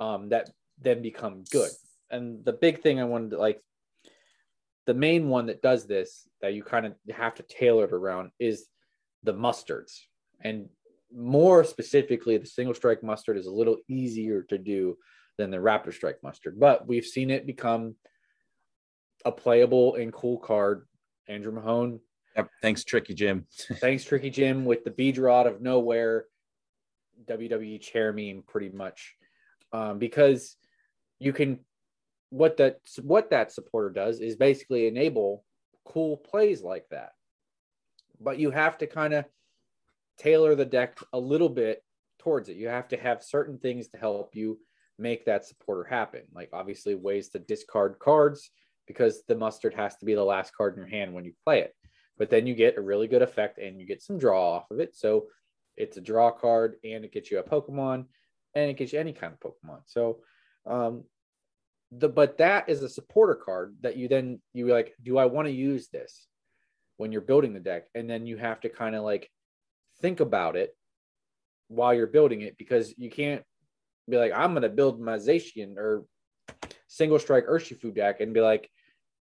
Um, 0.00 0.30
that 0.30 0.50
then 0.80 1.02
become 1.02 1.44
good. 1.50 1.70
And 2.10 2.44
the 2.44 2.52
big 2.52 2.82
thing 2.82 3.00
I 3.00 3.04
wanted 3.04 3.30
to 3.30 3.38
like 3.38 3.60
the 4.86 4.94
main 4.94 5.28
one 5.28 5.46
that 5.46 5.62
does 5.62 5.86
this 5.86 6.28
that 6.40 6.54
you 6.54 6.62
kind 6.62 6.86
of 6.86 6.94
have 7.14 7.34
to 7.34 7.42
tailor 7.42 7.84
it 7.84 7.92
around 7.92 8.30
is 8.38 8.66
the 9.22 9.34
mustards. 9.34 9.98
And 10.42 10.68
more 11.14 11.64
specifically, 11.64 12.36
the 12.36 12.46
single 12.46 12.74
strike 12.74 13.02
mustard 13.02 13.36
is 13.36 13.46
a 13.46 13.52
little 13.52 13.78
easier 13.88 14.42
to 14.44 14.58
do 14.58 14.96
than 15.38 15.50
the 15.50 15.60
Rapid 15.60 15.94
Strike 15.94 16.18
mustard, 16.22 16.58
but 16.58 16.86
we've 16.86 17.04
seen 17.04 17.30
it 17.30 17.46
become 17.46 17.94
a 19.24 19.32
playable 19.32 19.96
and 19.96 20.12
cool 20.12 20.38
card. 20.38 20.86
Andrew 21.28 21.52
Mahone. 21.52 22.00
Yep. 22.36 22.50
Thanks, 22.62 22.84
Tricky 22.84 23.14
Jim. 23.14 23.46
thanks, 23.74 24.04
Tricky 24.04 24.30
Jim, 24.30 24.64
with 24.64 24.84
the 24.84 24.90
Beedra 24.90 25.32
out 25.32 25.46
of 25.46 25.60
nowhere. 25.60 26.26
WWE 27.24 27.80
chair 27.80 28.12
meme, 28.12 28.42
pretty 28.46 28.68
much, 28.68 29.16
um, 29.72 29.98
because 29.98 30.56
you 31.18 31.32
can. 31.32 31.60
What 32.30 32.56
that 32.56 32.80
what 33.02 33.30
that 33.30 33.52
supporter 33.52 33.88
does 33.88 34.20
is 34.20 34.36
basically 34.36 34.88
enable 34.88 35.44
cool 35.84 36.16
plays 36.16 36.60
like 36.60 36.84
that, 36.90 37.10
but 38.20 38.38
you 38.38 38.50
have 38.50 38.76
to 38.78 38.86
kind 38.86 39.14
of 39.14 39.24
tailor 40.18 40.54
the 40.54 40.64
deck 40.64 40.98
a 41.12 41.18
little 41.18 41.48
bit 41.48 41.82
towards 42.18 42.48
it. 42.48 42.56
You 42.56 42.68
have 42.68 42.88
to 42.88 42.96
have 42.96 43.22
certain 43.22 43.58
things 43.58 43.88
to 43.88 43.98
help 43.98 44.34
you 44.34 44.58
make 44.98 45.24
that 45.24 45.46
supporter 45.46 45.84
happen. 45.84 46.22
Like 46.34 46.50
obviously 46.52 46.94
ways 46.94 47.28
to 47.30 47.38
discard 47.38 47.98
cards 47.98 48.50
because 48.86 49.22
the 49.28 49.36
mustard 49.36 49.74
has 49.74 49.96
to 49.98 50.04
be 50.04 50.14
the 50.14 50.24
last 50.24 50.54
card 50.56 50.74
in 50.74 50.80
your 50.80 50.88
hand 50.88 51.12
when 51.12 51.24
you 51.24 51.32
play 51.44 51.60
it. 51.60 51.74
But 52.18 52.30
then 52.30 52.46
you 52.46 52.54
get 52.54 52.78
a 52.78 52.80
really 52.80 53.08
good 53.08 53.22
effect 53.22 53.58
and 53.58 53.80
you 53.80 53.86
get 53.86 54.02
some 54.02 54.18
draw 54.18 54.56
off 54.56 54.70
of 54.70 54.80
it. 54.80 54.96
So 54.96 55.26
it's 55.76 55.96
a 55.96 56.00
draw 56.00 56.30
card 56.30 56.76
and 56.84 57.04
it 57.04 57.12
gets 57.12 57.30
you 57.30 57.38
a 57.38 57.42
Pokemon 57.42 58.06
and 58.54 58.70
it 58.70 58.76
gets 58.76 58.92
you 58.92 58.98
any 58.98 59.12
kind 59.12 59.34
of 59.34 59.40
Pokemon. 59.40 59.80
So 59.84 60.20
um 60.66 61.04
the 61.92 62.08
but 62.08 62.38
that 62.38 62.68
is 62.68 62.82
a 62.82 62.88
supporter 62.88 63.34
card 63.34 63.76
that 63.82 63.96
you 63.96 64.08
then 64.08 64.40
you 64.52 64.66
like, 64.66 64.94
do 65.02 65.18
I 65.18 65.26
want 65.26 65.46
to 65.46 65.52
use 65.52 65.88
this 65.88 66.26
when 66.96 67.12
you're 67.12 67.20
building 67.20 67.52
the 67.52 67.60
deck? 67.60 67.84
And 67.94 68.08
then 68.08 68.26
you 68.26 68.36
have 68.38 68.60
to 68.60 68.68
kind 68.68 68.96
of 68.96 69.04
like 69.04 69.30
think 70.00 70.20
about 70.20 70.56
it 70.56 70.76
while 71.68 71.94
you're 71.94 72.06
building 72.06 72.42
it 72.42 72.56
because 72.58 72.94
you 72.96 73.10
can't 73.10 73.42
be 74.08 74.16
like, 74.16 74.32
I'm 74.32 74.54
gonna 74.54 74.68
build 74.68 75.00
my 75.00 75.16
Zacian 75.18 75.76
or 75.76 76.04
single 76.88 77.18
strike 77.18 77.46
Urshifu 77.46 77.94
deck 77.94 78.20
and 78.20 78.32
be 78.32 78.40
like, 78.40 78.70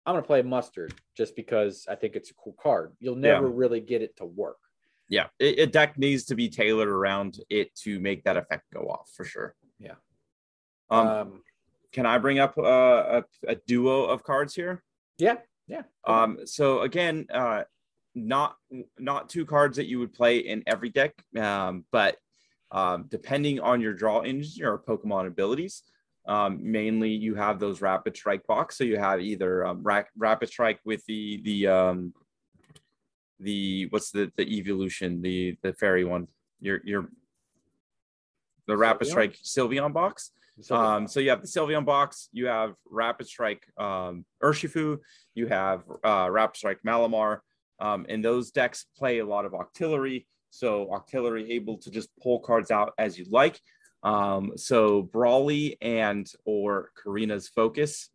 I'm 0.10 0.16
gonna 0.16 0.26
play 0.26 0.41
mustard 0.41 0.95
just 1.16 1.36
because 1.36 1.86
I 1.88 1.93
think 1.93 2.16
it's 2.16 2.32
a 2.32 2.34
cool 2.34 2.55
card. 2.60 2.93
You'll 2.99 3.16
never 3.16 3.45
yeah. 3.47 3.53
really 3.53 3.80
get 3.80 4.01
it 4.01 4.18
to 4.18 4.26
work. 4.26 4.57
Yeah, 5.07 5.28
a 5.39 5.68
deck 5.68 5.99
needs 5.99 6.26
to 6.26 6.36
be 6.36 6.49
tailored 6.49 6.88
around 6.88 7.39
it 7.47 7.76
to 7.84 7.99
make 7.99 8.24
that 8.24 8.36
effect 8.36 8.64
go 8.74 8.89
off 8.89 9.12
for 9.16 9.24
sure. 9.24 9.55
Yeah. 9.80 9.93
Um, 10.89 11.07
um 11.07 11.43
can 11.91 12.07
I 12.07 12.18
bring 12.18 12.39
up 12.39 12.57
uh, 12.57 13.22
a, 13.22 13.24
a 13.47 13.55
duo 13.68 14.05
of 14.05 14.24
cards 14.24 14.55
here? 14.55 14.84
Yeah, 15.20 15.38
yeah. 15.68 15.84
Um, 16.05 16.39
so 16.45 16.82
again, 16.82 17.28
uh, 17.32 17.64
not 18.16 18.55
not 18.97 19.30
two 19.30 19.45
cards 19.45 19.78
that 19.78 19.86
you 19.86 19.99
would 19.99 20.14
play 20.14 20.39
in 20.39 20.64
every 20.66 20.89
deck, 20.89 21.14
um, 21.38 21.86
but 21.91 22.18
um, 22.72 23.05
depending 23.10 23.60
on 23.60 23.80
your 23.80 23.93
draw 23.93 24.22
engine 24.22 24.66
or 24.66 24.80
Pokemon 24.80 25.28
abilities. 25.28 25.84
Um, 26.30 26.60
mainly, 26.72 27.10
you 27.10 27.34
have 27.36 27.60
those 27.60 27.82
Rapid 27.82 28.16
Strike 28.16 28.46
box. 28.46 28.78
So 28.78 28.84
you 28.84 28.98
have 28.98 29.20
either 29.20 29.66
um, 29.66 29.82
ra- 29.82 30.04
Rapid 30.16 30.50
Strike 30.50 30.80
with 30.86 31.04
the 31.08 31.42
the 31.44 31.68
um, 31.68 32.14
the 33.40 33.88
what's 33.90 34.12
the 34.12 34.32
the 34.38 34.44
evolution 34.58 35.22
the 35.22 35.58
the 35.64 35.74
fairy 35.74 36.06
one. 36.06 36.28
Your 36.62 36.82
your 36.86 37.10
the 38.68 38.78
Rapid 38.78 39.08
Sylveon? 39.08 39.12
Strike 39.12 39.38
Sylveon 39.44 39.94
box. 39.94 40.32
Um, 40.70 41.08
so 41.08 41.20
you 41.20 41.30
have 41.30 41.42
the 41.42 41.48
Sylveon 41.48 41.86
box, 41.86 42.30
you 42.32 42.48
have 42.48 42.74
Rapid 42.90 43.28
Strike 43.28 43.64
um, 43.78 44.26
Urshifu, 44.44 44.98
you 45.34 45.48
have 45.48 45.84
uh, 46.04 46.28
Rapid 46.30 46.58
Strike 46.58 46.80
Malamar, 46.86 47.40
um, 47.80 48.06
and 48.10 48.24
those 48.24 48.52
decks 48.52 48.86
play 48.98 49.20
a 49.20 49.26
lot 49.26 49.46
of 49.46 49.54
Octillery. 49.54 50.26
So 50.50 50.88
Octillery 50.88 51.50
able 51.52 51.78
to 51.78 51.90
just 51.90 52.10
pull 52.22 52.40
cards 52.40 52.72
out 52.72 52.94
as 52.98 53.18
you 53.18 53.26
like. 53.30 53.60
Um, 54.04 54.54
so 54.56 55.02
Brawly 55.02 55.78
and 55.82 56.30
or 56.45 56.91
Korrina's 56.95 57.47
Focus, 57.47 58.10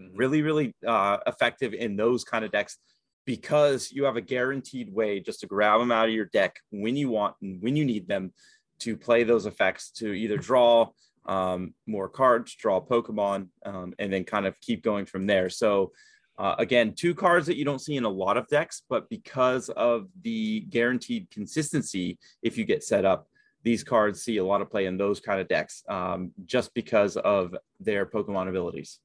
mm-hmm. 0.00 0.16
really, 0.16 0.42
really 0.42 0.74
uh, 0.86 1.18
effective 1.26 1.74
in 1.74 1.96
those 1.96 2.24
kind 2.24 2.44
of 2.44 2.50
decks 2.52 2.78
because 3.26 3.92
you 3.92 4.04
have 4.04 4.16
a 4.16 4.22
guaranteed 4.22 4.92
way 4.92 5.20
just 5.20 5.40
to 5.40 5.46
grab 5.46 5.80
them 5.80 5.92
out 5.92 6.08
of 6.08 6.14
your 6.14 6.24
deck 6.26 6.56
when 6.70 6.96
you 6.96 7.10
want 7.10 7.34
and 7.42 7.60
when 7.62 7.76
you 7.76 7.84
need 7.84 8.08
them 8.08 8.32
to 8.78 8.96
play 8.96 9.22
those 9.22 9.44
effects 9.44 9.90
to 9.90 10.12
either 10.12 10.38
draw 10.38 10.88
um, 11.26 11.74
more 11.86 12.08
cards, 12.08 12.54
draw 12.54 12.80
Pokemon, 12.80 13.48
um, 13.66 13.92
and 13.98 14.10
then 14.10 14.24
kind 14.24 14.46
of 14.46 14.58
keep 14.60 14.82
going 14.82 15.04
from 15.04 15.26
there. 15.26 15.50
So 15.50 15.92
uh, 16.38 16.54
again, 16.58 16.94
two 16.94 17.14
cards 17.14 17.46
that 17.48 17.56
you 17.56 17.64
don't 17.64 17.80
see 17.80 17.96
in 17.96 18.04
a 18.04 18.08
lot 18.08 18.36
of 18.36 18.48
decks, 18.48 18.82
but 18.88 19.08
because 19.10 19.68
of 19.70 20.08
the 20.22 20.60
guaranteed 20.60 21.28
consistency, 21.30 22.18
if 22.42 22.56
you 22.56 22.64
get 22.64 22.84
set 22.84 23.04
up, 23.04 23.28
these 23.62 23.84
cards 23.84 24.22
see 24.22 24.36
a 24.36 24.44
lot 24.44 24.60
of 24.60 24.70
play 24.70 24.86
in 24.86 24.96
those 24.96 25.20
kind 25.20 25.40
of 25.40 25.48
decks 25.48 25.82
um, 25.88 26.32
just 26.44 26.72
because 26.74 27.16
of 27.16 27.54
their 27.80 28.06
Pokemon 28.06 28.48
abilities. 28.48 29.00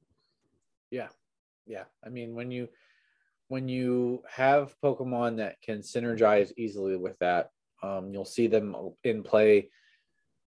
Yeah, 0.90 1.08
yeah. 1.66 1.84
I 2.04 2.08
mean, 2.08 2.34
when 2.34 2.50
you 2.50 2.68
when 3.48 3.68
you 3.68 4.22
have 4.30 4.74
Pokemon 4.82 5.36
that 5.36 5.60
can 5.60 5.80
synergize 5.80 6.52
easily 6.56 6.96
with 6.96 7.18
that, 7.18 7.50
um, 7.82 8.12
you'll 8.12 8.24
see 8.24 8.46
them 8.46 8.74
in 9.02 9.22
play 9.22 9.70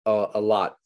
a, 0.06 0.28
a 0.34 0.41
lot, 0.41 0.78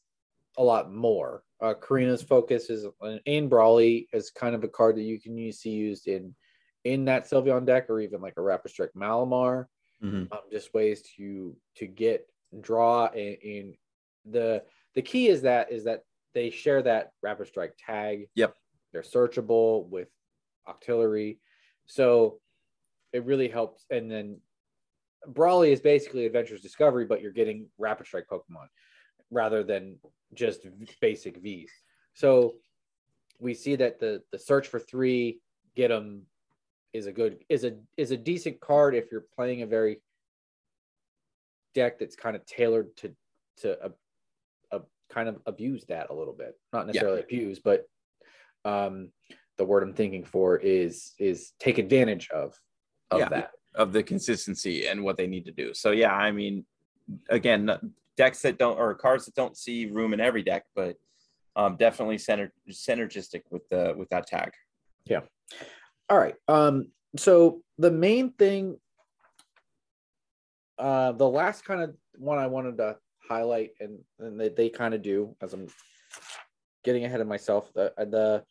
a 0.58 0.64
lot 0.64 0.92
more 0.94 1.44
uh, 1.62 1.74
Korrina's 1.74 2.22
focus 2.22 2.70
is 2.70 2.86
in 3.26 3.50
Brawly 3.50 4.08
is 4.14 4.30
kind 4.30 4.56
of 4.56 4.64
a 4.64 4.68
card 4.68 4.98
that 4.98 5.04
you 5.04 5.20
can 5.20 5.38
use, 5.38 5.60
see 5.60 5.72
used 5.72 6.08
in 6.08 6.36
in 6.84 7.06
that 7.06 7.28
Sylveon 7.28 7.66
deck 7.66 7.90
or 7.90 8.00
even 8.00 8.22
like 8.22 8.36
a 8.38 8.42
Rapid 8.42 8.72
Strike 8.72 8.92
Malamar. 8.96 9.66
Mm-hmm. 10.04 10.32
Um, 10.32 10.40
just 10.52 10.74
ways 10.74 11.02
to 11.18 11.56
to 11.78 11.88
get 11.88 12.28
draw 12.62 13.08
in, 13.08 13.38
in 13.42 13.78
the 14.26 14.64
the 14.96 15.02
key 15.02 15.28
is 15.28 15.42
that 15.44 15.72
is 15.72 15.84
that 15.86 16.04
they 16.34 16.50
share 16.50 16.82
that 16.82 17.12
Rapid 17.22 17.48
Strike 17.48 17.76
tag. 17.86 18.28
Yep, 18.36 18.56
they're 18.92 19.02
searchable 19.02 19.88
with 19.88 20.10
Octillery, 20.68 21.38
so 21.86 22.40
it 23.14 23.26
really 23.26 23.48
helps. 23.48 23.86
And 23.90 24.10
then 24.12 24.40
Brawly 25.28 25.72
is 25.72 25.82
basically 25.82 26.26
Adventurer's 26.26 26.62
Discovery, 26.62 27.06
but 27.06 27.22
you're 27.22 27.32
getting 27.32 27.68
Rapid 27.78 28.08
Strike 28.08 28.28
Pokemon 28.32 28.68
rather 29.32 29.64
than 29.64 29.98
just 30.34 30.66
basic 31.02 31.42
V's. 31.42 31.72
So 32.14 32.56
we 33.40 33.54
see 33.54 33.76
that 33.76 34.00
the 34.00 34.22
the 34.32 34.40
search 34.40 34.68
for 34.68 34.80
three, 34.80 35.40
get 35.76 35.90
them 35.90 36.24
is 36.94 37.08
a 37.08 37.12
good 37.12 37.44
is 37.50 37.66
a 37.66 37.74
is 37.98 38.12
a 38.12 38.18
decent 38.18 38.60
card 38.62 38.96
if 38.96 39.12
you're 39.12 39.26
playing 39.36 39.62
a 39.62 39.68
very 39.68 40.02
deck 41.76 42.00
that's 42.00 42.16
kind 42.16 42.36
of 42.36 42.46
tailored 42.46 42.96
to 42.98 43.14
to 43.58 43.86
a, 43.86 43.92
a 44.78 44.82
kind 45.10 45.30
of 45.30 45.40
abuse 45.46 45.86
that 45.86 46.10
a 46.10 46.14
little 46.14 46.34
bit. 46.34 46.56
Not 46.74 46.88
necessarily 46.88 47.20
yeah. 47.20 47.38
abuse, 47.38 47.60
but 47.60 47.86
um 48.64 49.10
the 49.58 49.66
word 49.66 49.84
I'm 49.84 49.94
thinking 49.94 50.24
for 50.24 50.58
is 50.58 51.14
is 51.20 51.54
take 51.60 51.78
advantage 51.78 52.30
of 52.32 52.56
of 53.12 53.20
yeah, 53.20 53.30
that 53.30 53.52
of 53.76 53.94
the 53.94 54.04
consistency 54.04 54.88
and 54.88 55.04
what 55.04 55.18
they 55.18 55.28
need 55.28 55.46
to 55.46 55.52
do. 55.52 55.74
So 55.74 55.92
yeah, 55.92 56.14
I 56.14 56.32
mean, 56.32 56.66
again, 57.30 57.70
decks 58.18 58.42
that 58.42 58.58
don't 58.58 58.78
or 58.78 58.94
cards 58.96 59.26
that 59.26 59.36
don't 59.36 59.58
see 59.58 59.86
room 59.86 60.14
in 60.14 60.20
every 60.20 60.44
deck, 60.44 60.64
but 60.76 60.96
um, 61.56 61.78
definitely 61.78 62.18
center, 62.18 62.52
synergistic 62.70 63.42
with 63.50 63.68
the 63.70 63.94
with 63.98 64.10
that 64.10 64.28
tag. 64.28 64.52
Yeah. 65.06 65.22
All 66.10 66.18
right. 66.18 66.36
Um, 66.48 66.90
so 67.18 67.62
the 67.78 67.92
main 67.92 68.34
thing, 68.34 68.78
uh, 70.78 71.12
the 71.14 71.30
last 71.30 71.66
kind 71.66 71.82
of 71.82 71.96
one 72.18 72.38
I 72.38 72.48
wanted 72.48 72.78
to 72.78 72.98
highlight, 73.28 73.72
and 73.80 74.00
and 74.20 74.40
they, 74.40 74.50
they 74.50 74.70
kind 74.70 74.94
of 74.94 75.02
do 75.02 75.36
as 75.42 75.54
I'm 75.54 75.68
getting 76.84 77.06
ahead 77.06 77.22
of 77.22 77.28
myself. 77.28 77.72
The 77.74 77.94
the 77.98 78.44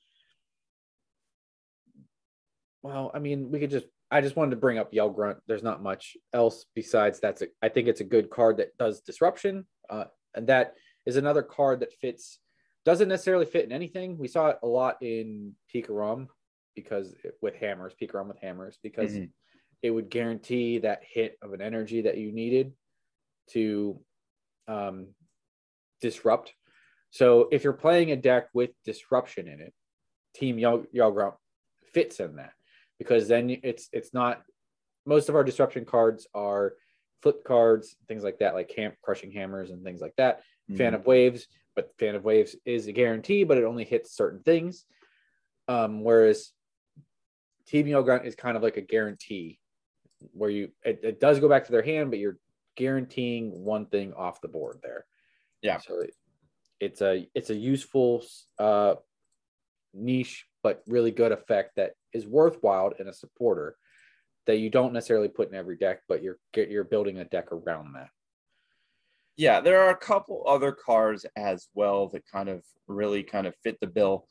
well, 2.82 3.10
I 3.14 3.18
mean, 3.18 3.50
we 3.50 3.58
could 3.58 3.70
just 3.70 3.86
I 4.10 4.20
just 4.20 4.36
wanted 4.36 4.50
to 4.50 4.56
bring 4.56 4.78
up 4.78 4.92
Yell 4.92 5.10
Grunt. 5.10 5.38
There's 5.46 5.62
not 5.62 5.82
much 5.82 6.16
else 6.32 6.66
besides 6.74 7.20
that's. 7.20 7.42
A, 7.42 7.46
I 7.62 7.68
think 7.68 7.88
it's 7.88 8.00
a 8.00 8.04
good 8.04 8.30
card 8.30 8.58
that 8.58 8.76
does 8.78 9.00
disruption, 9.00 9.66
uh, 9.90 10.04
and 10.34 10.46
that 10.48 10.74
is 11.06 11.16
another 11.16 11.42
card 11.42 11.80
that 11.80 11.92
fits. 12.00 12.38
Doesn't 12.84 13.08
necessarily 13.08 13.46
fit 13.46 13.64
in 13.64 13.72
anything. 13.72 14.18
We 14.18 14.28
saw 14.28 14.48
it 14.48 14.58
a 14.62 14.66
lot 14.66 14.98
in 15.00 15.54
Pikarom 15.74 16.28
because 16.76 17.14
it, 17.24 17.34
with 17.40 17.54
hammers, 17.56 17.94
Pikarom 18.00 18.28
with 18.28 18.38
hammers, 18.40 18.78
because 18.82 19.12
mm-hmm. 19.12 19.24
It 19.84 19.90
would 19.90 20.08
guarantee 20.08 20.78
that 20.78 21.02
hit 21.06 21.36
of 21.42 21.52
an 21.52 21.60
energy 21.60 22.00
that 22.00 22.16
you 22.16 22.32
needed 22.32 22.72
to 23.50 24.00
um, 24.66 25.08
disrupt. 26.00 26.54
So 27.10 27.48
if 27.52 27.64
you're 27.64 27.74
playing 27.74 28.10
a 28.10 28.16
deck 28.16 28.48
with 28.54 28.70
disruption 28.86 29.46
in 29.46 29.60
it, 29.60 29.74
Team 30.34 30.58
Grunt 30.58 31.34
fits 31.92 32.18
in 32.18 32.36
that 32.36 32.52
because 32.98 33.28
then 33.28 33.58
it's 33.62 33.90
it's 33.92 34.14
not 34.14 34.42
most 35.04 35.28
of 35.28 35.34
our 35.34 35.44
disruption 35.44 35.84
cards 35.84 36.26
are 36.34 36.72
flip 37.22 37.44
cards, 37.44 37.94
things 38.08 38.24
like 38.24 38.38
that, 38.38 38.54
like 38.54 38.70
camp 38.70 38.94
crushing 39.02 39.32
hammers 39.32 39.68
and 39.68 39.84
things 39.84 40.00
like 40.00 40.14
that. 40.16 40.38
Mm-hmm. 40.38 40.76
Fan 40.76 40.94
of 40.94 41.04
waves, 41.04 41.46
but 41.76 41.92
fan 41.98 42.14
of 42.14 42.24
waves 42.24 42.56
is 42.64 42.86
a 42.86 42.92
guarantee, 42.92 43.44
but 43.44 43.58
it 43.58 43.64
only 43.64 43.84
hits 43.84 44.16
certain 44.16 44.40
things. 44.40 44.86
Um, 45.68 46.02
whereas 46.02 46.52
TBO 47.70 48.02
grunt 48.02 48.24
is 48.24 48.34
kind 48.34 48.56
of 48.56 48.62
like 48.62 48.78
a 48.78 48.80
guarantee 48.82 49.58
where 50.32 50.50
you 50.50 50.70
it, 50.84 51.00
it 51.02 51.20
does 51.20 51.40
go 51.40 51.48
back 51.48 51.64
to 51.66 51.72
their 51.72 51.82
hand, 51.82 52.10
but 52.10 52.18
you're 52.18 52.38
guaranteeing 52.76 53.64
one 53.64 53.86
thing 53.86 54.12
off 54.14 54.40
the 54.40 54.48
board 54.48 54.78
there. 54.82 55.04
Yeah. 55.62 55.78
So 55.78 56.00
it, 56.00 56.14
it's 56.80 57.00
a 57.00 57.28
it's 57.34 57.50
a 57.50 57.54
useful 57.54 58.24
uh 58.58 58.94
niche 59.92 60.46
but 60.62 60.82
really 60.88 61.10
good 61.10 61.30
effect 61.30 61.76
that 61.76 61.92
is 62.12 62.26
worthwhile 62.26 62.92
in 62.98 63.06
a 63.06 63.12
supporter 63.12 63.76
that 64.46 64.58
you 64.58 64.70
don't 64.70 64.92
necessarily 64.92 65.28
put 65.28 65.48
in 65.48 65.54
every 65.54 65.76
deck, 65.76 66.00
but 66.08 66.22
you're 66.22 66.38
you're 66.54 66.84
building 66.84 67.18
a 67.18 67.24
deck 67.24 67.52
around 67.52 67.94
that. 67.94 68.08
Yeah, 69.36 69.60
there 69.60 69.80
are 69.80 69.90
a 69.90 69.96
couple 69.96 70.44
other 70.46 70.72
cards 70.72 71.26
as 71.36 71.68
well 71.74 72.08
that 72.08 72.22
kind 72.30 72.48
of 72.48 72.62
really 72.86 73.22
kind 73.22 73.46
of 73.46 73.54
fit 73.62 73.78
the 73.80 73.86
bill 73.86 74.26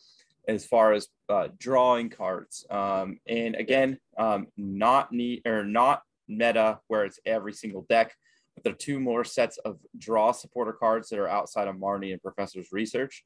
as 0.48 0.66
far 0.66 0.94
as 0.94 1.08
uh, 1.30 1.48
drawing 1.58 2.10
cards. 2.10 2.66
Um, 2.70 3.20
and 3.28 3.56
again, 3.56 4.00
um, 4.18 4.48
not 4.58 5.12
neat 5.12 5.44
or 5.46 5.64
not 5.64 6.02
meta 6.28 6.80
where 6.88 7.06
it's 7.06 7.20
every 7.26 7.54
single 7.54 7.86
deck, 7.90 8.14
but 8.56 8.64
there 8.64 8.74
are 8.74 8.78
two 8.78 9.00
more 9.00 9.24
sets 9.24 9.58
of 9.60 9.80
draw 9.98 10.32
supporter 10.32 10.74
cards 10.74 11.10
that 11.10 11.20
are 11.20 11.30
outside 11.30 11.68
of 11.68 11.76
Marnie 11.76 12.12
and 12.12 12.22
Professor's 12.22 12.72
research 12.72 13.24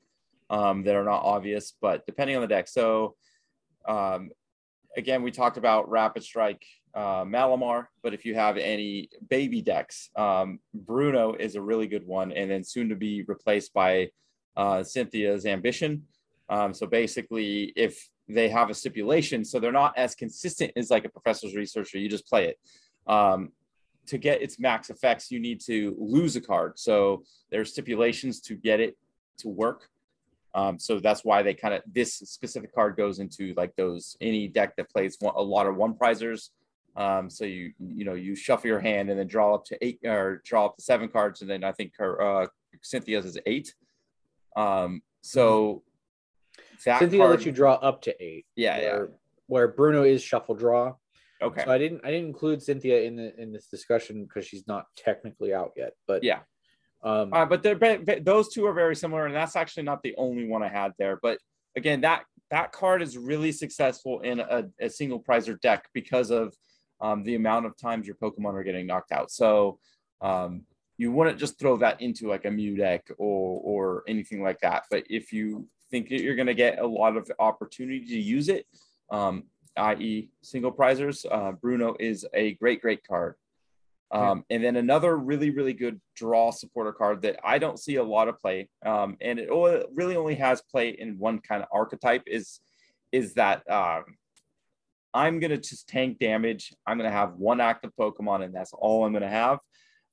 um, 0.50 0.84
that 0.84 0.96
are 0.96 1.04
not 1.04 1.24
obvious, 1.24 1.74
but 1.82 2.06
depending 2.06 2.36
on 2.36 2.42
the 2.42 2.48
deck. 2.48 2.68
So 2.68 3.16
um, 3.88 4.30
again, 4.96 5.24
we 5.24 5.32
talked 5.32 5.58
about 5.58 5.90
Rapid 5.90 6.24
Strike 6.24 6.64
uh, 6.94 7.24
Malamar, 7.24 7.88
but 8.04 8.14
if 8.14 8.26
you 8.26 8.36
have 8.36 8.58
any 8.58 9.10
baby 9.30 9.62
decks, 9.62 10.10
um, 10.16 10.60
Bruno 10.74 11.34
is 11.34 11.56
a 11.56 11.62
really 11.62 11.88
good 11.88 12.06
one, 12.06 12.32
and 12.32 12.50
then 12.50 12.64
soon 12.64 12.90
to 12.90 12.96
be 12.96 13.24
replaced 13.28 13.74
by 13.74 14.10
uh, 14.56 14.84
Cynthia's 14.84 15.46
Ambition. 15.46 16.04
Um, 16.50 16.74
so 16.74 16.88
basically, 16.88 17.74
if 17.76 18.10
they 18.28 18.50
have 18.50 18.70
a 18.70 18.74
stipulation, 18.74 19.44
so 19.44 19.60
they're 19.60 19.72
not 19.72 19.98
as 19.98 20.16
consistent 20.16 20.72
as 20.76 20.90
like 20.90 21.06
a 21.06 21.10
professor's 21.10 21.56
researcher, 21.56 21.98
you 21.98 22.10
just 22.10 22.28
play 22.28 22.48
it. 22.48 22.60
Um, 23.06 23.52
to 24.08 24.18
get 24.18 24.42
its 24.42 24.60
max 24.60 24.90
effects, 24.90 25.32
you 25.32 25.40
need 25.40 25.60
to 25.62 25.96
lose 26.00 26.36
a 26.36 26.42
card. 26.42 26.80
So 26.80 27.24
there's 27.52 27.72
stipulations 27.72 28.40
to 28.42 28.56
get 28.56 28.80
it 28.80 28.98
to 29.40 29.50
work. 29.50 29.90
Um, 30.54 30.80
so 30.80 31.00
that's 31.00 31.24
why 31.24 31.44
they 31.44 31.54
kind 31.54 31.74
of 31.74 31.84
this 31.86 32.16
specific 32.16 32.74
card 32.74 32.98
goes 32.98 33.20
into 33.20 33.54
like 33.56 33.76
those 33.76 34.18
any 34.22 34.48
deck 34.48 34.76
that 34.78 34.90
plays 34.90 35.18
one, 35.20 35.34
a 35.36 35.42
lot 35.42 35.68
of 35.68 35.76
one 35.76 35.94
prizers. 35.94 36.50
Um, 36.96 37.30
so 37.30 37.46
you 37.46 37.74
you 37.80 38.06
know 38.06 38.16
you 38.16 38.36
shuffle 38.36 38.68
your 38.68 38.80
hand 38.80 39.10
and 39.10 39.20
then 39.20 39.28
draw 39.28 39.54
up 39.54 39.66
to 39.66 39.78
eight 39.86 40.00
or 40.04 40.42
draw 40.44 40.66
up 40.66 40.78
to 40.78 40.82
seven 40.82 41.10
cards, 41.10 41.42
and 41.42 41.50
then 41.50 41.64
I 41.64 41.74
think 41.74 41.94
her 41.98 42.22
uh, 42.22 42.48
Cynthia's 42.82 43.26
is 43.26 43.38
eight. 43.46 43.76
Um, 44.56 45.04
so 45.22 45.84
that 46.86 47.00
Cynthia 47.00 47.20
card, 47.20 47.32
lets 47.32 47.46
you 47.46 47.52
draw 47.52 47.74
up 47.74 48.02
to 48.04 48.24
eight. 48.24 48.46
Yeah, 48.56 48.78
where, 48.78 49.06
yeah. 49.06 49.16
Where 49.48 49.68
Bruno 49.68 50.04
is 50.04 50.22
shuffle 50.22 50.56
draw. 50.56 50.96
Okay. 51.42 51.64
So 51.64 51.72
I 51.72 51.78
didn't 51.78 52.02
I 52.04 52.12
didn't 52.12 52.28
include 52.28 52.64
Cynthia 52.64 53.04
in 53.04 53.16
the 53.16 53.40
in 53.40 53.52
this 53.52 53.68
discussion 53.68 54.24
because 54.24 54.48
she's 54.48 54.68
not 54.68 54.86
technically 54.96 55.54
out 55.54 55.74
yet. 55.76 55.94
But 56.08 56.24
yeah. 56.24 56.40
Um, 57.04 57.32
uh, 57.32 57.46
but 57.46 57.62
they're 57.62 58.00
those 58.22 58.50
two 58.50 58.66
are 58.66 58.74
very 58.74 58.96
similar, 58.96 59.28
and 59.28 59.36
that's 59.36 59.56
actually 59.56 59.84
not 59.84 60.02
the 60.02 60.16
only 60.18 60.48
one 60.48 60.64
I 60.64 60.68
had 60.68 60.94
there. 60.98 61.20
But 61.22 61.38
again, 61.76 62.02
that 62.02 62.24
that 62.50 62.72
card 62.72 63.02
is 63.02 63.18
really 63.18 63.52
successful 63.52 64.22
in 64.22 64.40
a, 64.40 64.66
a 64.80 64.90
single 64.90 65.22
prizer 65.22 65.60
deck 65.62 65.88
because 65.94 66.32
of 66.32 66.56
um, 67.02 67.24
the 67.24 67.36
amount 67.36 67.66
of 67.66 67.78
times 67.78 68.08
your 68.08 68.16
Pokemon 68.16 68.54
are 68.54 68.64
getting 68.64 68.88
knocked 68.88 69.12
out. 69.12 69.30
So 69.32 69.80
um, 70.22 70.64
you 70.98 71.12
wouldn't 71.12 71.38
just 71.38 71.60
throw 71.60 71.78
that 71.78 72.02
into 72.02 72.28
like 72.28 72.46
a 72.46 72.52
Mew 72.52 72.76
deck 72.76 73.08
or 73.18 73.62
or 73.64 74.04
anything 74.08 74.42
like 74.42 74.60
that. 74.62 74.84
But 74.90 75.04
if 75.10 75.32
you 75.32 75.68
think 75.90 76.10
that 76.10 76.22
you're 76.22 76.36
going 76.36 76.48
to 76.48 76.54
get 76.54 76.80
a 76.80 76.88
lot 76.88 77.18
of 77.18 77.30
opportunity 77.40 78.06
to 78.06 78.20
use 78.20 78.50
it, 78.50 78.66
um, 79.10 79.44
i.e., 79.78 80.30
single 80.42 80.72
prizers, 80.72 81.26
uh, 81.32 81.52
Bruno 81.54 81.96
is 82.00 82.26
a 82.34 82.54
great, 82.56 82.82
great 82.82 83.06
card. 83.08 83.36
Um, 84.10 84.46
and 84.50 84.64
then 84.64 84.78
another 84.78 85.18
really, 85.18 85.50
really 85.50 85.74
good 85.74 86.00
draw 86.16 86.52
supporter 86.52 86.94
card 86.94 87.22
that 87.24 87.40
I 87.44 87.58
don't 87.58 87.78
see 87.78 87.96
a 87.96 88.04
lot 88.04 88.30
of 88.30 88.40
play, 88.40 88.70
um, 88.86 89.18
and 89.20 89.38
it 89.38 89.50
really 89.94 90.16
only 90.16 90.36
has 90.36 90.62
play 90.62 90.90
in 90.90 91.20
one 91.20 91.40
kind 91.40 91.62
of 91.62 91.68
archetype 91.74 92.24
is 92.26 92.62
is 93.12 93.34
that 93.34 93.70
um, 93.70 94.06
I'm 95.14 95.40
gonna 95.40 95.58
just 95.58 95.90
tank 95.90 96.20
damage. 96.20 96.74
I'm 96.86 96.98
gonna 96.98 97.12
have 97.12 97.34
one 97.34 97.60
active 97.60 97.92
Pokemon, 98.00 98.46
and 98.46 98.56
that's 98.56 98.72
all 98.72 99.04
I'm 99.04 99.12
gonna 99.12 99.28
have, 99.28 99.60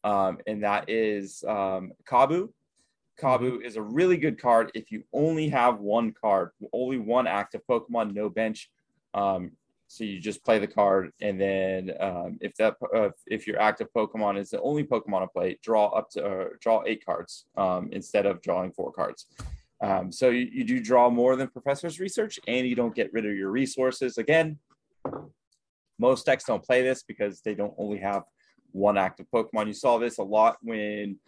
um, 0.02 0.38
and 0.44 0.64
that 0.64 0.90
is 0.90 1.44
um, 1.46 1.92
Kabu. 2.04 2.48
Kabu 3.20 3.60
is 3.64 3.76
a 3.76 3.82
really 3.82 4.16
good 4.16 4.40
card 4.40 4.70
if 4.74 4.90
you 4.90 5.04
only 5.12 5.48
have 5.48 5.78
one 5.78 6.12
card, 6.12 6.50
only 6.72 6.98
one 6.98 7.26
active 7.26 7.62
Pokemon, 7.68 8.14
no 8.14 8.28
bench. 8.28 8.70
Um, 9.12 9.52
so 9.86 10.02
you 10.02 10.18
just 10.18 10.44
play 10.44 10.58
the 10.58 10.66
card, 10.66 11.12
and 11.20 11.40
then 11.40 11.92
um, 12.00 12.38
if 12.40 12.54
that 12.56 12.74
uh, 12.94 13.10
if 13.26 13.46
your 13.46 13.60
active 13.60 13.88
Pokemon 13.94 14.38
is 14.38 14.50
the 14.50 14.60
only 14.60 14.82
Pokemon 14.82 15.20
to 15.20 15.28
play, 15.28 15.58
draw 15.62 15.86
up 15.88 16.10
to 16.10 16.26
uh, 16.26 16.44
draw 16.60 16.82
eight 16.86 17.04
cards 17.04 17.44
um, 17.56 17.90
instead 17.92 18.26
of 18.26 18.42
drawing 18.42 18.72
four 18.72 18.90
cards. 18.90 19.26
Um, 19.80 20.10
so 20.10 20.30
you, 20.30 20.48
you 20.50 20.64
do 20.64 20.80
draw 20.80 21.10
more 21.10 21.36
than 21.36 21.48
Professor's 21.48 22.00
Research, 22.00 22.40
and 22.48 22.66
you 22.66 22.74
don't 22.74 22.94
get 22.94 23.12
rid 23.12 23.26
of 23.26 23.34
your 23.36 23.50
resources. 23.50 24.18
Again, 24.18 24.58
most 25.98 26.26
decks 26.26 26.44
don't 26.44 26.62
play 26.62 26.82
this 26.82 27.02
because 27.02 27.40
they 27.42 27.54
don't 27.54 27.74
only 27.78 27.98
have 27.98 28.24
one 28.72 28.98
active 28.98 29.26
Pokemon. 29.32 29.68
You 29.68 29.74
saw 29.74 29.98
this 29.98 30.18
a 30.18 30.22
lot 30.22 30.56
when 30.62 31.18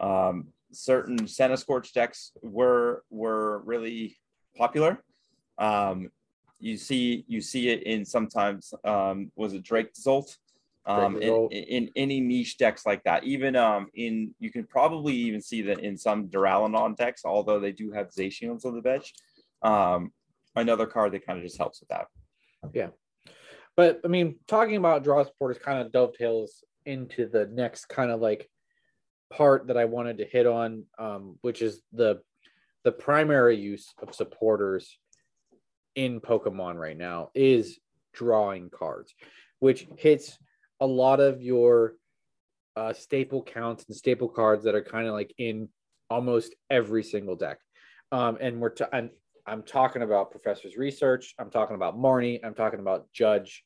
um, 0.00 0.48
certain 0.72 1.18
Centiskorch 1.20 1.92
decks 1.92 2.32
were 2.42 3.02
were 3.10 3.60
really 3.60 4.18
popular. 4.56 5.02
Um, 5.58 6.10
you 6.60 6.76
see 6.76 7.24
you 7.28 7.40
see 7.40 7.68
it 7.68 7.84
in 7.84 8.04
sometimes 8.04 8.72
um, 8.84 9.30
was 9.36 9.54
it 9.54 9.62
Dracozolt 9.62 10.36
um, 10.88 11.20
in, 11.20 11.48
in, 11.50 11.90
any 11.96 12.20
niche 12.20 12.56
decks 12.56 12.86
like 12.86 13.04
that. 13.04 13.24
Even 13.24 13.54
um, 13.56 13.88
in 13.94 14.34
you 14.38 14.50
can 14.50 14.64
probably 14.64 15.14
even 15.14 15.40
see 15.40 15.62
that 15.62 15.80
in 15.80 15.96
some 15.96 16.28
Duraludon 16.28 16.96
decks, 16.96 17.22
although 17.24 17.60
they 17.60 17.72
do 17.72 17.92
have 17.92 18.10
Zacians 18.10 18.64
on 18.64 18.74
the 18.74 18.80
bench. 18.82 19.12
Um, 19.62 20.12
another 20.56 20.86
card 20.86 21.12
that 21.12 21.26
kind 21.26 21.38
of 21.38 21.44
just 21.44 21.58
helps 21.58 21.80
with 21.80 21.90
that. 21.90 22.06
Yeah, 22.72 22.88
but 23.76 24.00
I 24.04 24.08
mean, 24.08 24.36
talking 24.46 24.76
about 24.76 25.04
draw 25.04 25.22
support 25.24 25.56
is 25.56 25.62
kind 25.62 25.78
of 25.78 25.92
dovetails 25.92 26.64
into 26.86 27.28
the 27.28 27.46
next 27.46 27.86
kind 27.86 28.10
of 28.10 28.20
like 28.20 28.48
part 29.30 29.66
that 29.68 29.76
I 29.76 29.84
wanted 29.84 30.18
to 30.18 30.24
hit 30.24 30.46
on, 30.46 30.84
um, 30.98 31.36
which 31.42 31.62
is 31.62 31.82
the 31.92 32.20
the 32.84 32.92
primary 32.92 33.56
use 33.56 33.92
of 34.00 34.14
supporters 34.14 34.98
in 35.94 36.20
Pokemon 36.20 36.76
right 36.76 36.96
now 36.96 37.30
is 37.34 37.78
drawing 38.14 38.70
cards, 38.70 39.14
which 39.58 39.86
hits 39.96 40.38
a 40.80 40.86
lot 40.86 41.20
of 41.20 41.42
your 41.42 41.94
uh, 42.76 42.92
staple 42.92 43.42
counts 43.42 43.84
and 43.88 43.96
staple 43.96 44.28
cards 44.28 44.64
that 44.64 44.76
are 44.76 44.82
kind 44.82 45.08
of 45.08 45.12
like 45.12 45.34
in 45.38 45.68
almost 46.08 46.54
every 46.70 47.02
single 47.02 47.34
deck. 47.34 47.58
Um, 48.12 48.38
and 48.40 48.60
we're 48.60 48.70
t- 48.70 48.84
I'm, 48.92 49.10
I'm 49.44 49.62
talking 49.64 50.02
about 50.02 50.30
Professor's 50.30 50.76
Research. 50.76 51.34
I'm 51.38 51.50
talking 51.50 51.74
about 51.74 51.98
Marnie. 51.98 52.40
I'm 52.44 52.54
talking 52.54 52.80
about 52.80 53.12
Judge, 53.12 53.64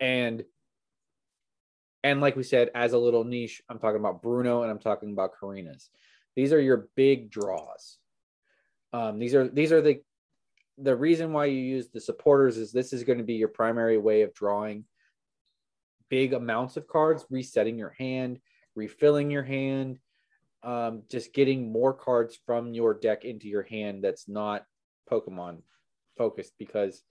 and 0.00 0.42
and 2.04 2.20
like 2.20 2.36
we 2.36 2.42
said, 2.42 2.70
as 2.74 2.92
a 2.92 2.98
little 2.98 3.24
niche, 3.24 3.62
I'm 3.68 3.78
talking 3.78 4.00
about 4.00 4.22
Bruno 4.22 4.62
and 4.62 4.70
I'm 4.70 4.78
talking 4.78 5.12
about 5.12 5.34
Korrina's. 5.34 5.88
These 6.34 6.52
are 6.52 6.60
your 6.60 6.88
big 6.96 7.30
draws. 7.30 7.98
Um, 8.92 9.18
these 9.18 9.34
are 9.34 9.48
these 9.48 9.72
are 9.72 9.80
the 9.80 10.00
the 10.78 10.96
reason 10.96 11.32
why 11.32 11.46
you 11.46 11.58
use 11.58 11.88
the 11.88 12.00
supporters 12.00 12.56
is 12.56 12.72
this 12.72 12.92
is 12.92 13.04
going 13.04 13.18
to 13.18 13.24
be 13.24 13.34
your 13.34 13.48
primary 13.48 13.98
way 13.98 14.22
of 14.22 14.34
drawing 14.34 14.84
big 16.08 16.34
amounts 16.34 16.76
of 16.76 16.86
cards, 16.86 17.24
resetting 17.30 17.78
your 17.78 17.94
hand, 17.98 18.38
refilling 18.74 19.30
your 19.30 19.42
hand, 19.42 19.98
um, 20.62 21.02
just 21.10 21.32
getting 21.32 21.72
more 21.72 21.94
cards 21.94 22.38
from 22.44 22.74
your 22.74 22.94
deck 22.94 23.24
into 23.24 23.48
your 23.48 23.62
hand 23.62 24.04
that's 24.04 24.28
not 24.28 24.64
Pokemon 25.10 25.62
focused 26.16 26.52
because 26.58 27.02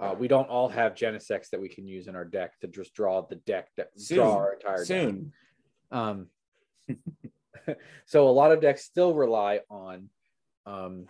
uh, 0.00 0.14
we 0.18 0.28
don't 0.28 0.48
all 0.48 0.68
have 0.68 0.94
Genesects 0.94 1.50
that 1.50 1.60
we 1.60 1.68
can 1.68 1.86
use 1.86 2.08
in 2.08 2.16
our 2.16 2.24
deck 2.24 2.58
to 2.60 2.66
just 2.66 2.94
draw 2.94 3.20
the 3.20 3.36
deck 3.36 3.68
that 3.76 3.90
soon, 3.96 4.16
draw 4.16 4.36
our 4.36 4.52
entire 4.54 4.84
soon. 4.84 5.32
Deck. 5.92 5.98
Um, 5.98 6.26
so 8.06 8.28
a 8.28 8.30
lot 8.30 8.50
of 8.50 8.62
decks 8.62 8.82
still 8.82 9.14
rely 9.14 9.60
on 9.68 10.08
um, 10.64 11.06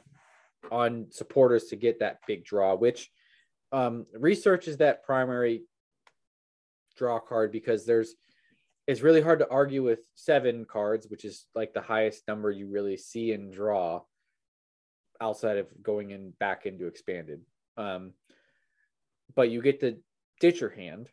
on 0.72 1.06
supporters 1.10 1.66
to 1.66 1.76
get 1.76 2.00
that 2.00 2.18
big 2.26 2.44
draw, 2.44 2.74
which 2.74 3.10
um, 3.70 4.06
research 4.12 4.66
is 4.66 4.78
that 4.78 5.04
primary 5.04 5.62
draw 6.96 7.20
card 7.20 7.52
because 7.52 7.86
there's 7.86 8.14
it's 8.88 9.02
really 9.02 9.20
hard 9.20 9.38
to 9.38 9.48
argue 9.48 9.84
with 9.84 10.00
seven 10.16 10.64
cards, 10.64 11.06
which 11.08 11.24
is 11.24 11.46
like 11.54 11.72
the 11.72 11.80
highest 11.80 12.26
number 12.26 12.50
you 12.50 12.66
really 12.66 12.96
see 12.96 13.30
in 13.30 13.52
draw 13.52 14.00
outside 15.20 15.58
of 15.58 15.68
going 15.80 16.10
in 16.10 16.32
back 16.40 16.66
into 16.66 16.88
expanded. 16.88 17.42
Um, 17.76 18.14
but 19.34 19.50
you 19.50 19.62
get 19.62 19.80
to 19.80 19.96
ditch 20.40 20.60
your 20.60 20.70
hand. 20.70 21.08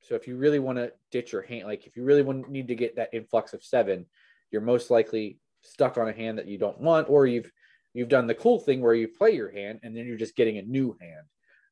So 0.00 0.14
if 0.14 0.26
you 0.28 0.36
really 0.36 0.58
want 0.58 0.78
to 0.78 0.92
ditch 1.10 1.32
your 1.32 1.42
hand, 1.42 1.66
like 1.66 1.86
if 1.86 1.96
you 1.96 2.04
really 2.04 2.22
want 2.22 2.48
need 2.48 2.68
to 2.68 2.74
get 2.74 2.96
that 2.96 3.10
influx 3.12 3.52
of 3.52 3.62
seven, 3.62 4.06
you're 4.50 4.62
most 4.62 4.90
likely 4.90 5.38
stuck 5.62 5.98
on 5.98 6.08
a 6.08 6.12
hand 6.12 6.38
that 6.38 6.46
you 6.46 6.58
don't 6.58 6.80
want, 6.80 7.10
or 7.10 7.26
you've 7.26 7.50
you've 7.94 8.08
done 8.08 8.26
the 8.26 8.34
cool 8.34 8.60
thing 8.60 8.80
where 8.80 8.94
you 8.94 9.08
play 9.08 9.30
your 9.32 9.50
hand 9.50 9.80
and 9.82 9.96
then 9.96 10.06
you're 10.06 10.16
just 10.16 10.36
getting 10.36 10.58
a 10.58 10.62
new 10.62 10.96
hand 11.00 11.26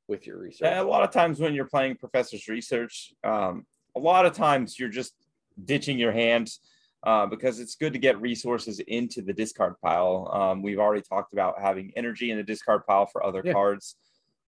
with 0.09 0.27
your 0.27 0.39
research. 0.39 0.73
a 0.77 0.83
lot 0.83 1.03
of 1.03 1.11
times 1.11 1.39
when 1.41 1.55
you're 1.55 1.67
playing 1.67 1.97
Professor's 1.97 2.49
Research, 2.49 3.13
um, 3.25 3.67
a 3.97 4.01
lot 4.01 4.25
of 4.27 4.33
times 4.33 4.79
you're 4.79 4.89
just 4.89 5.15
ditching 5.65 5.99
your 5.99 6.13
hand 6.13 6.51
uh, 7.05 7.27
because 7.27 7.61
it's 7.61 7.77
good 7.77 7.93
to 7.93 7.99
get 7.99 8.21
resources 8.21 8.81
into 8.81 9.23
the 9.23 9.33
discard 9.33 9.75
pile. 9.83 10.29
Um, 10.33 10.63
we've 10.63 10.79
already 10.79 11.03
talked 11.03 11.33
about 11.33 11.61
having 11.61 11.93
energy 11.97 12.31
in 12.31 12.37
the 12.37 12.43
discard 12.43 12.87
pile 12.87 13.07
for 13.07 13.25
other 13.25 13.43
Yeah. 13.45 13.53
cards. 13.53 13.97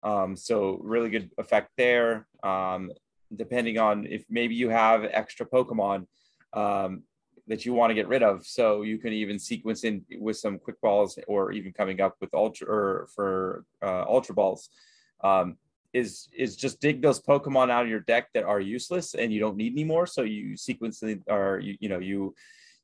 Um, 0.03 0.37
so 0.37 0.79
really 0.83 1.11
good 1.11 1.31
effect 1.39 1.71
there. 1.77 2.27
Um, 2.43 2.93
depending 3.35 3.79
on 3.79 4.07
if 4.07 4.25
maybe 4.31 4.55
you 4.55 4.69
have 4.69 5.05
extra 5.05 5.45
Pokemon 5.45 6.07
um, 6.55 7.03
that 7.47 7.67
you 7.67 7.75
want 7.75 7.91
to 7.91 7.95
get 7.95 8.09
rid 8.09 8.23
of, 8.23 8.47
so 8.47 8.83
you 8.83 8.99
can 8.99 9.13
even 9.13 9.39
sequence 9.39 9.85
in 9.85 10.05
with 10.19 10.37
some 10.37 10.59
quick 10.59 10.81
balls 10.81 11.19
or 11.27 11.53
even 11.53 11.73
coming 11.73 12.01
up 12.01 12.17
with 12.21 12.33
ultra 12.35 12.67
or 12.69 13.09
for 13.15 13.65
uh, 13.83 14.05
ultra 14.07 14.35
balls. 14.35 14.71
Um, 15.23 15.57
is 15.95 16.29
is 16.37 16.55
just 16.55 16.81
dig 16.81 17.01
those 17.01 17.21
Pokemon 17.21 17.71
out 17.71 17.85
of 17.85 17.89
your 17.89 18.01
deck 18.01 18.29
that 18.35 18.45
are 18.45 18.61
useless 18.61 19.15
and 19.15 19.33
you 19.33 19.41
don't 19.41 19.57
need 19.57 19.73
anymore. 19.73 20.07
So 20.07 20.23
you 20.23 20.57
sequence 20.57 21.01
the, 21.01 21.21
or 21.29 21.61
you 21.61 21.77
you 21.81 21.89
know 21.89 21.99
you 21.99 22.35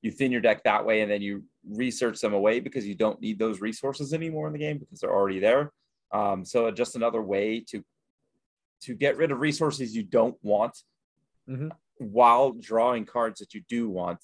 you 0.00 0.10
thin 0.10 0.32
your 0.32 0.40
deck 0.40 0.64
that 0.64 0.84
way 0.84 1.02
and 1.02 1.10
then 1.10 1.22
you 1.22 1.44
research 1.68 2.20
them 2.20 2.34
away 2.34 2.60
because 2.60 2.86
you 2.86 2.94
don't 2.94 3.20
need 3.20 3.38
those 3.38 3.60
resources 3.60 4.12
anymore 4.12 4.46
in 4.46 4.52
the 4.52 4.58
game 4.58 4.78
because 4.78 5.00
they're 5.00 5.14
already 5.14 5.38
there. 5.38 5.72
Um, 6.14 6.44
so 6.44 6.70
just 6.70 6.94
another 6.96 7.20
way 7.20 7.60
to 7.70 7.84
to 8.82 8.94
get 8.94 9.16
rid 9.16 9.30
of 9.32 9.40
resources 9.40 9.96
you 9.96 10.02
don't 10.02 10.36
want 10.42 10.76
Mhm. 11.48 11.70
while 11.98 12.52
drawing 12.52 13.04
cards 13.06 13.40
that 13.40 13.54
you 13.54 13.62
do 13.68 13.88
want. 13.88 14.20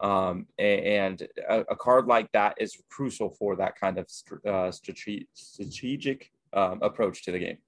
Um, 0.00 0.46
and 0.58 1.20
a, 1.48 1.60
a 1.74 1.76
card 1.76 2.06
like 2.06 2.30
that 2.32 2.54
is 2.60 2.80
crucial 2.88 3.30
for 3.30 3.56
that 3.56 3.76
kind 3.80 3.98
of 3.98 4.06
uh, 4.46 4.70
strate- 4.70 5.28
strategic 5.34 6.30
um, 6.52 6.80
approach 6.82 7.24
to 7.24 7.32
the 7.32 7.38
game. 7.38 7.58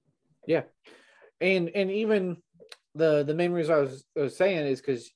Yeah, 0.47 0.63
and 1.41 1.69
and 1.69 1.91
even 1.91 2.41
the 2.95 3.23
the 3.23 3.33
main 3.33 3.51
reason 3.51 3.75
I 3.75 3.79
was, 3.79 4.05
I 4.17 4.21
was 4.21 4.37
saying 4.37 4.65
is 4.67 4.79
because 4.81 5.11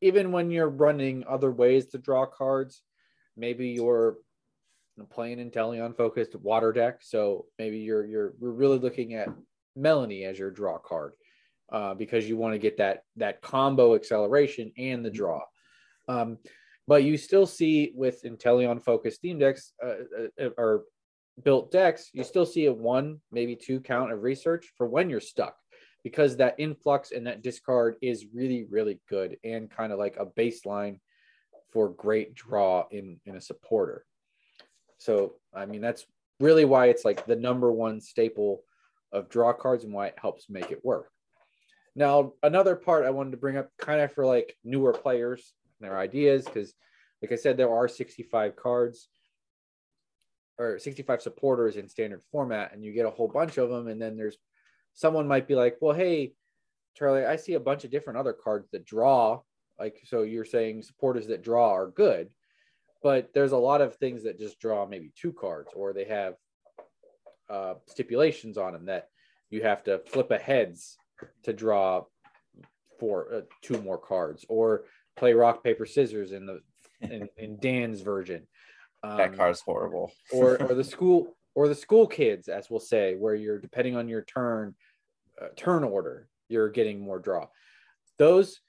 even 0.00 0.32
when 0.32 0.50
you're 0.50 0.68
running 0.86 1.24
other 1.26 1.50
ways 1.52 1.86
to 1.88 1.98
draw 1.98 2.26
cards, 2.26 2.82
maybe 3.36 3.68
you're 3.68 4.16
playing 5.10 5.38
Inteleon 5.38 5.96
focused 5.96 6.36
water 6.36 6.72
deck, 6.72 6.98
so 7.00 7.46
maybe 7.58 7.78
you're 7.78 8.04
you're 8.04 8.34
we're 8.38 8.50
really 8.50 8.78
looking 8.78 9.14
at 9.14 9.28
Melony 9.76 10.24
as 10.24 10.38
your 10.38 10.50
draw 10.50 10.78
card 10.78 11.14
uh, 11.72 11.94
because 11.94 12.28
you 12.28 12.36
want 12.36 12.54
to 12.54 12.58
get 12.58 12.76
that 12.78 13.02
that 13.16 13.42
combo 13.42 13.94
acceleration 13.94 14.72
and 14.78 15.04
the 15.04 15.10
draw. 15.10 15.40
Um, 16.08 16.38
but 16.86 17.02
you 17.02 17.16
still 17.16 17.46
see 17.46 17.92
with 17.94 18.22
Inteleon 18.22 18.82
focused 18.82 19.16
Steam 19.16 19.38
decks 19.38 19.72
uh, 19.82 20.24
uh, 20.40 20.48
or 20.58 20.84
built 21.42 21.70
decks, 21.70 22.10
you 22.12 22.22
still 22.24 22.46
see 22.46 22.66
a 22.66 22.72
one, 22.72 23.20
maybe 23.32 23.56
two 23.56 23.80
count 23.80 24.12
of 24.12 24.22
research 24.22 24.72
for 24.76 24.86
when 24.86 25.08
you're 25.10 25.20
stuck 25.20 25.56
because 26.02 26.36
that 26.36 26.54
influx 26.58 27.12
and 27.12 27.26
that 27.26 27.42
discard 27.42 27.96
is 28.02 28.26
really, 28.34 28.66
really 28.70 29.00
good 29.08 29.38
and 29.42 29.70
kind 29.70 29.92
of 29.92 29.98
like 29.98 30.16
a 30.18 30.26
baseline 30.26 31.00
for 31.72 31.88
great 31.88 32.34
draw 32.34 32.84
in, 32.90 33.18
in 33.24 33.36
a 33.36 33.40
supporter. 33.40 34.04
So, 34.98 35.34
I 35.54 35.66
mean, 35.66 35.80
that's 35.80 36.06
really 36.40 36.64
why 36.64 36.86
it's 36.86 37.04
like 37.04 37.26
the 37.26 37.36
number 37.36 37.70
one 37.72 38.00
staple 38.00 38.62
of 39.12 39.28
draw 39.28 39.52
cards 39.52 39.84
and 39.84 39.92
why 39.92 40.06
it 40.08 40.18
helps 40.20 40.50
make 40.50 40.70
it 40.70 40.84
work. 40.84 41.10
Now, 41.94 42.32
another 42.42 42.74
part 42.74 43.04
I 43.04 43.10
wanted 43.10 43.32
to 43.32 43.36
bring 43.36 43.56
up 43.56 43.70
kind 43.78 44.00
of 44.00 44.12
for 44.12 44.26
like 44.26 44.56
newer 44.64 44.92
players 44.92 45.52
and 45.80 45.88
their 45.88 45.98
ideas, 45.98 46.44
because 46.44 46.74
like 47.22 47.32
I 47.32 47.36
said, 47.36 47.56
there 47.56 47.72
are 47.72 47.86
65 47.86 48.56
cards 48.56 49.08
or 50.58 50.78
65 50.78 51.22
supporters 51.22 51.76
in 51.76 51.88
standard 51.88 52.22
format 52.30 52.72
and 52.72 52.84
you 52.84 52.92
get 52.92 53.06
a 53.06 53.10
whole 53.10 53.28
bunch 53.28 53.58
of 53.58 53.70
them 53.70 53.88
and 53.88 54.00
then 54.00 54.16
there's 54.16 54.36
someone 54.92 55.26
might 55.26 55.48
be 55.48 55.54
like 55.54 55.76
well 55.80 55.94
hey 55.94 56.32
charlie 56.96 57.24
i 57.24 57.36
see 57.36 57.54
a 57.54 57.60
bunch 57.60 57.84
of 57.84 57.90
different 57.90 58.18
other 58.18 58.32
cards 58.32 58.68
that 58.70 58.86
draw 58.86 59.40
like 59.78 60.00
so 60.04 60.22
you're 60.22 60.44
saying 60.44 60.82
supporters 60.82 61.26
that 61.26 61.42
draw 61.42 61.72
are 61.74 61.90
good 61.90 62.30
but 63.04 63.32
there's 63.34 63.52
a 63.52 63.56
lot 63.56 63.82
of 63.82 63.94
things 63.96 64.24
that 64.24 64.38
just 64.38 64.58
draw 64.58 64.86
maybe 64.86 65.12
two 65.14 65.30
cards 65.32 65.68
or 65.76 65.92
they 65.92 66.06
have 66.06 66.34
uh, 67.50 67.74
stipulations 67.86 68.56
on 68.56 68.72
them 68.72 68.86
that 68.86 69.08
you 69.50 69.62
have 69.62 69.84
to 69.84 69.98
flip 70.06 70.30
a 70.30 70.38
heads 70.38 70.96
to 71.44 71.52
draw 71.52 72.02
four 72.98 73.28
uh, 73.32 73.40
two 73.62 73.80
more 73.82 73.98
cards 73.98 74.46
or 74.48 74.84
play 75.16 75.34
rock 75.34 75.62
paper 75.62 75.84
scissors 75.84 76.32
in 76.32 76.46
the 76.46 76.60
in, 77.02 77.28
in 77.36 77.58
dan's 77.60 78.00
version 78.00 78.46
that 79.02 79.28
Um, 79.30 79.36
card's 79.36 79.60
horrible. 79.60 80.10
or 80.32 80.56
or 80.62 80.74
the 80.74 80.82
school 80.82 81.36
or 81.54 81.68
the 81.68 81.74
school 81.74 82.06
kids 82.06 82.48
as 82.48 82.70
we'll 82.70 82.80
say 82.80 83.14
where 83.16 83.34
you're 83.34 83.58
depending 83.60 83.96
on 83.96 84.08
your 84.08 84.22
turn 84.22 84.74
uh, 85.40 85.48
turn 85.56 85.84
order 85.84 86.26
you're 86.48 86.70
getting 86.70 87.00
more 87.00 87.18
draw 87.18 87.46
those 88.16 88.60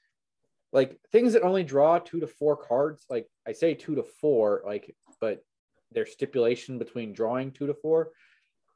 like 0.72 1.00
things 1.12 1.34
that 1.34 1.44
only 1.44 1.64
draw 1.64 2.00
two 2.00 2.20
to 2.20 2.28
four 2.28 2.58
cards 2.58 3.06
like 3.10 3.28
i 3.48 3.52
say 3.52 3.74
two 3.74 3.96
to 3.96 4.04
four 4.04 4.62
like 4.66 4.96
but 5.22 5.44
their 5.92 6.06
stipulation 6.06 6.78
between 6.78 7.14
drawing 7.14 7.52
two 7.52 7.68
to 7.68 7.74
four 7.74 8.12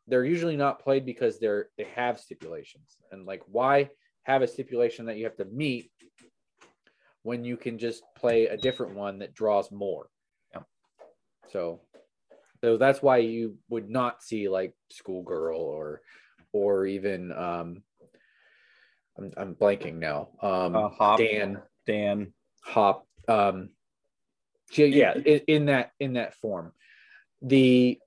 they're 0.09 0.25
usually 0.25 0.57
not 0.57 0.81
played 0.81 1.05
because 1.05 1.39
they're 1.39 1.69
they 1.77 1.85
have 1.95 2.19
stipulations. 2.19 2.97
And 3.11 3.25
like 3.25 3.43
why 3.45 3.89
have 4.23 4.41
a 4.41 4.47
stipulation 4.47 5.05
that 5.05 5.17
you 5.17 5.23
have 5.25 5.37
to 5.37 5.45
meet 5.45 5.91
when 7.23 7.45
you 7.45 7.55
can 7.55 7.77
just 7.77 8.03
play 8.17 8.47
a 8.47 8.57
different 8.57 8.95
one 8.95 9.19
that 9.19 9.33
draws 9.33 9.71
more? 9.71 10.09
Yeah. 10.53 10.61
so 11.49 11.81
so 12.61 12.77
that's 12.77 13.01
why 13.01 13.17
you 13.17 13.57
would 13.69 13.89
not 13.89 14.23
see 14.23 14.49
like 14.49 14.73
schoolgirl 14.91 15.61
or 15.61 16.01
or 16.51 16.85
even 16.85 17.31
um 17.31 17.83
i'm, 19.17 19.31
I'm 19.37 19.55
blanking 19.55 19.95
now. 19.95 20.29
Um 20.41 20.75
Uh, 20.75 21.17
dan 21.17 21.61
Dan. 21.89 22.33
hop 22.61 23.05
um 23.27 23.69
yeah 24.75 25.13
in, 25.15 25.41
in 25.47 25.65
that 25.65 25.91
in 25.99 26.13
that 26.13 26.35
form 26.35 26.71
the 27.41 27.97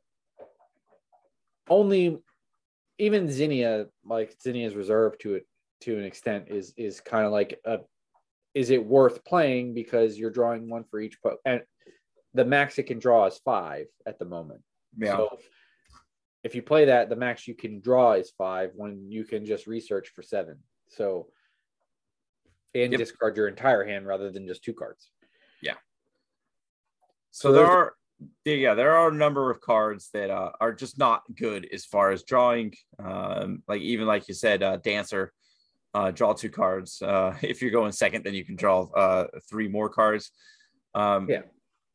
only 1.68 2.18
even 2.98 3.30
zinnia 3.30 3.86
like 4.04 4.34
zinnia's 4.40 4.74
resolve 4.76 5.16
to 5.18 5.34
it 5.34 5.46
to 5.80 5.98
an 5.98 6.04
extent 6.04 6.44
is 6.48 6.74
is 6.76 7.00
kind 7.00 7.26
of 7.26 7.32
like 7.32 7.58
a 7.64 7.78
is 8.54 8.70
it 8.70 8.84
worth 8.84 9.24
playing 9.24 9.74
because 9.74 10.18
you're 10.18 10.30
drawing 10.30 10.68
one 10.68 10.84
for 10.84 11.00
each 11.00 11.16
po- 11.22 11.38
and 11.44 11.62
the 12.34 12.44
max 12.44 12.78
it 12.78 12.84
can 12.84 12.98
draw 12.98 13.26
is 13.26 13.38
five 13.44 13.86
at 14.06 14.18
the 14.18 14.24
moment 14.24 14.60
Yeah. 14.96 15.16
so 15.16 15.38
if 16.44 16.54
you 16.54 16.62
play 16.62 16.84
that 16.86 17.08
the 17.08 17.16
max 17.16 17.48
you 17.48 17.54
can 17.54 17.80
draw 17.80 18.12
is 18.12 18.30
five 18.36 18.70
when 18.74 19.10
you 19.10 19.24
can 19.24 19.44
just 19.46 19.66
research 19.66 20.08
for 20.14 20.22
seven 20.22 20.58
so 20.88 21.28
and 22.74 22.92
Yep. 22.92 22.98
discard 22.98 23.36
your 23.36 23.48
entire 23.48 23.84
hand 23.84 24.06
rather 24.06 24.30
than 24.30 24.46
just 24.46 24.64
two 24.64 24.74
cards 24.74 25.10
So, 27.34 27.48
So 27.48 27.52
there 27.52 27.70
are, 27.70 27.94
yeah, 28.44 28.74
there 28.74 28.94
are 28.94 29.08
a 29.08 29.14
number 29.14 29.50
of 29.50 29.60
cards 29.62 30.10
that 30.12 30.28
uh, 30.28 30.52
are 30.60 30.74
just 30.74 30.98
not 30.98 31.22
good 31.34 31.66
as 31.72 31.86
far 31.86 32.10
as 32.10 32.24
drawing. 32.24 32.74
Um, 32.98 33.62
like 33.66 33.80
even 33.80 34.06
like 34.06 34.28
you 34.28 34.34
said, 34.34 34.62
uh, 34.62 34.76
Dancer, 34.76 35.32
uh, 35.94 36.10
draw 36.10 36.34
two 36.34 36.50
cards. 36.50 37.00
Uh, 37.00 37.34
if 37.42 37.62
you're 37.62 37.70
going 37.70 37.92
second, 37.92 38.24
then 38.24 38.34
you 38.34 38.44
can 38.44 38.56
draw 38.56 38.82
uh, 38.92 39.28
three 39.48 39.66
more 39.68 39.88
cards. 39.88 40.30
Um, 40.94 41.26
Yeah. 41.30 41.42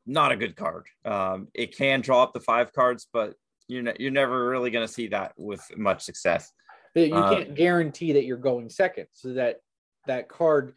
not 0.08 0.32
a 0.32 0.38
good 0.38 0.56
card. 0.56 0.88
Um, 1.06 1.50
it 1.54 1.78
can 1.78 2.02
draw 2.02 2.24
up 2.24 2.34
to 2.34 2.40
five 2.40 2.74
cards, 2.74 3.08
but 3.14 3.36
you're 3.68 3.84
ne- 3.84 3.98
you're 4.00 4.10
never 4.10 4.50
really 4.50 4.72
going 4.72 4.88
to 4.88 4.92
see 4.92 5.10
that 5.10 5.34
with 5.38 5.62
much 5.78 6.02
success. 6.02 6.52
You 6.96 7.14
Uh, 7.14 7.30
can't 7.30 7.54
guarantee 7.54 8.14
that 8.14 8.26
you're 8.26 8.38
going 8.38 8.70
second 8.70 9.06
so 9.14 9.34
that 9.34 9.62
that 10.08 10.30
card 10.30 10.74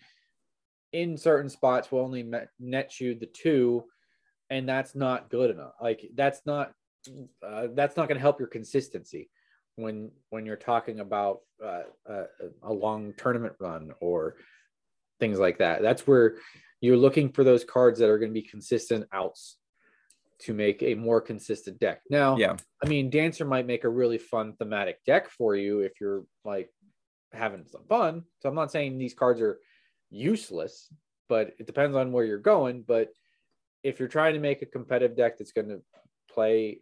in 0.93 1.16
certain 1.16 1.49
spots 1.49 1.91
will 1.91 2.01
only 2.01 2.28
net 2.59 3.01
you 3.01 3.14
the 3.14 3.26
two 3.26 3.85
and 4.51 4.68
that's 4.68 4.95
not 4.95 5.31
good 5.31 5.51
enough. 5.51 5.72
Like 5.81 6.11
that's 6.14 6.43
not 6.45 6.72
uh, 7.47 7.68
that's 7.74 7.97
not 7.97 8.09
going 8.09 8.16
to 8.16 8.22
help 8.22 8.39
your 8.39 8.49
consistency 8.49 9.31
when 9.76 10.11
when 10.28 10.45
you're 10.45 10.57
talking 10.57 11.01
about 11.01 11.41
uh, 11.64 11.83
uh, 12.09 12.24
a 12.62 12.72
long 12.72 13.14
tournament 13.16 13.55
run 13.59 13.93
or 14.01 14.37
things 15.20 15.39
like 15.39 15.59
that. 15.59 15.83
That's 15.83 16.07
where 16.07 16.37
you're 16.81 16.97
looking 16.97 17.31
for 17.31 17.45
those 17.45 17.64
cards 17.64 17.99
that 18.01 18.09
are 18.09 18.18
going 18.18 18.31
to 18.31 18.41
be 18.41 18.47
consistent 18.47 19.07
outs 19.12 19.57
to 20.41 20.55
make 20.55 20.83
a 20.83 20.95
more 20.95 21.20
consistent 21.20 21.78
deck. 21.78 22.01
Now 22.11 22.37
Yeah. 22.37 22.57
I 22.83 22.89
mean, 22.89 23.09
Dancer 23.09 23.45
might 23.45 23.66
make 23.66 23.85
a 23.85 23.89
really 23.89 24.18
fun 24.18 24.55
thematic 24.55 25.05
deck 25.05 25.31
for 25.31 25.55
you 25.55 25.81
if 25.81 25.93
you're 26.01 26.24
like 26.45 26.70
having 27.33 27.64
some 27.66 27.85
fun. 27.89 28.24
So 28.41 28.49
I'm 28.49 28.55
not 28.55 28.72
saying 28.72 28.99
these 28.99 29.14
cards 29.14 29.41
are 29.41 29.59
useless, 30.11 30.93
but 31.28 31.55
it 31.59 31.66
depends 31.66 31.97
on 31.97 32.12
where 32.12 32.24
you're 32.24 32.39
going. 32.39 32.85
But 32.87 33.12
if 33.83 33.99
you're 33.99 34.09
trying 34.09 34.35
to 34.35 34.41
make 34.41 34.62
a 34.62 34.66
competitive 34.66 35.16
deck 35.16 35.39
that's 35.39 35.53
going 35.53 35.68
to 35.68 35.83
play 36.31 36.81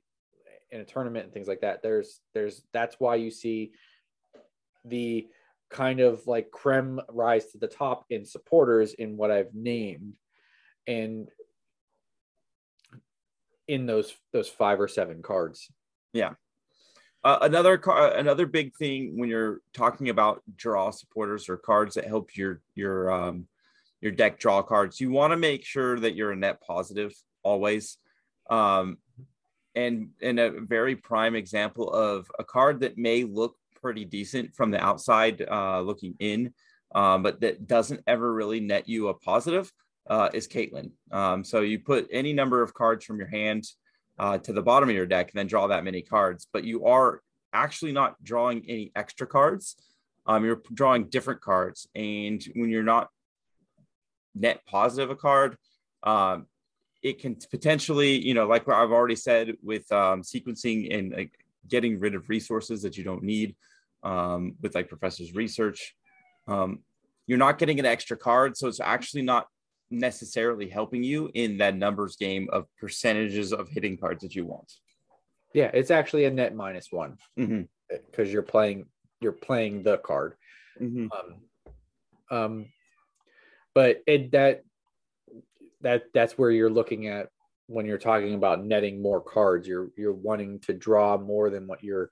in 0.70 0.80
a 0.80 0.84
tournament 0.84 1.24
and 1.24 1.32
things 1.32 1.48
like 1.48 1.60
that, 1.60 1.82
there's 1.82 2.20
there's 2.34 2.62
that's 2.72 2.96
why 2.98 3.16
you 3.16 3.30
see 3.30 3.72
the 4.84 5.26
kind 5.70 6.00
of 6.00 6.26
like 6.26 6.50
creme 6.50 7.00
rise 7.10 7.46
to 7.46 7.58
the 7.58 7.68
top 7.68 8.04
in 8.10 8.24
supporters 8.24 8.94
in 8.94 9.16
what 9.16 9.30
I've 9.30 9.54
named. 9.54 10.14
And 10.86 11.28
in 13.68 13.84
those 13.84 14.14
those 14.32 14.48
five 14.48 14.80
or 14.80 14.88
seven 14.88 15.22
cards. 15.22 15.70
Uh, 17.24 17.38
another 17.42 17.76
car, 17.76 18.14
another 18.14 18.46
big 18.46 18.74
thing 18.76 19.18
when 19.18 19.28
you're 19.28 19.60
talking 19.72 20.08
about 20.08 20.42
draw 20.56 20.90
supporters 20.90 21.48
or 21.48 21.56
cards 21.56 21.94
that 21.94 22.06
help 22.06 22.36
your 22.36 22.60
your 22.74 23.10
um, 23.10 23.46
your 24.00 24.12
deck 24.12 24.38
draw 24.38 24.62
cards, 24.62 25.00
you 25.00 25.10
want 25.10 25.32
to 25.32 25.36
make 25.36 25.64
sure 25.64 25.98
that 25.98 26.14
you're 26.14 26.32
a 26.32 26.36
net 26.36 26.60
positive 26.60 27.12
always. 27.42 27.98
Um, 28.48 28.98
and 29.74 30.10
and 30.22 30.40
a 30.40 30.60
very 30.60 30.96
prime 30.96 31.34
example 31.34 31.90
of 31.92 32.30
a 32.38 32.44
card 32.44 32.80
that 32.80 32.98
may 32.98 33.24
look 33.24 33.56
pretty 33.80 34.04
decent 34.04 34.54
from 34.54 34.70
the 34.70 34.82
outside 34.82 35.44
uh, 35.48 35.80
looking 35.80 36.14
in, 36.18 36.52
um, 36.94 37.22
but 37.22 37.40
that 37.40 37.66
doesn't 37.66 38.00
ever 38.06 38.32
really 38.32 38.60
net 38.60 38.88
you 38.88 39.08
a 39.08 39.14
positive 39.14 39.72
uh, 40.08 40.30
is 40.32 40.48
Caitlin. 40.48 40.90
Um, 41.12 41.44
so 41.44 41.60
you 41.60 41.78
put 41.78 42.08
any 42.10 42.32
number 42.32 42.62
of 42.62 42.74
cards 42.74 43.04
from 43.04 43.18
your 43.18 43.28
hand 43.28 43.64
uh, 44.18 44.38
to 44.38 44.52
the 44.52 44.62
bottom 44.62 44.88
of 44.88 44.94
your 44.94 45.06
deck 45.06 45.30
and 45.30 45.38
then 45.38 45.46
draw 45.46 45.66
that 45.68 45.84
many 45.84 46.02
cards, 46.02 46.46
but 46.52 46.64
you 46.64 46.84
are 46.86 47.22
actually 47.52 47.92
not 47.92 48.22
drawing 48.22 48.64
any 48.68 48.92
extra 48.94 49.26
cards. 49.26 49.76
Um, 50.26 50.44
you're 50.44 50.62
drawing 50.74 51.04
different 51.04 51.40
cards. 51.40 51.88
And 51.94 52.42
when 52.54 52.70
you're 52.70 52.82
not 52.82 53.08
net 54.34 54.60
positive 54.66 55.10
a 55.10 55.16
card, 55.16 55.56
um, 56.02 56.46
it 57.02 57.20
can 57.20 57.36
potentially, 57.50 58.18
you 58.18 58.34
know, 58.34 58.46
like 58.46 58.68
I've 58.68 58.92
already 58.92 59.16
said 59.16 59.56
with 59.62 59.90
um, 59.92 60.22
sequencing 60.22 60.96
and 60.96 61.12
like, 61.12 61.32
getting 61.68 62.00
rid 62.00 62.14
of 62.14 62.28
resources 62.28 62.82
that 62.82 62.96
you 62.96 63.04
don't 63.04 63.22
need 63.22 63.54
um, 64.02 64.54
with 64.62 64.74
like 64.74 64.88
professor's 64.88 65.34
research. 65.34 65.94
Um, 66.46 66.80
you're 67.26 67.38
not 67.38 67.58
getting 67.58 67.78
an 67.78 67.84
extra 67.84 68.16
card, 68.16 68.56
so 68.56 68.68
it's 68.68 68.80
actually 68.80 69.22
not 69.22 69.48
necessarily 69.90 70.68
helping 70.68 71.02
you 71.02 71.30
in 71.34 71.58
that 71.58 71.76
numbers 71.76 72.16
game 72.16 72.48
of 72.52 72.66
percentages 72.78 73.52
of 73.52 73.68
hitting 73.68 73.96
cards 73.96 74.22
that 74.22 74.34
you 74.34 74.44
want. 74.44 74.70
Yeah, 75.54 75.70
it's 75.72 75.90
actually 75.90 76.26
a 76.26 76.30
net 76.30 76.54
minus 76.54 76.88
one 76.90 77.16
because 77.36 77.48
Mm-hmm. 77.48 78.24
you're 78.26 78.42
playing 78.42 78.86
you're 79.20 79.32
playing 79.32 79.82
the 79.82 79.98
card. 79.98 80.34
Mm-hmm. 80.80 81.08
Um, 81.10 82.38
um, 82.38 82.66
but 83.74 84.02
it 84.06 84.32
that 84.32 84.62
that 85.80 86.04
that's 86.12 86.36
where 86.36 86.50
you're 86.50 86.70
looking 86.70 87.06
at 87.08 87.28
when 87.66 87.86
you're 87.86 87.98
talking 87.98 88.34
about 88.34 88.64
netting 88.64 89.00
more 89.00 89.20
cards. 89.20 89.66
You're 89.66 89.88
you're 89.96 90.12
wanting 90.12 90.60
to 90.60 90.74
draw 90.74 91.16
more 91.16 91.50
than 91.50 91.66
what 91.66 91.82
you're 91.82 92.10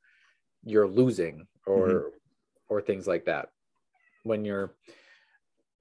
you're 0.65 0.89
losing 0.89 1.47
or 1.67 2.13
or 2.69 2.81
things 2.81 3.07
like 3.07 3.27
that. 3.27 3.49
When 4.25 4.45
you're 4.45 4.75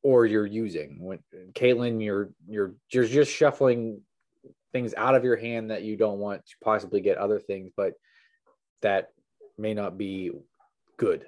or 0.06 0.28
you're 0.28 0.46
using 0.46 0.98
when 1.00 1.18
Caitlin, 1.54 2.04
you're 2.04 2.30
you're 2.48 2.76
you're 2.92 3.08
just 3.08 3.32
shuffling 3.32 4.02
things 4.72 4.94
out 4.96 5.16
of 5.16 5.24
your 5.24 5.36
hand 5.36 5.72
that 5.72 5.82
you 5.82 5.98
don't 5.98 6.20
want 6.20 6.46
to 6.46 6.54
possibly 6.64 7.02
get 7.02 7.18
other 7.18 7.40
things, 7.40 7.72
but 7.76 7.94
that 8.84 9.10
may 9.58 9.74
not 9.74 9.98
be 9.98 10.30
good. 10.98 11.26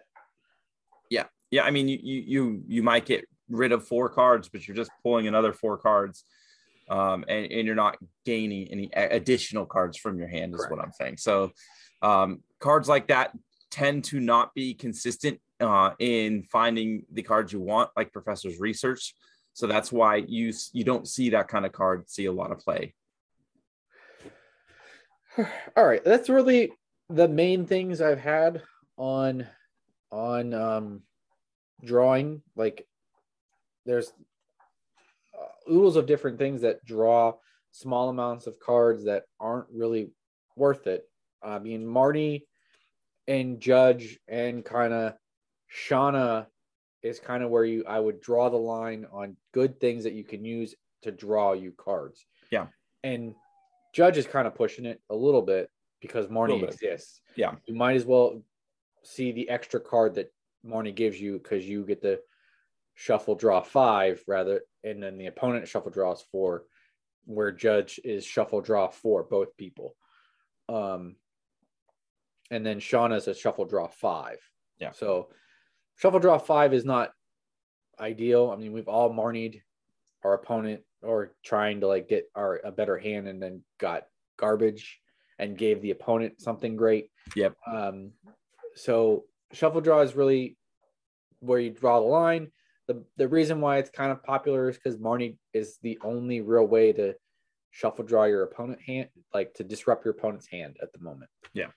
Yeah, 1.09 1.23
yeah. 1.49 1.63
I 1.63 1.71
mean, 1.71 1.87
you 1.87 1.97
you 1.99 2.21
you 2.27 2.63
you 2.67 2.83
might 2.83 3.07
get 3.07 3.25
rid 3.49 3.71
of 3.71 3.87
four 3.87 4.09
cards, 4.09 4.47
but 4.47 4.67
you're 4.67 4.77
just 4.77 4.91
pulling 5.01 5.25
another 5.25 5.53
four 5.53 5.79
cards, 5.79 6.23
um, 6.87 7.25
and, 7.27 7.51
and 7.51 7.65
you're 7.65 7.73
not 7.73 7.97
gaining 8.25 8.67
any 8.67 8.91
additional 8.93 9.65
cards 9.65 9.97
from 9.97 10.19
your 10.19 10.27
hand. 10.27 10.53
Is 10.53 10.67
what 10.69 10.79
I'm 10.79 10.93
saying. 10.93 11.17
So, 11.17 11.51
um, 12.03 12.43
cards 12.59 12.87
like 12.87 13.07
that 13.07 13.31
tend 13.71 14.03
to 14.03 14.19
not 14.19 14.53
be 14.53 14.75
consistent 14.75 15.39
uh, 15.59 15.91
in 15.99 16.43
finding 16.43 17.05
the 17.11 17.23
cards 17.23 17.51
you 17.51 17.59
want, 17.59 17.89
like 17.95 18.13
Professor's 18.13 18.59
research. 18.59 19.15
So 19.53 19.65
that's 19.65 19.91
why 19.91 20.17
you 20.17 20.53
you 20.73 20.83
don't 20.83 21.07
see 21.07 21.31
that 21.31 21.47
kind 21.47 21.65
of 21.65 21.71
card 21.71 22.09
see 22.09 22.25
a 22.25 22.31
lot 22.31 22.51
of 22.51 22.59
play. 22.59 22.93
all 25.77 25.85
right 25.85 26.03
that's 26.03 26.29
really 26.29 26.71
the 27.09 27.27
main 27.27 27.65
things 27.65 28.01
i've 28.01 28.19
had 28.19 28.61
on 28.97 29.47
on 30.11 30.53
um 30.53 31.01
drawing 31.83 32.41
like 32.55 32.85
there's 33.85 34.11
uh, 35.39 35.71
oodles 35.71 35.95
of 35.95 36.05
different 36.05 36.37
things 36.39 36.61
that 36.61 36.83
draw 36.85 37.33
small 37.71 38.09
amounts 38.09 38.47
of 38.47 38.59
cards 38.59 39.05
that 39.05 39.23
aren't 39.39 39.67
really 39.71 40.09
worth 40.55 40.87
it 40.87 41.07
i 41.43 41.59
mean 41.59 41.85
marnie 41.85 42.43
and 43.27 43.59
judge 43.59 44.17
and 44.27 44.65
kind 44.65 44.93
of 44.93 45.13
shauna 45.77 46.47
is 47.03 47.19
kind 47.19 47.43
of 47.43 47.49
where 47.49 47.63
you 47.65 47.83
i 47.87 47.99
would 47.99 48.19
draw 48.21 48.49
the 48.49 48.57
line 48.57 49.05
on 49.11 49.35
good 49.53 49.79
things 49.79 50.03
that 50.03 50.13
you 50.13 50.23
can 50.23 50.43
use 50.43 50.73
to 51.03 51.11
draw 51.11 51.53
you 51.53 51.71
cards 51.77 52.25
Yeah. 52.51 52.67
and 53.03 53.35
Judge 53.93 54.17
is 54.17 54.27
kind 54.27 54.47
of 54.47 54.53
pushing 54.53 54.85
it 54.85 55.01
a 55.09 55.15
little 55.15 55.41
bit 55.41 55.71
because 56.01 56.27
Marnie 56.27 56.59
bit. 56.59 56.71
exists. 56.73 57.21
Yeah. 57.35 57.53
You 57.65 57.73
might 57.73 57.95
as 57.95 58.05
well 58.05 58.43
see 59.03 59.31
the 59.31 59.49
extra 59.49 59.79
card 59.79 60.15
that 60.15 60.31
Marnie 60.63 60.93
gives 60.93 61.19
you 61.19 61.39
because 61.39 61.65
you 61.67 61.83
get 61.83 62.03
to 62.03 62.19
shuffle 62.93 63.33
draw 63.33 63.61
five 63.61 64.23
rather, 64.27 64.61
and 64.83 65.01
then 65.01 65.17
the 65.17 65.25
opponent 65.27 65.67
shuffle 65.67 65.89
draws 65.89 66.21
four, 66.31 66.65
where 67.25 67.51
Judge 67.51 67.99
is 68.03 68.23
shuffle 68.23 68.61
draw 68.61 68.87
four, 68.89 69.23
both 69.23 69.57
people. 69.57 69.95
Um, 70.69 71.15
and 72.51 72.63
then 72.63 72.79
Shauna's 72.79 73.27
a 73.27 73.33
shuffle 73.33 73.65
draw 73.65 73.87
five. 73.87 74.37
Yeah. 74.79 74.91
So 74.91 75.29
shuffle 75.97 76.19
draw 76.19 76.37
five 76.37 76.73
is 76.73 76.85
not 76.85 77.11
ideal. 77.99 78.51
I 78.51 78.55
mean, 78.55 78.71
we've 78.71 78.87
all 78.87 79.13
Marnied 79.13 79.61
our 80.23 80.33
opponent 80.33 80.81
or 81.01 81.33
trying 81.43 81.81
to 81.81 81.87
like 81.87 82.07
get 82.07 82.29
our 82.35 82.61
a 82.63 82.71
better 82.71 82.97
hand 82.97 83.27
and 83.27 83.41
then 83.41 83.63
got 83.79 84.03
garbage 84.37 84.99
and 85.39 85.57
gave 85.57 85.81
the 85.81 85.91
opponent 85.91 86.41
something 86.41 86.75
great. 86.75 87.09
Yep. 87.35 87.55
Um, 87.71 88.11
so 88.75 89.25
shuffle 89.51 89.81
draw 89.81 90.01
is 90.01 90.15
really 90.15 90.57
where 91.39 91.59
you 91.59 91.71
draw 91.71 91.99
the 91.99 92.05
line. 92.05 92.51
The 92.87 93.03
the 93.17 93.27
reason 93.27 93.61
why 93.61 93.77
it's 93.77 93.89
kind 93.89 94.11
of 94.11 94.23
popular 94.23 94.69
is 94.69 94.77
because 94.77 94.97
Marnie 94.97 95.37
is 95.53 95.77
the 95.81 95.99
only 96.03 96.41
real 96.41 96.65
way 96.65 96.93
to 96.93 97.15
shuffle 97.71 98.05
draw 98.05 98.23
your 98.25 98.43
opponent 98.43 98.81
hand, 98.81 99.09
like 99.33 99.53
to 99.55 99.63
disrupt 99.63 100.05
your 100.05 100.13
opponent's 100.13 100.47
hand 100.47 100.77
at 100.81 100.93
the 100.93 100.99
moment. 100.99 101.29
Yeah. 101.53 101.67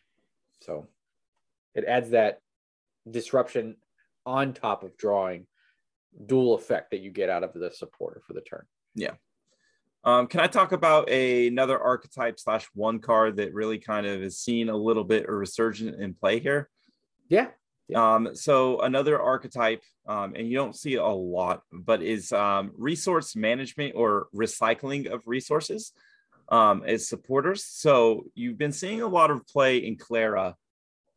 So 0.60 0.86
it 1.74 1.84
adds 1.84 2.10
that 2.10 2.40
disruption 3.10 3.76
on 4.26 4.52
top 4.52 4.82
of 4.82 4.96
drawing 4.96 5.46
dual 6.26 6.54
effect 6.54 6.90
that 6.90 7.00
you 7.00 7.10
get 7.10 7.30
out 7.30 7.44
of 7.44 7.52
the 7.54 7.70
supporter 7.70 8.20
for 8.26 8.32
the 8.32 8.40
turn. 8.40 8.64
Yeah. 8.94 9.14
Um, 10.02 10.26
can 10.26 10.40
I 10.40 10.46
talk 10.46 10.72
about 10.72 11.10
a, 11.10 11.46
another 11.48 11.78
archetype 11.78 12.40
slash 12.40 12.66
one 12.74 13.00
card 13.00 13.36
that 13.36 13.52
really 13.52 13.78
kind 13.78 14.06
of 14.06 14.22
is 14.22 14.38
seen 14.38 14.70
a 14.70 14.76
little 14.76 15.04
bit 15.04 15.28
a 15.28 15.32
resurgent 15.32 16.00
in 16.00 16.14
play 16.14 16.40
here? 16.40 16.70
Yeah. 17.28 17.48
Um, 17.94 18.34
so 18.34 18.80
another 18.80 19.20
archetype, 19.20 19.82
um, 20.06 20.34
and 20.36 20.48
you 20.48 20.56
don't 20.56 20.76
see 20.76 20.94
a 20.94 21.06
lot, 21.06 21.62
but 21.72 22.02
is 22.02 22.32
um, 22.32 22.72
resource 22.76 23.36
management 23.36 23.94
or 23.94 24.28
recycling 24.34 25.12
of 25.12 25.22
resources 25.26 25.92
um, 26.48 26.82
as 26.86 27.08
supporters. 27.08 27.64
So 27.64 28.24
you've 28.34 28.58
been 28.58 28.72
seeing 28.72 29.02
a 29.02 29.06
lot 29.08 29.30
of 29.30 29.46
play 29.46 29.78
in 29.78 29.96
Klara 29.96 30.54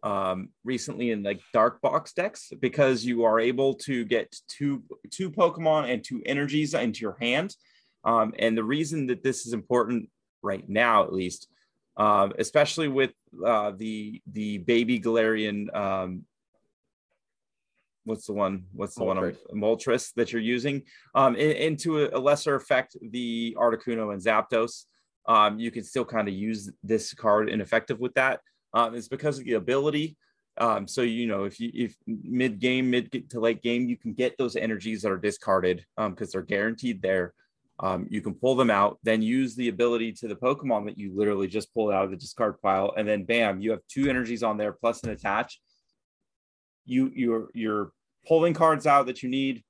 um, 0.03 0.49
recently 0.65 1.11
in 1.11 1.23
like 1.23 1.41
dark 1.53 1.81
box 1.81 2.13
decks 2.13 2.51
because 2.59 3.05
you 3.05 3.23
are 3.23 3.39
able 3.39 3.73
to 3.75 4.03
get 4.05 4.35
two 4.49 4.83
two 5.09 5.31
Pokemon 5.31 5.91
and 5.91 6.03
two 6.03 6.21
energies 6.25 6.73
into 6.73 7.01
your 7.01 7.17
hand. 7.19 7.55
Um, 8.03 8.33
and 8.37 8.57
the 8.57 8.65
reason 8.65 9.07
that 9.07 9.23
this 9.23 9.45
is 9.47 9.53
important 9.53 10.09
right 10.41 10.67
now, 10.67 11.03
at 11.03 11.13
least, 11.13 11.47
um, 11.95 12.33
especially 12.37 12.89
with 12.89 13.11
uh, 13.45 13.71
the 13.77 14.21
the 14.31 14.57
baby 14.59 14.99
Galarian, 14.99 15.73
um, 15.73 16.25
what's 18.03 18.25
the 18.25 18.33
one? 18.33 18.65
What's 18.73 18.95
the 18.95 19.05
one? 19.05 19.17
Moltres. 19.17 19.37
I'm- 19.49 19.61
Moltres 19.61 20.13
that 20.15 20.33
you're 20.33 20.41
using, 20.41 20.83
um, 21.15 21.35
in, 21.37 21.51
into 21.51 22.03
a, 22.03 22.17
a 22.17 22.19
lesser 22.19 22.55
effect, 22.55 22.97
the 23.01 23.55
Articuno 23.57 24.11
and 24.11 24.21
Zapdos. 24.21 24.85
Um, 25.25 25.57
you 25.57 25.71
can 25.71 25.85
still 25.85 26.03
kind 26.03 26.27
of 26.27 26.33
use 26.33 26.69
this 26.83 27.13
card 27.13 27.49
ineffective 27.49 27.97
with 28.01 28.13
that. 28.15 28.41
Um, 28.73 28.95
it's 28.95 29.07
because 29.07 29.39
of 29.39 29.45
the 29.45 29.53
ability. 29.53 30.17
Um, 30.57 30.87
so 30.87 31.01
you 31.01 31.27
know, 31.27 31.45
if 31.45 31.59
you 31.59 31.71
if 31.73 31.95
mid 32.05 32.59
game, 32.59 32.89
mid 32.89 33.29
to 33.31 33.39
late 33.39 33.61
game, 33.61 33.87
you 33.87 33.97
can 33.97 34.13
get 34.13 34.37
those 34.37 34.55
energies 34.55 35.01
that 35.01 35.11
are 35.11 35.17
discarded 35.17 35.85
because 35.97 36.31
they're 36.31 36.41
guaranteed 36.41 37.01
there. 37.01 37.33
Um, 37.79 38.07
you 38.09 38.21
can 38.21 38.35
pull 38.35 38.55
them 38.55 38.69
out, 38.69 38.99
then 39.01 39.23
use 39.23 39.55
the 39.55 39.69
ability 39.69 40.13
to 40.13 40.27
the 40.27 40.35
Pokemon 40.35 40.85
that 40.85 40.97
you 40.97 41.11
literally 41.15 41.47
just 41.47 41.73
pulled 41.73 41.91
out 41.91 42.05
of 42.05 42.11
the 42.11 42.17
discard 42.17 42.61
pile, 42.61 42.93
and 42.95 43.07
then 43.07 43.23
bam, 43.23 43.61
you 43.61 43.71
have 43.71 43.81
two 43.89 44.09
energies 44.09 44.43
on 44.43 44.57
there 44.57 44.73
plus 44.73 45.01
an 45.03 45.09
attach. 45.09 45.59
You 46.85 47.11
you're 47.15 47.47
you're 47.53 47.91
pulling 48.27 48.53
cards 48.53 48.85
out 48.85 49.07
that 49.07 49.23
you 49.23 49.29
need 49.29 49.63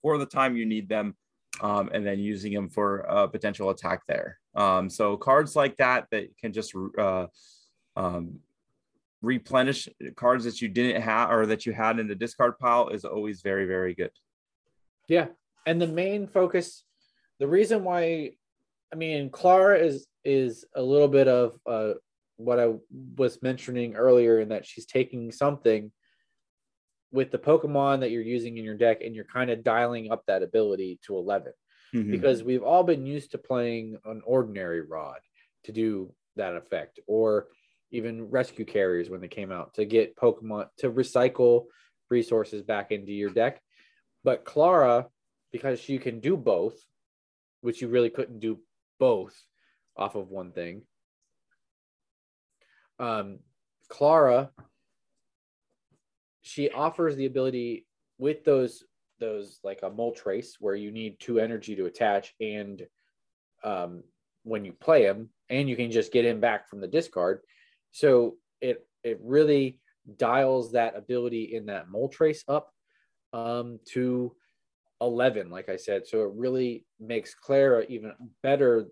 for 0.00 0.16
the 0.16 0.26
time 0.26 0.56
you 0.56 0.64
need 0.64 0.88
them, 0.88 1.16
um, 1.60 1.90
and 1.92 2.06
then 2.06 2.20
using 2.20 2.52
them 2.52 2.68
for 2.68 2.98
a 3.00 3.26
potential 3.26 3.70
attack 3.70 4.02
there. 4.06 4.38
Um, 4.54 4.88
so 4.88 5.16
cards 5.16 5.56
like 5.56 5.76
that 5.78 6.06
that 6.12 6.36
can 6.38 6.52
just 6.52 6.72
uh, 6.98 7.26
um, 7.96 8.40
replenish 9.22 9.88
cards 10.14 10.44
that 10.44 10.60
you 10.60 10.68
didn't 10.68 11.02
have 11.02 11.30
or 11.30 11.46
that 11.46 11.66
you 11.66 11.72
had 11.72 11.98
in 11.98 12.06
the 12.06 12.14
discard 12.14 12.58
pile 12.58 12.88
is 12.88 13.04
always 13.04 13.40
very 13.42 13.66
very 13.66 13.94
good. 13.94 14.10
Yeah. 15.08 15.28
And 15.66 15.80
the 15.80 15.86
main 15.86 16.26
focus, 16.28 16.84
the 17.40 17.48
reason 17.48 17.82
why, 17.82 18.32
I 18.92 18.96
mean, 18.96 19.30
Klara 19.30 19.80
is 19.80 20.06
is 20.24 20.64
a 20.74 20.82
little 20.82 21.08
bit 21.08 21.28
of 21.28 21.56
a 21.66 21.94
what 22.36 22.60
I 22.60 22.74
was 23.16 23.40
mentioning 23.42 23.94
earlier, 23.96 24.40
in 24.40 24.50
that 24.50 24.66
she's 24.66 24.84
taking 24.86 25.32
something 25.32 25.90
with 27.10 27.30
the 27.30 27.38
Pokemon 27.38 28.00
that 28.00 28.10
you're 28.10 28.20
using 28.22 28.58
in 28.58 28.64
your 28.64 28.76
deck, 28.76 28.98
and 29.02 29.14
you're 29.14 29.24
kind 29.24 29.50
of 29.50 29.64
dialing 29.64 30.12
up 30.12 30.22
that 30.26 30.42
ability 30.42 30.98
to 31.06 31.16
11 31.16 31.52
Mhm. 31.94 32.10
because 32.10 32.42
we've 32.42 32.64
all 32.64 32.82
been 32.82 33.06
used 33.06 33.30
to 33.30 33.38
playing 33.38 33.96
an 34.04 34.20
ordinary 34.26 34.82
rod 34.82 35.20
to 35.64 35.72
do 35.72 36.12
that 36.34 36.56
effect, 36.56 37.00
or 37.06 37.48
even 37.96 38.30
rescue 38.30 38.64
carriers 38.64 39.08
when 39.08 39.20
they 39.20 39.28
came 39.28 39.50
out 39.50 39.74
to 39.74 39.84
get 39.84 40.16
Pokemon 40.16 40.68
to 40.78 40.90
recycle 40.90 41.64
resources 42.10 42.62
back 42.62 42.92
into 42.92 43.12
your 43.12 43.30
deck. 43.30 43.60
But 44.22 44.44
Klara, 44.44 45.06
because 45.50 45.80
she 45.80 45.98
can 45.98 46.20
do 46.20 46.36
both, 46.36 46.74
which 47.62 47.80
you 47.80 47.88
really 47.88 48.10
couldn't 48.10 48.40
do 48.40 48.60
both 49.00 49.34
off 49.96 50.14
of 50.14 50.28
one 50.30 50.52
thing. 50.52 50.82
Um, 52.98 53.38
Klara, 53.90 54.50
she 56.42 56.70
offers 56.70 57.16
the 57.16 57.26
ability 57.26 57.86
with 58.18 58.44
those 58.44 58.84
those 59.18 59.58
like 59.64 59.80
a 59.82 59.90
Moltres 59.90 60.56
where 60.60 60.74
you 60.74 60.92
need 60.92 61.18
two 61.18 61.38
energy 61.38 61.74
to 61.74 61.86
attach 61.86 62.34
and 62.38 62.86
um, 63.64 64.02
when 64.42 64.64
you 64.64 64.72
play 64.74 65.04
him 65.04 65.30
and 65.48 65.70
you 65.70 65.76
can 65.76 65.90
just 65.90 66.12
get 66.12 66.26
him 66.26 66.38
back 66.38 66.68
from 66.68 66.80
the 66.80 66.86
discard 66.86 67.40
so 67.96 68.36
it 68.60 68.86
it 69.04 69.18
really 69.22 69.80
dials 70.18 70.72
that 70.72 70.98
ability 70.98 71.54
in 71.54 71.64
that 71.64 71.88
Moltres 71.88 72.42
up 72.46 72.70
um, 73.32 73.80
to 73.92 74.36
11 75.00 75.50
like 75.50 75.70
i 75.70 75.76
said. 75.76 76.06
So 76.06 76.22
it 76.24 76.30
really 76.34 76.84
makes 77.00 77.34
klara 77.34 77.86
even 77.88 78.12
better 78.42 78.86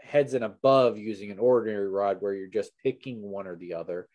heads 0.00 0.34
and 0.34 0.42
above 0.44 0.98
using 0.98 1.30
an 1.30 1.38
ordinary 1.38 1.88
rod 1.88 2.16
where 2.18 2.34
you're 2.34 2.48
just 2.48 2.72
picking 2.82 3.22
one 3.22 3.46
or 3.46 3.54
the 3.54 3.74
other 3.74 4.08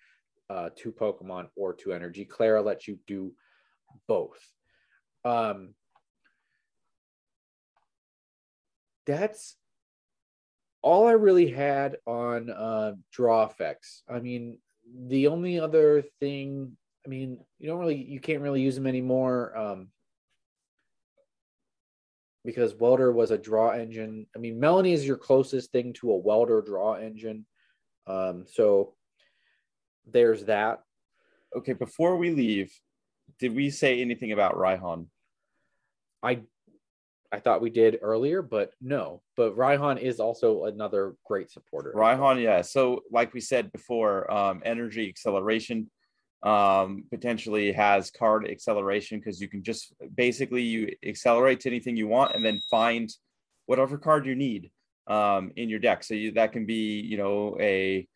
uh, 0.50 0.70
two 0.76 0.92
pokemon 0.92 1.48
or 1.56 1.74
two 1.74 1.94
energy. 1.94 2.26
Klara 2.26 2.64
lets 2.64 2.90
you 2.90 3.00
do 3.08 3.34
both. 4.06 4.40
Um, 5.24 5.76
that's 9.06 9.56
all 10.86 11.08
I 11.08 11.14
really 11.14 11.50
had 11.50 11.98
on 12.06 12.52
uh, 12.52 12.94
draw 13.12 13.44
effects. 13.44 14.04
I 14.08 14.20
mean, 14.20 14.60
the 15.08 15.26
only 15.26 15.60
other 15.60 16.04
thing, 16.20 16.78
I 17.04 17.10
mean, 17.10 17.40
you 17.58 17.68
don't 17.68 17.80
really, 17.80 17.98
you 17.98 18.20
can't 18.20 18.44
really 18.44 18.62
use 18.62 18.76
them 18.76 18.86
anymore 18.86 19.58
um, 19.58 19.88
because 22.46 22.76
Welder 22.76 23.12
was 23.12 23.32
a 23.32 23.38
draw 23.38 23.72
engine. 23.72 24.28
I 24.36 24.40
mean, 24.40 24.62
Melony 24.62 24.94
is 24.94 25.08
your 25.08 25.18
closest 25.18 25.72
thing 25.72 25.92
to 25.94 26.12
a 26.12 26.18
Welder 26.18 26.62
draw 26.62 26.94
engine. 26.94 27.48
Um, 28.06 28.46
so 28.48 28.94
there's 30.06 30.46
that. 30.46 30.84
Okay, 31.58 31.74
before 31.74 32.16
we 32.16 32.30
leave, 32.30 32.72
did 33.40 33.56
we 33.56 33.72
say 33.72 34.02
anything 34.02 34.34
about 34.34 34.54
Raihan? 34.54 35.08
I 36.22 36.42
I 37.36 37.40
thought 37.40 37.62
we 37.62 37.70
did 37.70 38.00
earlier, 38.02 38.42
but 38.42 38.72
no. 38.82 39.22
But 39.36 39.58
Raihan 39.58 40.00
is 40.00 40.22
also 40.22 40.64
another 40.64 41.16
great 41.26 41.52
supporter. 41.52 41.92
Raihan, 41.94 42.42
yeah. 42.42 42.62
So, 42.62 43.02
like 43.12 43.34
we 43.34 43.42
said 43.42 43.74
before, 43.74 44.32
um, 44.32 44.62
energy 44.64 45.10
acceleration 45.10 45.92
um, 46.44 47.04
potentially 47.12 47.74
has 47.74 48.10
card 48.10 48.48
acceleration 48.50 49.20
because 49.20 49.42
you 49.42 49.50
can 49.50 49.64
just 49.64 49.94
basically 50.16 50.62
you 50.62 50.96
accelerate 51.06 51.60
to 51.62 51.70
anything 51.70 51.98
you 51.98 52.08
want 52.08 52.36
and 52.36 52.46
then 52.46 52.62
find 52.72 53.10
whatever 53.66 53.98
card 53.98 54.26
you 54.26 54.36
need 54.36 54.72
um, 55.08 55.52
in 55.58 55.68
your 55.68 55.80
deck. 55.80 56.06
So 56.06 56.14
you, 56.14 56.32
that 56.34 56.54
can 56.54 56.66
be, 56.66 57.02
you 57.02 57.18
know, 57.18 57.58
a 57.60 58.08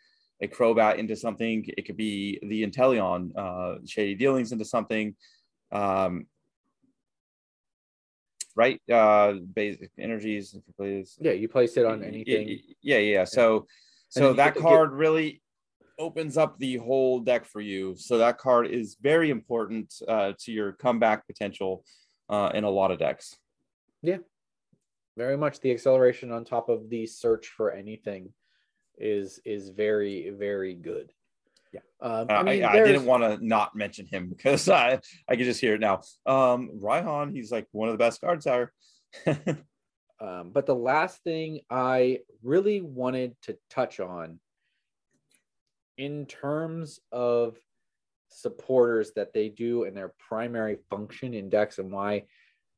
a 0.41 0.47
Crobat 0.47 0.97
into 0.97 1.17
something. 1.17 1.65
It 1.77 1.85
could 1.85 1.97
be 1.97 2.39
the 2.41 2.65
Inteleon, 2.65 3.31
uh, 3.35 3.79
Shady 3.85 4.15
Dealings 4.15 4.53
into 4.53 4.63
something. 4.63 5.13
Um, 5.73 6.27
right? 8.59 8.81
Uh, 8.91 9.35
basic 9.53 9.89
energies, 9.97 10.53
if 10.53 10.61
you 10.67 10.73
please. 10.75 11.17
Yeah, 11.21 11.31
you 11.31 11.47
place 11.47 11.77
it 11.77 11.85
on 11.85 12.03
anything. 12.03 12.47
y- 12.49 12.59
Yeah, 12.81 12.97
yeah. 12.97 13.23
So, 13.23 13.67
so 14.09 14.33
that 14.33 14.55
get 14.55 14.61
card 14.61 14.91
really 14.91 15.41
opens 15.97 16.35
up 16.37 16.59
the 16.59 16.75
whole 16.75 17.21
deck 17.21 17.45
for 17.45 17.61
you. 17.61 17.95
So 17.95 18.17
that 18.17 18.37
card 18.37 18.67
is 18.67 18.97
very 19.01 19.29
important 19.29 19.93
uh, 20.05 20.33
to 20.39 20.51
your 20.51 20.73
comeback 20.73 21.25
potential 21.25 21.85
uh, 22.27 22.51
in 22.53 22.65
a 22.65 22.69
lot 22.69 22.91
of 22.91 22.99
decks. 22.99 23.33
Yeah, 24.01 24.17
very 25.15 25.37
much 25.37 25.61
the 25.61 25.71
acceleration 25.71 26.29
on 26.29 26.43
top 26.43 26.67
of 26.67 26.89
the 26.89 27.05
search 27.05 27.47
for 27.47 27.71
anything 27.71 28.33
is 28.97 29.39
is 29.45 29.69
very 29.69 30.29
very 30.31 30.73
good 30.73 31.13
Yeah. 31.71 31.81
um, 32.01 32.27
Uh, 32.29 32.33
I, 32.33 32.43
mean, 32.43 32.63
I, 32.63 32.73
there's- 32.73 32.87
didn't 32.89 33.05
want 33.05 33.23
to 33.23 33.45
not 33.45 33.75
mention 33.75 34.05
him 34.07 34.29
because 34.35 34.67
I 34.69 34.99
I 35.27 35.35
can 35.35 35.45
just 35.45 35.61
hear 35.61 35.75
it 35.75 35.81
now. 35.81 36.01
Um, 36.25 36.71
Raihan, 36.81 37.33
he's 37.33 37.51
like 37.51 37.67
one 37.71 37.89
of 37.89 37.93
the 37.93 38.03
best 38.03 38.21
cards 38.21 38.47
ever. 38.47 38.73
um, 40.21 40.51
but 40.51 40.65
the 40.67 40.75
last 40.75 41.23
thing 41.23 41.61
i 41.71 42.19
really 42.43 42.79
wanted 42.81 43.35
to 43.41 43.57
touch 43.71 43.99
on 43.99 44.39
in 45.97 46.25
terms 46.27 46.99
of 47.11 47.57
supporters 48.29 49.11
that 49.15 49.33
they 49.33 49.49
do 49.49 49.83
and 49.85 49.97
their 49.97 50.13
primary 50.19 50.77
function 50.89 51.33
in 51.33 51.49
decks 51.49 51.79
and 51.79 51.91
why 51.91 52.23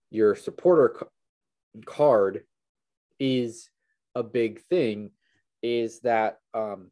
your 0.10 0.36
supporter 0.36 0.96
c- 1.02 1.82
card 1.86 2.44
is 3.20 3.70
a 4.16 4.24
big 4.24 4.62
thing 4.70 5.12
is 5.62 6.00
that 6.02 6.38
um, 6.54 6.90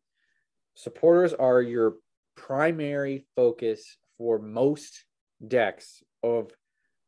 supporters 0.79 1.33
are 1.33 1.61
your 1.61 1.95
primary 2.37 3.25
focus 3.35 3.97
for 4.17 4.39
most 4.39 5.03
decks 5.45 6.01
of 6.23 6.51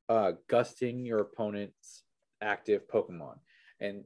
uh, 0.09 0.34
gusting 0.49 1.05
your 1.05 1.19
opponent's 1.19 2.03
active 2.41 2.82
Pokemon, 2.93 3.36
and 3.80 4.03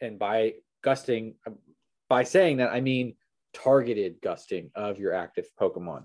and 0.00 0.20
by 0.20 0.54
gusting, 0.82 1.34
by 2.08 2.22
saying 2.22 2.58
that 2.58 2.70
I 2.70 2.80
mean 2.80 3.16
targeted 3.54 4.20
gusting 4.22 4.70
of 4.76 5.00
your 5.00 5.14
active 5.14 5.48
Pokemon, 5.60 6.04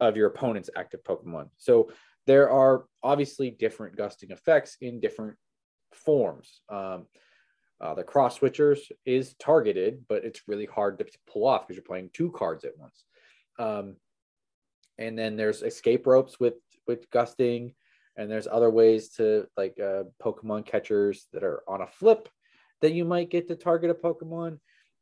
of 0.00 0.18
your 0.18 0.28
opponent's 0.28 0.68
active 0.76 1.02
Pokemon. 1.02 1.48
So 1.56 1.90
there 2.26 2.50
are 2.50 2.84
obviously 3.02 3.50
different 3.50 3.96
gusting 3.96 4.32
effects 4.32 4.76
in 4.82 5.00
different 5.00 5.38
forms. 5.92 6.60
Um, 6.68 7.06
uh, 7.84 7.92
the 7.92 8.02
cross 8.02 8.38
switchers 8.38 8.78
is 9.04 9.34
targeted, 9.34 10.06
but 10.08 10.24
it's 10.24 10.48
really 10.48 10.64
hard 10.64 10.98
to 10.98 11.06
pull 11.30 11.46
off 11.46 11.66
because 11.66 11.76
you're 11.76 11.84
playing 11.84 12.08
two 12.14 12.32
cards 12.32 12.64
at 12.64 12.78
once. 12.78 13.04
Um, 13.58 13.96
and 14.96 15.18
then 15.18 15.36
there's 15.36 15.62
escape 15.62 16.06
ropes 16.06 16.40
with 16.40 16.54
with 16.86 17.10
gusting, 17.10 17.74
and 18.16 18.30
there's 18.30 18.46
other 18.46 18.70
ways 18.70 19.10
to 19.16 19.46
like 19.58 19.78
uh, 19.78 20.04
Pokemon 20.22 20.64
catchers 20.64 21.26
that 21.34 21.44
are 21.44 21.62
on 21.68 21.82
a 21.82 21.86
flip 21.86 22.30
that 22.80 22.94
you 22.94 23.04
might 23.04 23.30
get 23.30 23.48
to 23.48 23.54
target 23.54 23.90
a 23.90 23.94
Pokemon. 23.94 24.60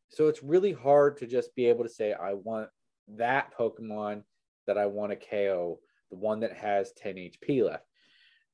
So 0.09 0.27
it's 0.27 0.43
really 0.43 0.73
hard 0.73 1.19
to 1.19 1.27
just 1.29 1.55
be 1.55 1.67
able 1.67 1.85
to 1.85 1.91
say 1.91 2.13
I 2.13 2.35
want 2.35 2.69
that 3.17 3.57
Pokemon 3.57 4.25
that 4.67 4.77
I 4.77 4.87
want 4.87 5.13
to 5.13 5.17
KO, 5.17 5.79
the 6.11 6.17
one 6.17 6.41
that 6.41 6.57
has 6.57 6.93
10 6.97 7.15
HP 7.15 7.65
left. 7.65 7.87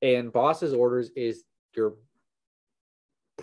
And 0.02 0.30
boss's 0.30 0.74
orders 0.74 1.10
is 1.16 1.44
your 1.74 1.94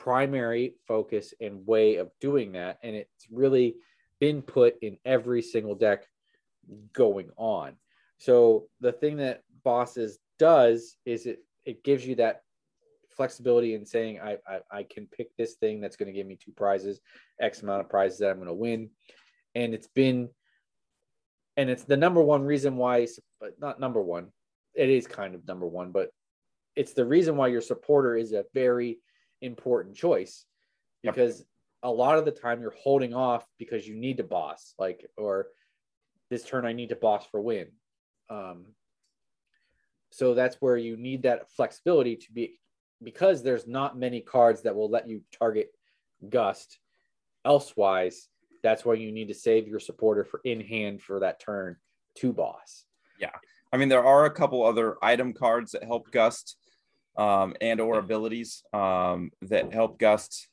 primary 0.06 0.76
focus 0.88 1.34
and 1.42 1.66
way 1.66 1.96
of 1.96 2.12
doing 2.22 2.52
that. 2.52 2.78
And 2.84 2.96
it's 2.96 3.26
really 3.32 3.76
been 4.20 4.44
put 4.44 4.76
in 4.84 4.98
every 5.04 5.42
single 5.42 5.74
deck 5.74 6.06
going 6.94 7.32
on. 7.38 7.74
So 8.20 8.68
the 8.82 8.92
thing 8.92 9.18
that 9.18 9.42
bosses 9.64 10.20
does 10.38 10.96
is 11.06 11.26
it 11.26 11.40
it 11.66 11.84
gives 11.84 12.06
you 12.06 12.16
that 12.16 12.44
flexibility 13.18 13.74
in 13.74 13.84
saying 13.84 14.20
I 14.20 14.38
I, 14.48 14.60
I 14.72 14.84
can 14.84 15.08
pick 15.08 15.36
this 15.38 15.56
thing 15.56 15.82
that's 15.82 15.96
going 15.96 16.08
to 16.08 16.14
give 16.14 16.28
me 16.28 16.38
two 16.38 16.52
prizes, 16.52 17.02
X 17.42 17.64
amount 17.64 17.82
of 17.82 17.90
prizes 17.90 18.20
that 18.20 18.30
I'm 18.30 18.38
going 18.38 18.48
to 18.48 18.54
win, 18.54 18.92
and 19.56 19.74
it's 19.74 19.88
been 19.88 20.30
and 21.58 21.68
it's 21.68 21.84
the 21.84 21.98
number 21.98 22.22
one 22.22 22.44
reason 22.44 22.78
why 22.78 23.08
but 23.42 23.60
not 23.60 23.80
number 23.80 24.04
one 24.04 24.28
it 24.76 24.90
is 24.90 25.08
kind 25.08 25.34
of 25.34 25.48
number 25.48 25.66
one 25.66 25.92
but 25.92 26.10
it's 26.76 26.94
the 26.94 27.06
reason 27.06 27.38
why 27.38 27.48
your 27.48 27.62
supporter 27.62 28.16
is 28.16 28.34
a 28.34 28.44
very 28.54 29.00
important 29.42 29.96
choice 29.96 30.46
Yep. 31.04 31.14
because 31.14 31.46
a 31.84 31.90
lot 31.90 32.18
of 32.18 32.26
the 32.26 32.32
time 32.32 32.62
you're 32.62 32.74
holding 32.82 33.14
off 33.14 33.46
because 33.60 33.88
you 33.88 33.96
need 33.96 34.18
to 34.18 34.24
boss 34.24 34.74
like 34.80 35.06
or 35.18 35.48
this 36.32 36.44
turn 36.44 36.66
i 36.66 36.74
need 36.74 36.90
to 36.90 36.96
boss 36.96 37.28
for 37.30 37.40
win. 37.42 37.68
Um, 38.30 38.66
so 40.10 40.34
that's 40.34 40.56
where 40.56 40.78
you 40.78 40.98
need 40.98 41.24
that 41.24 41.52
flexibility 41.52 42.16
to 42.16 42.32
be 42.32 42.60
because 43.04 43.44
there's 43.44 43.68
not 43.68 44.00
many 44.00 44.22
cards 44.22 44.64
that 44.64 44.76
will 44.76 44.90
let 44.90 45.08
you 45.08 45.22
target 45.38 45.70
gust 46.30 46.80
elsewise 47.44 48.30
that's 48.66 48.84
why 48.84 48.96
you 48.96 49.12
need 49.12 49.28
to 49.28 49.34
save 49.36 49.68
your 49.68 49.80
supporter 49.80 50.24
for 50.24 50.42
in 50.44 50.60
hand 50.60 51.00
for 51.00 51.20
that 51.20 51.40
turn 51.40 51.76
to 52.16 52.34
boss. 52.34 52.86
Yeah. 53.20 53.30
I 53.72 53.78
mean, 53.78 53.90
there 53.90 54.04
are 54.04 54.26
a 54.26 54.32
couple 54.32 54.66
other 54.66 54.98
item 55.04 55.34
cards 55.34 55.72
that 55.74 55.84
help 55.84 56.10
Gust 56.10 56.58
um, 57.18 57.56
and 57.62 57.80
or 57.80 58.00
abilities 58.00 58.64
um, 58.74 59.32
that 59.44 59.74
help 59.74 60.00
Gust. 60.00 60.48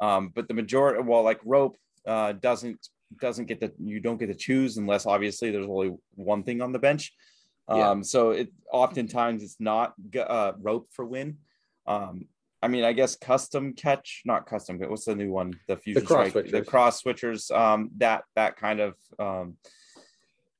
Um, 0.00 0.32
but 0.34 0.48
the 0.48 0.54
majority, 0.54 1.02
well, 1.02 1.22
like 1.22 1.40
Rope 1.44 1.76
uh, 2.06 2.32
doesn't 2.32 2.88
doesn't 3.20 3.44
get 3.44 3.60
the 3.60 3.72
you 3.78 4.00
don't 4.00 4.18
get 4.18 4.28
to 4.28 4.34
choose 4.34 4.78
unless 4.78 5.04
obviously 5.04 5.50
there's 5.50 5.66
only 5.66 5.94
one 6.14 6.42
thing 6.42 6.60
on 6.62 6.72
the 6.72 6.78
bench. 6.78 7.12
Um, 7.68 7.78
Yeah. 7.78 8.02
so 8.02 8.30
it 8.30 8.50
oftentimes 8.72 9.42
it's 9.42 9.60
not 9.60 9.94
uh, 10.18 10.52
rope 10.58 10.88
for 10.92 11.04
win. 11.04 11.38
Um, 11.86 12.26
I 12.62 12.68
mean, 12.68 12.84
I 12.84 12.92
guess 12.92 13.16
custom 13.16 13.74
catch, 13.74 14.22
not 14.24 14.46
custom. 14.46 14.78
But 14.78 14.88
what's 14.88 15.04
the 15.04 15.16
new 15.16 15.32
one? 15.32 15.58
The 15.66 15.76
fusion 15.76 16.06
cross 16.06 16.30
strike, 16.30 16.50
the 16.50 16.62
cross 16.62 17.02
switchers. 17.02 17.50
Um, 17.50 17.90
that 17.98 18.24
that 18.36 18.56
kind 18.56 18.80
of 18.80 18.94
um, 19.18 19.56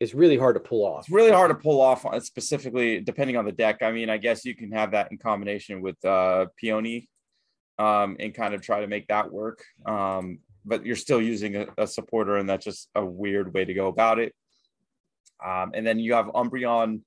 It's 0.02 0.14
really 0.14 0.36
hard 0.36 0.56
to 0.56 0.60
pull 0.60 0.84
off. 0.84 1.04
it's 1.04 1.10
really 1.10 1.30
hard 1.30 1.50
to 1.50 1.54
pull 1.54 1.80
off 1.80 2.04
specifically 2.24 3.00
depending 3.00 3.36
on 3.36 3.44
the 3.44 3.52
deck. 3.52 3.82
I 3.82 3.92
mean, 3.92 4.10
I 4.10 4.18
guess 4.18 4.44
you 4.44 4.56
can 4.56 4.72
have 4.72 4.90
that 4.90 5.12
in 5.12 5.18
combination 5.18 5.80
with 5.80 6.02
uh 6.04 6.46
peony 6.56 7.08
um 7.78 8.16
and 8.18 8.34
kind 8.34 8.52
of 8.52 8.62
try 8.62 8.80
to 8.80 8.88
make 8.88 9.06
that 9.06 9.30
work. 9.30 9.64
Um, 9.86 10.40
but 10.64 10.84
you're 10.84 10.96
still 10.96 11.22
using 11.22 11.54
a, 11.56 11.66
a 11.78 11.86
supporter, 11.86 12.36
and 12.36 12.48
that's 12.48 12.64
just 12.64 12.88
a 12.96 13.04
weird 13.04 13.54
way 13.54 13.64
to 13.64 13.74
go 13.74 13.86
about 13.86 14.18
it. 14.18 14.34
Um, 15.44 15.70
and 15.74 15.86
then 15.86 15.98
you 16.00 16.14
have 16.14 16.26
Umbreon 16.26 17.02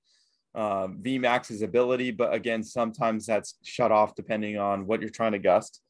um, 0.56 1.00
VMAX's 1.02 1.62
ability, 1.62 2.12
but 2.12 2.34
again, 2.34 2.64
sometimes 2.64 3.26
that's 3.26 3.56
shut 3.64 3.92
off 3.92 4.16
depending 4.16 4.58
on 4.58 4.88
what 4.88 5.02
you're 5.02 5.10
trying 5.10 5.34
to 5.34 5.40
gust. 5.40 5.82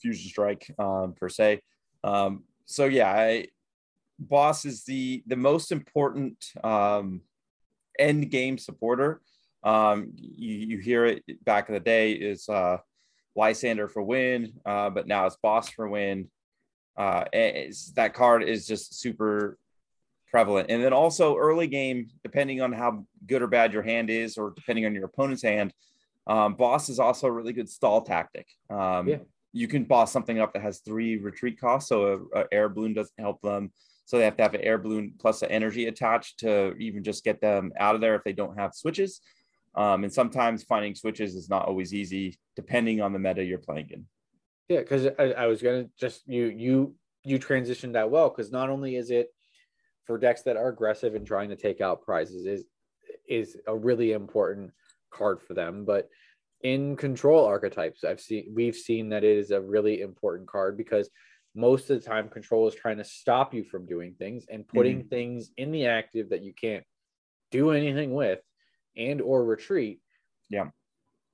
Fusion 0.00 0.28
Strike, 0.28 0.70
um, 0.78 1.14
per 1.18 1.28
se. 1.28 1.62
Um, 2.04 2.44
so 2.66 2.84
yeah, 2.84 3.10
I, 3.10 3.46
boss 4.18 4.64
is 4.64 4.84
the 4.84 5.22
the 5.26 5.36
most 5.36 5.72
important 5.72 6.44
um, 6.62 7.22
end 7.98 8.30
game 8.30 8.58
supporter. 8.58 9.20
Um, 9.62 10.12
you, 10.14 10.54
you 10.54 10.78
hear 10.78 11.06
it 11.06 11.44
back 11.44 11.68
in 11.68 11.74
the 11.74 11.80
day 11.80 12.12
is 12.12 12.48
uh, 12.48 12.78
Lysander 13.34 13.88
for 13.88 14.02
win, 14.02 14.52
uh, 14.64 14.90
but 14.90 15.06
now 15.06 15.26
it's 15.26 15.36
boss 15.36 15.68
for 15.68 15.88
win. 15.88 16.28
Uh, 16.96 17.24
that 17.94 18.12
card 18.14 18.42
is 18.42 18.66
just 18.66 18.98
super 19.00 19.58
prevalent. 20.30 20.70
And 20.70 20.82
then 20.82 20.92
also 20.92 21.36
early 21.36 21.66
game, 21.66 22.08
depending 22.22 22.60
on 22.60 22.72
how 22.72 23.06
good 23.26 23.42
or 23.42 23.46
bad 23.46 23.72
your 23.72 23.82
hand 23.82 24.10
is, 24.10 24.36
or 24.36 24.52
depending 24.54 24.84
on 24.86 24.94
your 24.94 25.04
opponent's 25.04 25.42
hand, 25.42 25.72
um, 26.26 26.54
boss 26.54 26.88
is 26.88 26.98
also 26.98 27.26
a 27.26 27.32
really 27.32 27.52
good 27.52 27.68
stall 27.68 28.02
tactic. 28.02 28.46
Um, 28.70 29.08
Yeah. 29.08 29.18
You 29.52 29.66
can 29.66 29.84
boss 29.84 30.12
something 30.12 30.38
up 30.38 30.52
that 30.52 30.62
has 30.62 30.80
three 30.80 31.16
retreat 31.16 31.58
costs, 31.58 31.88
so 31.88 32.28
a, 32.34 32.40
a 32.40 32.44
air 32.52 32.68
balloon 32.68 32.92
doesn't 32.92 33.18
help 33.18 33.40
them. 33.40 33.72
So 34.08 34.16
they 34.16 34.24
have 34.24 34.38
to 34.38 34.42
have 34.42 34.54
an 34.54 34.62
air 34.62 34.78
balloon 34.78 35.12
plus 35.18 35.40
the 35.40 35.52
energy 35.52 35.86
attached 35.86 36.38
to 36.38 36.74
even 36.78 37.04
just 37.04 37.24
get 37.24 37.42
them 37.42 37.74
out 37.78 37.94
of 37.94 38.00
there 38.00 38.14
if 38.14 38.24
they 38.24 38.32
don't 38.32 38.58
have 38.58 38.74
switches. 38.74 39.20
Um, 39.74 40.02
and 40.02 40.10
sometimes 40.10 40.62
finding 40.62 40.94
switches 40.94 41.34
is 41.34 41.50
not 41.50 41.66
always 41.66 41.92
easy, 41.92 42.38
depending 42.56 43.02
on 43.02 43.12
the 43.12 43.18
meta 43.18 43.44
you're 43.44 43.58
playing 43.58 43.90
in. 43.90 44.06
Yeah, 44.70 44.78
because 44.78 45.08
I, 45.18 45.32
I 45.32 45.46
was 45.46 45.60
gonna 45.60 45.90
just 46.00 46.26
you 46.26 46.46
you 46.46 46.94
you 47.22 47.38
transitioned 47.38 47.92
that 47.92 48.10
well 48.10 48.30
because 48.30 48.50
not 48.50 48.70
only 48.70 48.96
is 48.96 49.10
it 49.10 49.28
for 50.06 50.16
decks 50.16 50.40
that 50.44 50.56
are 50.56 50.68
aggressive 50.68 51.14
and 51.14 51.26
trying 51.26 51.50
to 51.50 51.56
take 51.56 51.82
out 51.82 52.00
prizes 52.00 52.46
is 52.46 52.64
is 53.28 53.58
a 53.66 53.76
really 53.76 54.12
important 54.12 54.70
card 55.10 55.42
for 55.42 55.52
them, 55.52 55.84
but 55.84 56.08
in 56.62 56.96
control 56.96 57.44
archetypes, 57.44 58.04
I've 58.04 58.22
seen 58.22 58.52
we've 58.54 58.74
seen 58.74 59.10
that 59.10 59.22
it 59.22 59.36
is 59.36 59.50
a 59.50 59.60
really 59.60 60.00
important 60.00 60.48
card 60.48 60.78
because 60.78 61.10
most 61.58 61.90
of 61.90 62.00
the 62.00 62.08
time 62.08 62.28
control 62.28 62.68
is 62.68 62.74
trying 62.74 62.98
to 62.98 63.04
stop 63.04 63.52
you 63.52 63.64
from 63.64 63.84
doing 63.84 64.14
things 64.14 64.46
and 64.48 64.66
putting 64.68 65.00
mm-hmm. 65.00 65.08
things 65.08 65.50
in 65.56 65.72
the 65.72 65.86
active 65.86 66.30
that 66.30 66.42
you 66.42 66.52
can't 66.52 66.84
do 67.50 67.72
anything 67.72 68.14
with 68.14 68.38
and 68.96 69.20
or 69.20 69.44
retreat 69.44 70.00
Yeah. 70.48 70.70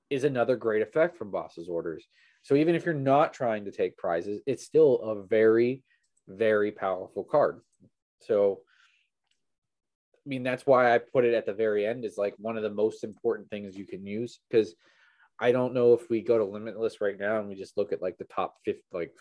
is 0.09 0.23
another 0.23 0.55
great 0.55 0.81
effect 0.81 1.15
from 1.15 1.29
boss's 1.29 1.69
orders. 1.69 2.07
So 2.41 2.55
even 2.55 2.73
if 2.73 2.85
you're 2.85 2.95
not 2.95 3.33
trying 3.33 3.65
to 3.65 3.71
take 3.71 3.97
prizes 3.97 4.41
it's 4.47 4.63
still 4.63 4.99
a 5.01 5.23
very 5.23 5.83
very 6.27 6.71
powerful 6.71 7.23
card. 7.23 7.61
So 8.21 8.61
i 10.25 10.27
mean 10.27 10.41
that's 10.41 10.65
why 10.65 10.93
i 10.93 10.97
put 10.97 11.23
it 11.23 11.35
at 11.35 11.45
the 11.45 11.53
very 11.53 11.85
end 11.85 12.03
is 12.03 12.17
like 12.17 12.33
one 12.39 12.57
of 12.57 12.63
the 12.63 12.69
most 12.83 13.03
important 13.03 13.47
things 13.49 13.77
you 13.77 13.85
can 13.85 14.03
use 14.03 14.39
because 14.49 14.73
i 15.39 15.51
don't 15.51 15.75
know 15.75 15.93
if 15.93 16.09
we 16.09 16.19
go 16.19 16.39
to 16.39 16.43
limitless 16.43 16.99
right 16.99 17.19
now 17.19 17.37
and 17.37 17.47
we 17.47 17.53
just 17.53 17.77
look 17.77 17.93
at 17.93 18.01
like 18.01 18.17
the 18.17 18.23
top 18.25 18.55
50 18.65 18.81
like 18.91 19.11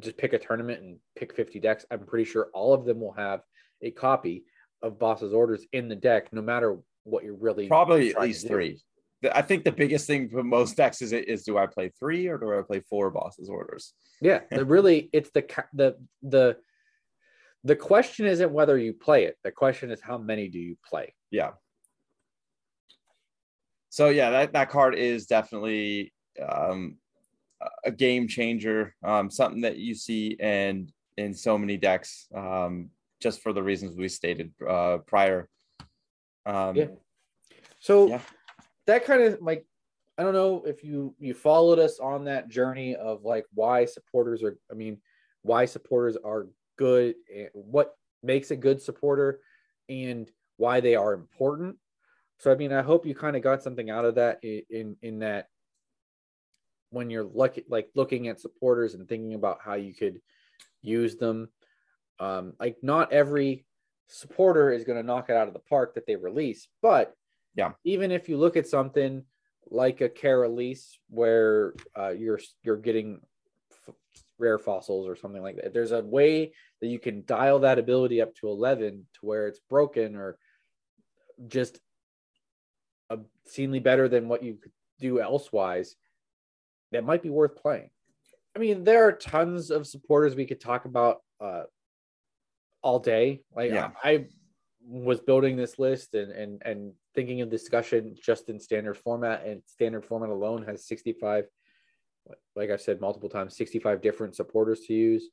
just 0.00 0.16
pick 0.16 0.32
a 0.32 0.38
tournament 0.38 0.82
and 0.82 0.98
pick 1.16 1.34
50 1.34 1.60
decks 1.60 1.86
i'm 1.90 2.00
pretty 2.00 2.24
sure 2.24 2.48
all 2.52 2.74
of 2.74 2.84
them 2.84 3.00
will 3.00 3.14
have 3.14 3.40
a 3.82 3.90
copy 3.90 4.44
of 4.82 4.98
boss's 4.98 5.32
orders 5.32 5.64
in 5.72 5.88
the 5.88 5.96
deck 5.96 6.32
no 6.32 6.42
matter 6.42 6.78
what 7.08 7.24
you're 7.24 7.34
really 7.34 7.68
Probably 7.68 8.14
at 8.14 8.20
least 8.20 8.46
three. 8.46 8.78
I 9.32 9.42
think 9.42 9.64
the 9.64 9.72
biggest 9.72 10.06
thing 10.06 10.28
for 10.28 10.44
most 10.44 10.76
decks 10.76 11.02
is 11.02 11.12
is 11.12 11.42
do 11.42 11.58
I 11.58 11.66
play 11.66 11.90
three 11.98 12.28
or 12.28 12.38
do 12.38 12.56
I 12.56 12.62
play 12.62 12.82
four 12.88 13.10
Boss's 13.10 13.48
orders? 13.48 13.92
Yeah, 14.20 14.40
really 14.52 15.10
it's 15.12 15.30
the 15.30 15.44
the 15.72 15.96
the 16.22 16.56
the 17.64 17.76
question 17.76 18.26
isn't 18.26 18.52
whether 18.52 18.78
you 18.78 18.92
play 18.92 19.24
it. 19.24 19.36
The 19.42 19.50
question 19.50 19.90
is 19.90 20.00
how 20.00 20.18
many 20.18 20.48
do 20.48 20.58
you 20.58 20.76
play? 20.88 21.14
Yeah. 21.30 21.52
So 23.88 24.10
yeah, 24.10 24.30
that, 24.30 24.52
that 24.52 24.70
card 24.70 24.94
is 24.94 25.26
definitely 25.26 26.12
um, 26.40 26.98
a- 27.84 27.90
game 27.90 28.28
changer. 28.28 28.94
Um, 29.02 29.30
something 29.30 29.62
that 29.62 29.76
you 29.76 29.94
see 29.94 30.36
and 30.40 30.92
in 31.16 31.34
so 31.34 31.58
many 31.58 31.76
decks, 31.76 32.28
um, 32.34 32.90
just 33.20 33.42
for 33.42 33.52
the 33.52 33.62
reasons 33.62 33.96
we 33.96 34.08
stated 34.08 34.52
uh, 34.66 34.98
prior. 34.98 35.48
Um, 36.46 36.76
Yeah. 36.76 36.86
So 37.80 38.08
Yeah. 38.08 38.20
that 38.86 39.04
kind 39.04 39.22
of 39.22 39.40
like 39.42 39.66
I 40.16 40.22
don't 40.24 40.34
know 40.34 40.64
if 40.64 40.82
you 40.82 41.14
you 41.18 41.34
followed 41.34 41.78
us 41.78 42.00
on 42.00 42.24
that 42.24 42.48
journey 42.48 42.96
of 42.96 43.24
like 43.24 43.46
why 43.54 43.84
supporters 43.84 44.42
are 44.42 44.58
I 44.70 44.74
mean 44.74 45.00
why 45.42 45.64
supporters 45.64 46.16
are 46.16 46.48
good 46.76 47.14
what 47.52 47.94
makes 48.22 48.50
a 48.50 48.56
good 48.56 48.82
supporter 48.82 49.40
and 49.88 50.28
why 50.56 50.80
they 50.80 50.96
are 50.96 51.12
important. 51.14 51.76
So 52.40 52.50
I 52.50 52.56
mean 52.56 52.72
I 52.72 52.82
hope 52.82 53.06
you 53.06 53.14
kind 53.14 53.36
of 53.36 53.42
got 53.42 53.62
something 53.62 53.90
out 53.90 54.04
of 54.04 54.16
that 54.16 54.38
i- 54.44 54.64
in 54.70 54.96
in 55.02 55.20
that 55.20 55.48
when 56.90 57.10
you're 57.10 57.24
lucky 57.24 57.64
like 57.68 57.88
looking 57.94 58.28
at 58.28 58.40
supporters 58.40 58.94
and 58.94 59.08
thinking 59.08 59.34
about 59.34 59.58
how 59.62 59.74
you 59.74 59.94
could 59.94 60.20
use 60.82 61.16
them 61.16 61.48
um 62.18 62.54
like 62.58 62.76
not 62.82 63.12
every 63.12 63.64
supporter 64.08 64.70
is 64.72 64.84
going 64.84 64.96
to 64.96 65.06
knock 65.06 65.28
it 65.28 65.36
out 65.36 65.48
of 65.48 65.54
the 65.54 65.60
park 65.60 65.94
that 65.94 66.06
they 66.06 66.16
release 66.16 66.68
but 66.82 67.14
Yeah. 67.54 67.72
even 67.84 68.10
if 68.10 68.28
you 68.28 68.38
look 68.38 68.56
at 68.56 68.66
something 68.66 69.24
like 69.70 70.00
a 70.00 70.08
Cara 70.08 70.48
Liss 70.48 70.98
where 71.10 71.74
uh, 71.94 72.08
you're 72.10 72.40
you're 72.62 72.78
getting 72.78 73.20
f- 73.86 73.94
rare 74.38 74.58
fossils 74.58 75.06
or 75.06 75.14
something 75.14 75.42
like 75.42 75.56
that 75.56 75.74
there's 75.74 75.92
a 75.92 76.00
way 76.02 76.52
that 76.80 76.86
you 76.86 76.98
can 76.98 77.22
dial 77.26 77.58
that 77.58 77.78
ability 77.78 78.22
up 78.22 78.34
to 78.36 78.48
11 78.48 79.06
to 79.14 79.20
where 79.26 79.46
it's 79.46 79.60
broken 79.68 80.16
or 80.16 80.38
just 81.48 81.80
obscenely 83.10 83.80
better 83.80 84.08
than 84.08 84.28
what 84.28 84.42
you 84.42 84.54
could 84.54 84.72
do 84.98 85.20
elsewise 85.20 85.96
that 86.92 87.04
might 87.04 87.22
be 87.22 87.30
worth 87.30 87.56
playing. 87.56 87.90
I 88.56 88.58
mean 88.58 88.84
there 88.84 89.06
are 89.06 89.12
tons 89.12 89.70
of 89.70 89.86
supporters 89.86 90.34
we 90.34 90.46
could 90.46 90.60
talk 90.60 90.84
about 90.84 91.18
uh, 91.40 91.62
all 92.82 92.98
day. 92.98 93.42
Like 93.54 93.70
Yeah. 93.70 93.90
I, 94.02 94.10
I 94.10 94.26
was 94.88 95.20
building 95.20 95.56
this 95.56 95.78
list 95.78 96.14
and 96.14 96.32
and 96.32 96.62
and 96.64 96.92
thinking 97.14 97.42
of 97.42 97.50
discussion 97.50 98.16
just 98.20 98.48
in 98.48 98.58
standard 98.58 98.96
format 98.96 99.44
and 99.44 99.62
standard 99.66 100.04
format 100.04 100.30
alone 100.30 100.64
has 100.64 100.86
65 100.86 101.44
like 102.56 102.70
i've 102.70 102.80
said 102.80 103.00
multiple 103.00 103.28
times 103.28 103.56
65 103.56 104.00
different 104.00 104.34
supporters 104.34 104.80
to 104.80 104.94
use. 104.94 105.28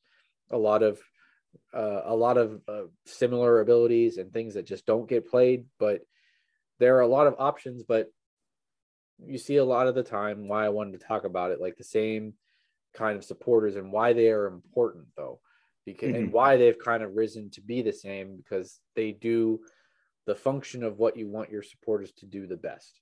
A 0.52 0.58
lot 0.58 0.84
of 0.84 1.00
uh, 1.74 2.02
a 2.06 2.16
lot 2.16 2.38
of 2.38 2.62
uh, 2.68 2.84
similar 3.06 3.62
abilities 3.62 4.18
and 4.18 4.34
things 4.34 4.56
that 4.56 4.68
just 4.68 4.86
don't 4.86 5.08
get 5.08 5.30
played 5.30 5.66
but 5.80 6.02
there 6.80 6.98
are 6.98 7.02
a 7.02 7.08
lot 7.08 7.28
of 7.28 7.36
options 7.40 7.82
but 7.82 8.12
you 9.24 9.38
see 9.38 9.58
a 9.58 9.66
lot 9.66 9.88
of 9.88 9.96
the 9.96 10.04
time 10.04 10.48
why 10.48 10.66
i 10.66 10.70
wanted 10.70 11.00
to 11.00 11.06
talk 11.06 11.24
about 11.24 11.52
it 11.52 11.62
like 11.62 11.78
the 11.78 11.84
same 11.84 12.34
kind 12.94 13.18
of 13.18 13.24
supporters 13.24 13.76
and 13.76 13.92
why 13.92 14.14
they 14.14 14.30
are 14.30 14.48
important 14.48 15.06
though 15.16 15.40
because 15.86 16.10
and 16.10 16.26
mm-hmm. 16.26 16.32
why 16.32 16.58
they've 16.58 16.80
kind 16.80 17.04
of 17.04 17.16
risen 17.16 17.50
to 17.52 17.62
be 17.62 17.82
the 17.82 17.94
same 17.94 18.38
because 18.38 18.80
they 18.96 19.12
do 19.12 19.60
the 20.26 20.36
function 20.36 20.84
of 20.84 20.98
what 20.98 21.18
you 21.18 21.28
want 21.28 21.52
your 21.52 21.62
supporters 21.62 22.12
to 22.14 22.26
do 22.26 22.48
the 22.48 22.58
best. 22.58 23.00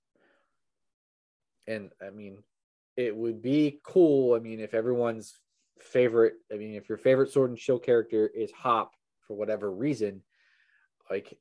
And 1.67 1.91
i 2.05 2.09
mean 2.09 2.43
it 2.97 3.15
would 3.15 3.41
be 3.41 3.79
cool 3.83 4.35
i 4.35 4.39
mean 4.39 4.59
if 4.59 4.73
everyone's 4.73 5.39
favorite 5.79 6.33
i 6.51 6.57
mean 6.57 6.75
if 6.75 6.89
your 6.89 6.97
favorite 6.97 7.31
sword 7.31 7.49
and 7.49 7.59
shield 7.59 7.83
character 7.83 8.27
is 8.27 8.51
hop 8.51 8.91
for 9.27 9.35
whatever 9.35 9.71
reason 9.71 10.21
like 11.09 11.37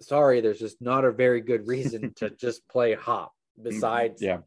sorry 0.00 0.40
there's 0.40 0.58
just 0.58 0.80
not 0.80 1.04
a 1.04 1.10
very 1.10 1.40
good 1.40 1.66
reason 1.66 2.12
to 2.14 2.30
just 2.40 2.68
play 2.68 2.94
hop 2.94 3.32
besides 3.62 4.22
Yeah. 4.22 4.38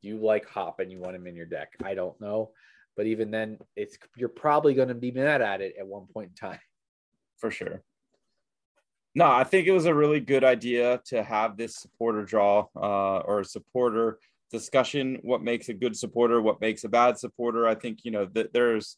you 0.00 0.18
like 0.18 0.48
hop 0.48 0.80
and 0.80 0.90
you 0.90 0.98
want 0.98 1.16
him 1.16 1.26
in 1.26 1.36
your 1.36 1.46
deck 1.46 1.72
i 1.84 1.94
don't 1.94 2.20
know 2.20 2.50
but 2.96 3.06
even 3.06 3.30
then 3.30 3.58
it's 3.76 3.98
you're 4.16 4.28
probably 4.28 4.74
going 4.74 4.88
to 4.88 4.94
be 4.94 5.10
mad 5.10 5.42
at 5.42 5.60
it 5.60 5.74
at 5.78 5.86
one 5.86 6.06
point 6.06 6.30
in 6.30 6.34
time 6.34 6.60
for 7.36 7.50
sure. 7.50 7.82
No, 9.14 9.26
I 9.26 9.44
think 9.44 9.66
it 9.66 9.72
was 9.72 9.86
a 9.86 9.94
really 9.94 10.20
good 10.20 10.44
idea 10.44 11.00
to 11.06 11.22
have 11.22 11.56
this 11.56 11.76
supporter 11.76 12.22
draw 12.24 12.66
uh, 12.76 13.18
or 13.18 13.44
supporter 13.44 14.18
discussion. 14.50 15.18
What 15.22 15.42
makes 15.42 15.68
a 15.68 15.74
good 15.74 15.96
supporter? 15.96 16.42
What 16.42 16.60
makes 16.60 16.84
a 16.84 16.88
bad 16.88 17.18
supporter? 17.18 17.66
I 17.66 17.74
think 17.74 18.04
you 18.04 18.10
know 18.10 18.26
that 18.32 18.52
there's 18.52 18.96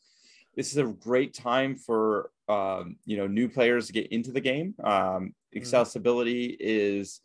this 0.56 0.72
is 0.72 0.78
a 0.78 0.84
great 0.86 1.34
time 1.34 1.76
for 1.76 2.30
um, 2.48 2.96
you 3.04 3.16
know 3.16 3.28
new 3.28 3.48
players 3.48 3.86
to 3.86 3.92
get 3.92 4.08
into 4.08 4.32
the 4.32 4.40
game. 4.40 4.74
Um, 4.82 5.34
accessibility 5.54 6.48
mm-hmm. 6.48 6.56
is 6.60 7.20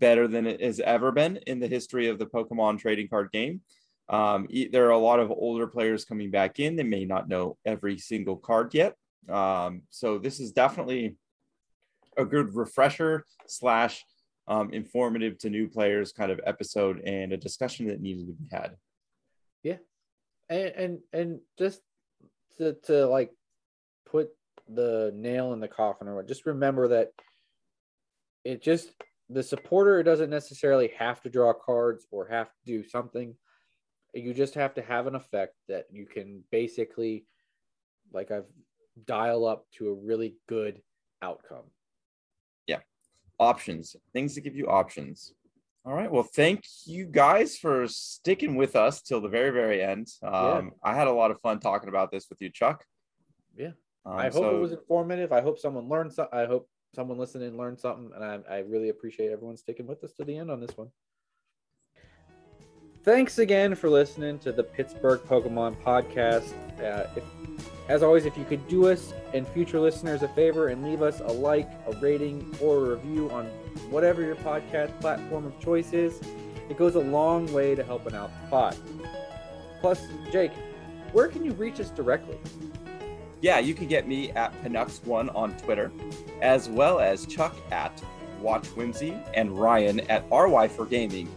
better 0.00 0.26
than 0.26 0.46
it 0.46 0.60
has 0.60 0.80
ever 0.80 1.12
been 1.12 1.36
in 1.46 1.60
the 1.60 1.68
history 1.68 2.08
of 2.08 2.18
the 2.18 2.26
Pokemon 2.26 2.78
trading 2.78 3.08
card 3.08 3.30
game. 3.30 3.60
Um, 4.08 4.48
there 4.72 4.86
are 4.86 4.90
a 4.90 4.98
lot 4.98 5.20
of 5.20 5.30
older 5.30 5.68
players 5.68 6.04
coming 6.04 6.30
back 6.30 6.58
in. 6.58 6.74
They 6.74 6.82
may 6.82 7.04
not 7.04 7.28
know 7.28 7.56
every 7.64 7.98
single 7.98 8.36
card 8.36 8.74
yet. 8.74 8.96
Um, 9.28 9.82
so 9.90 10.18
this 10.18 10.40
is 10.40 10.50
definitely 10.50 11.16
a 12.16 12.24
good 12.24 12.54
refresher 12.56 13.24
slash 13.46 14.04
um, 14.48 14.72
informative 14.72 15.38
to 15.38 15.50
new 15.50 15.68
players 15.68 16.12
kind 16.12 16.32
of 16.32 16.40
episode 16.44 17.00
and 17.00 17.32
a 17.32 17.36
discussion 17.36 17.86
that 17.86 18.00
needed 18.00 18.26
to 18.26 18.32
be 18.32 18.48
had. 18.50 18.76
Yeah, 19.62 19.76
and 20.48 20.72
and 20.74 20.98
and 21.12 21.40
just 21.56 21.80
to 22.58 22.74
to 22.86 23.06
like 23.06 23.30
put 24.06 24.30
the 24.68 25.12
nail 25.14 25.52
in 25.52 25.60
the 25.60 25.68
coffin 25.68 26.08
or 26.08 26.16
what, 26.16 26.26
just 26.26 26.46
remember 26.46 26.88
that 26.88 27.10
it 28.44 28.62
just 28.62 28.90
the 29.30 29.42
supporter 29.42 30.02
doesn't 30.02 30.30
necessarily 30.30 30.92
have 30.98 31.20
to 31.22 31.30
draw 31.30 31.52
cards 31.52 32.06
or 32.10 32.26
have 32.28 32.48
to 32.48 32.64
do 32.66 32.82
something. 32.82 33.34
You 34.12 34.34
just 34.34 34.54
have 34.54 34.74
to 34.74 34.82
have 34.82 35.06
an 35.06 35.14
effect 35.14 35.54
that 35.68 35.86
you 35.90 36.06
can 36.06 36.42
basically, 36.50 37.26
like 38.12 38.30
I've 38.30 38.46
dial 39.06 39.46
up 39.46 39.66
to 39.72 39.88
a 39.88 39.94
really 39.94 40.36
good 40.48 40.82
outcome. 41.22 41.64
Yeah. 42.66 42.80
Options, 43.38 43.96
things 44.12 44.34
to 44.34 44.40
give 44.40 44.56
you 44.56 44.66
options. 44.66 45.32
All 45.86 45.94
right. 45.94 46.10
Well, 46.10 46.26
thank 46.34 46.64
you 46.84 47.06
guys 47.06 47.56
for 47.56 47.86
sticking 47.88 48.56
with 48.56 48.76
us 48.76 49.00
till 49.00 49.20
the 49.20 49.28
very, 49.28 49.50
very 49.50 49.82
end. 49.82 50.08
Um, 50.22 50.32
yeah. 50.32 50.60
I 50.82 50.94
had 50.94 51.06
a 51.06 51.12
lot 51.12 51.30
of 51.30 51.40
fun 51.40 51.58
talking 51.58 51.88
about 51.88 52.10
this 52.10 52.26
with 52.28 52.40
you, 52.42 52.50
Chuck. 52.50 52.84
Yeah. 53.56 53.72
Um, 54.04 54.16
I 54.16 54.24
hope 54.24 54.32
so... 54.34 54.56
it 54.56 54.60
was 54.60 54.72
informative. 54.72 55.32
I 55.32 55.40
hope 55.40 55.58
someone 55.58 55.88
learned 55.88 56.12
something. 56.12 56.38
I 56.38 56.44
hope 56.46 56.68
someone 56.94 57.18
listening 57.18 57.56
learned 57.56 57.78
something, 57.78 58.10
and 58.14 58.24
I, 58.24 58.38
I 58.50 58.58
really 58.58 58.88
appreciate 58.88 59.30
everyone 59.30 59.56
sticking 59.56 59.86
with 59.86 60.02
us 60.04 60.12
to 60.14 60.24
the 60.24 60.36
end 60.36 60.50
on 60.50 60.60
this 60.60 60.76
one. 60.76 60.88
Thanks 63.02 63.38
again 63.38 63.74
for 63.74 63.88
listening 63.88 64.38
to 64.40 64.52
the 64.52 64.62
Pittsburgh 64.62 65.20
Pokemon 65.20 65.76
Podcast. 65.82 66.52
Uh, 66.82 67.08
if, 67.16 67.24
as 67.88 68.02
always, 68.02 68.26
if 68.26 68.36
you 68.36 68.44
could 68.44 68.66
do 68.68 68.88
us 68.88 69.14
and 69.32 69.48
future 69.48 69.80
listeners 69.80 70.22
a 70.22 70.28
favor 70.28 70.68
and 70.68 70.84
leave 70.84 71.00
us 71.00 71.20
a 71.20 71.32
like, 71.32 71.70
a 71.86 71.96
rating, 72.00 72.54
or 72.60 72.76
a 72.76 72.96
review 72.96 73.30
on 73.30 73.46
whatever 73.88 74.20
your 74.20 74.36
podcast 74.36 75.00
platform 75.00 75.46
of 75.46 75.58
choice 75.60 75.94
is, 75.94 76.20
it 76.68 76.76
goes 76.76 76.94
a 76.94 77.00
long 77.00 77.50
way 77.54 77.74
to 77.74 77.82
helping 77.82 78.14
out 78.14 78.30
the 78.42 78.50
pod. 78.50 78.76
Plus, 79.80 80.06
Jake, 80.30 80.52
where 81.12 81.28
can 81.28 81.42
you 81.42 81.52
reach 81.52 81.80
us 81.80 81.88
directly? 81.90 82.36
Yeah, 83.40 83.58
you 83.58 83.74
can 83.74 83.86
get 83.86 84.06
me 84.06 84.30
at 84.32 84.52
Panux1 84.62 85.34
on 85.34 85.56
Twitter, 85.58 85.90
as 86.42 86.68
well 86.68 87.00
as 87.00 87.26
Chuck 87.26 87.54
at 87.70 88.02
Watch 88.40 88.66
Whimsy 88.68 89.16
and 89.34 89.58
Ryan 89.58 90.00
at 90.10 90.24
RY 90.30 90.68
for 90.68 90.86
Gaming. 90.86 91.28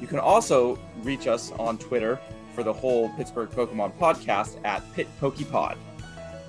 You 0.00 0.06
can 0.06 0.18
also 0.18 0.78
reach 1.02 1.26
us 1.26 1.52
on 1.52 1.78
Twitter 1.78 2.20
for 2.54 2.62
the 2.62 2.72
whole 2.72 3.08
Pittsburgh 3.10 3.50
Pokemon 3.50 3.96
podcast 3.98 4.58
at 4.64 4.82
Pit 4.94 5.08
Pokepod. 5.20 5.76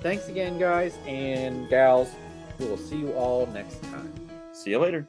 Thanks 0.02 0.28
again, 0.28 0.58
guys 0.58 0.96
and 1.06 1.68
gals. 1.68 2.10
We 2.58 2.66
will 2.66 2.76
see 2.76 2.96
you 2.96 3.12
all 3.12 3.46
next 3.46 3.82
time. 3.84 4.12
See 4.52 4.70
you 4.70 4.78
later. 4.78 5.08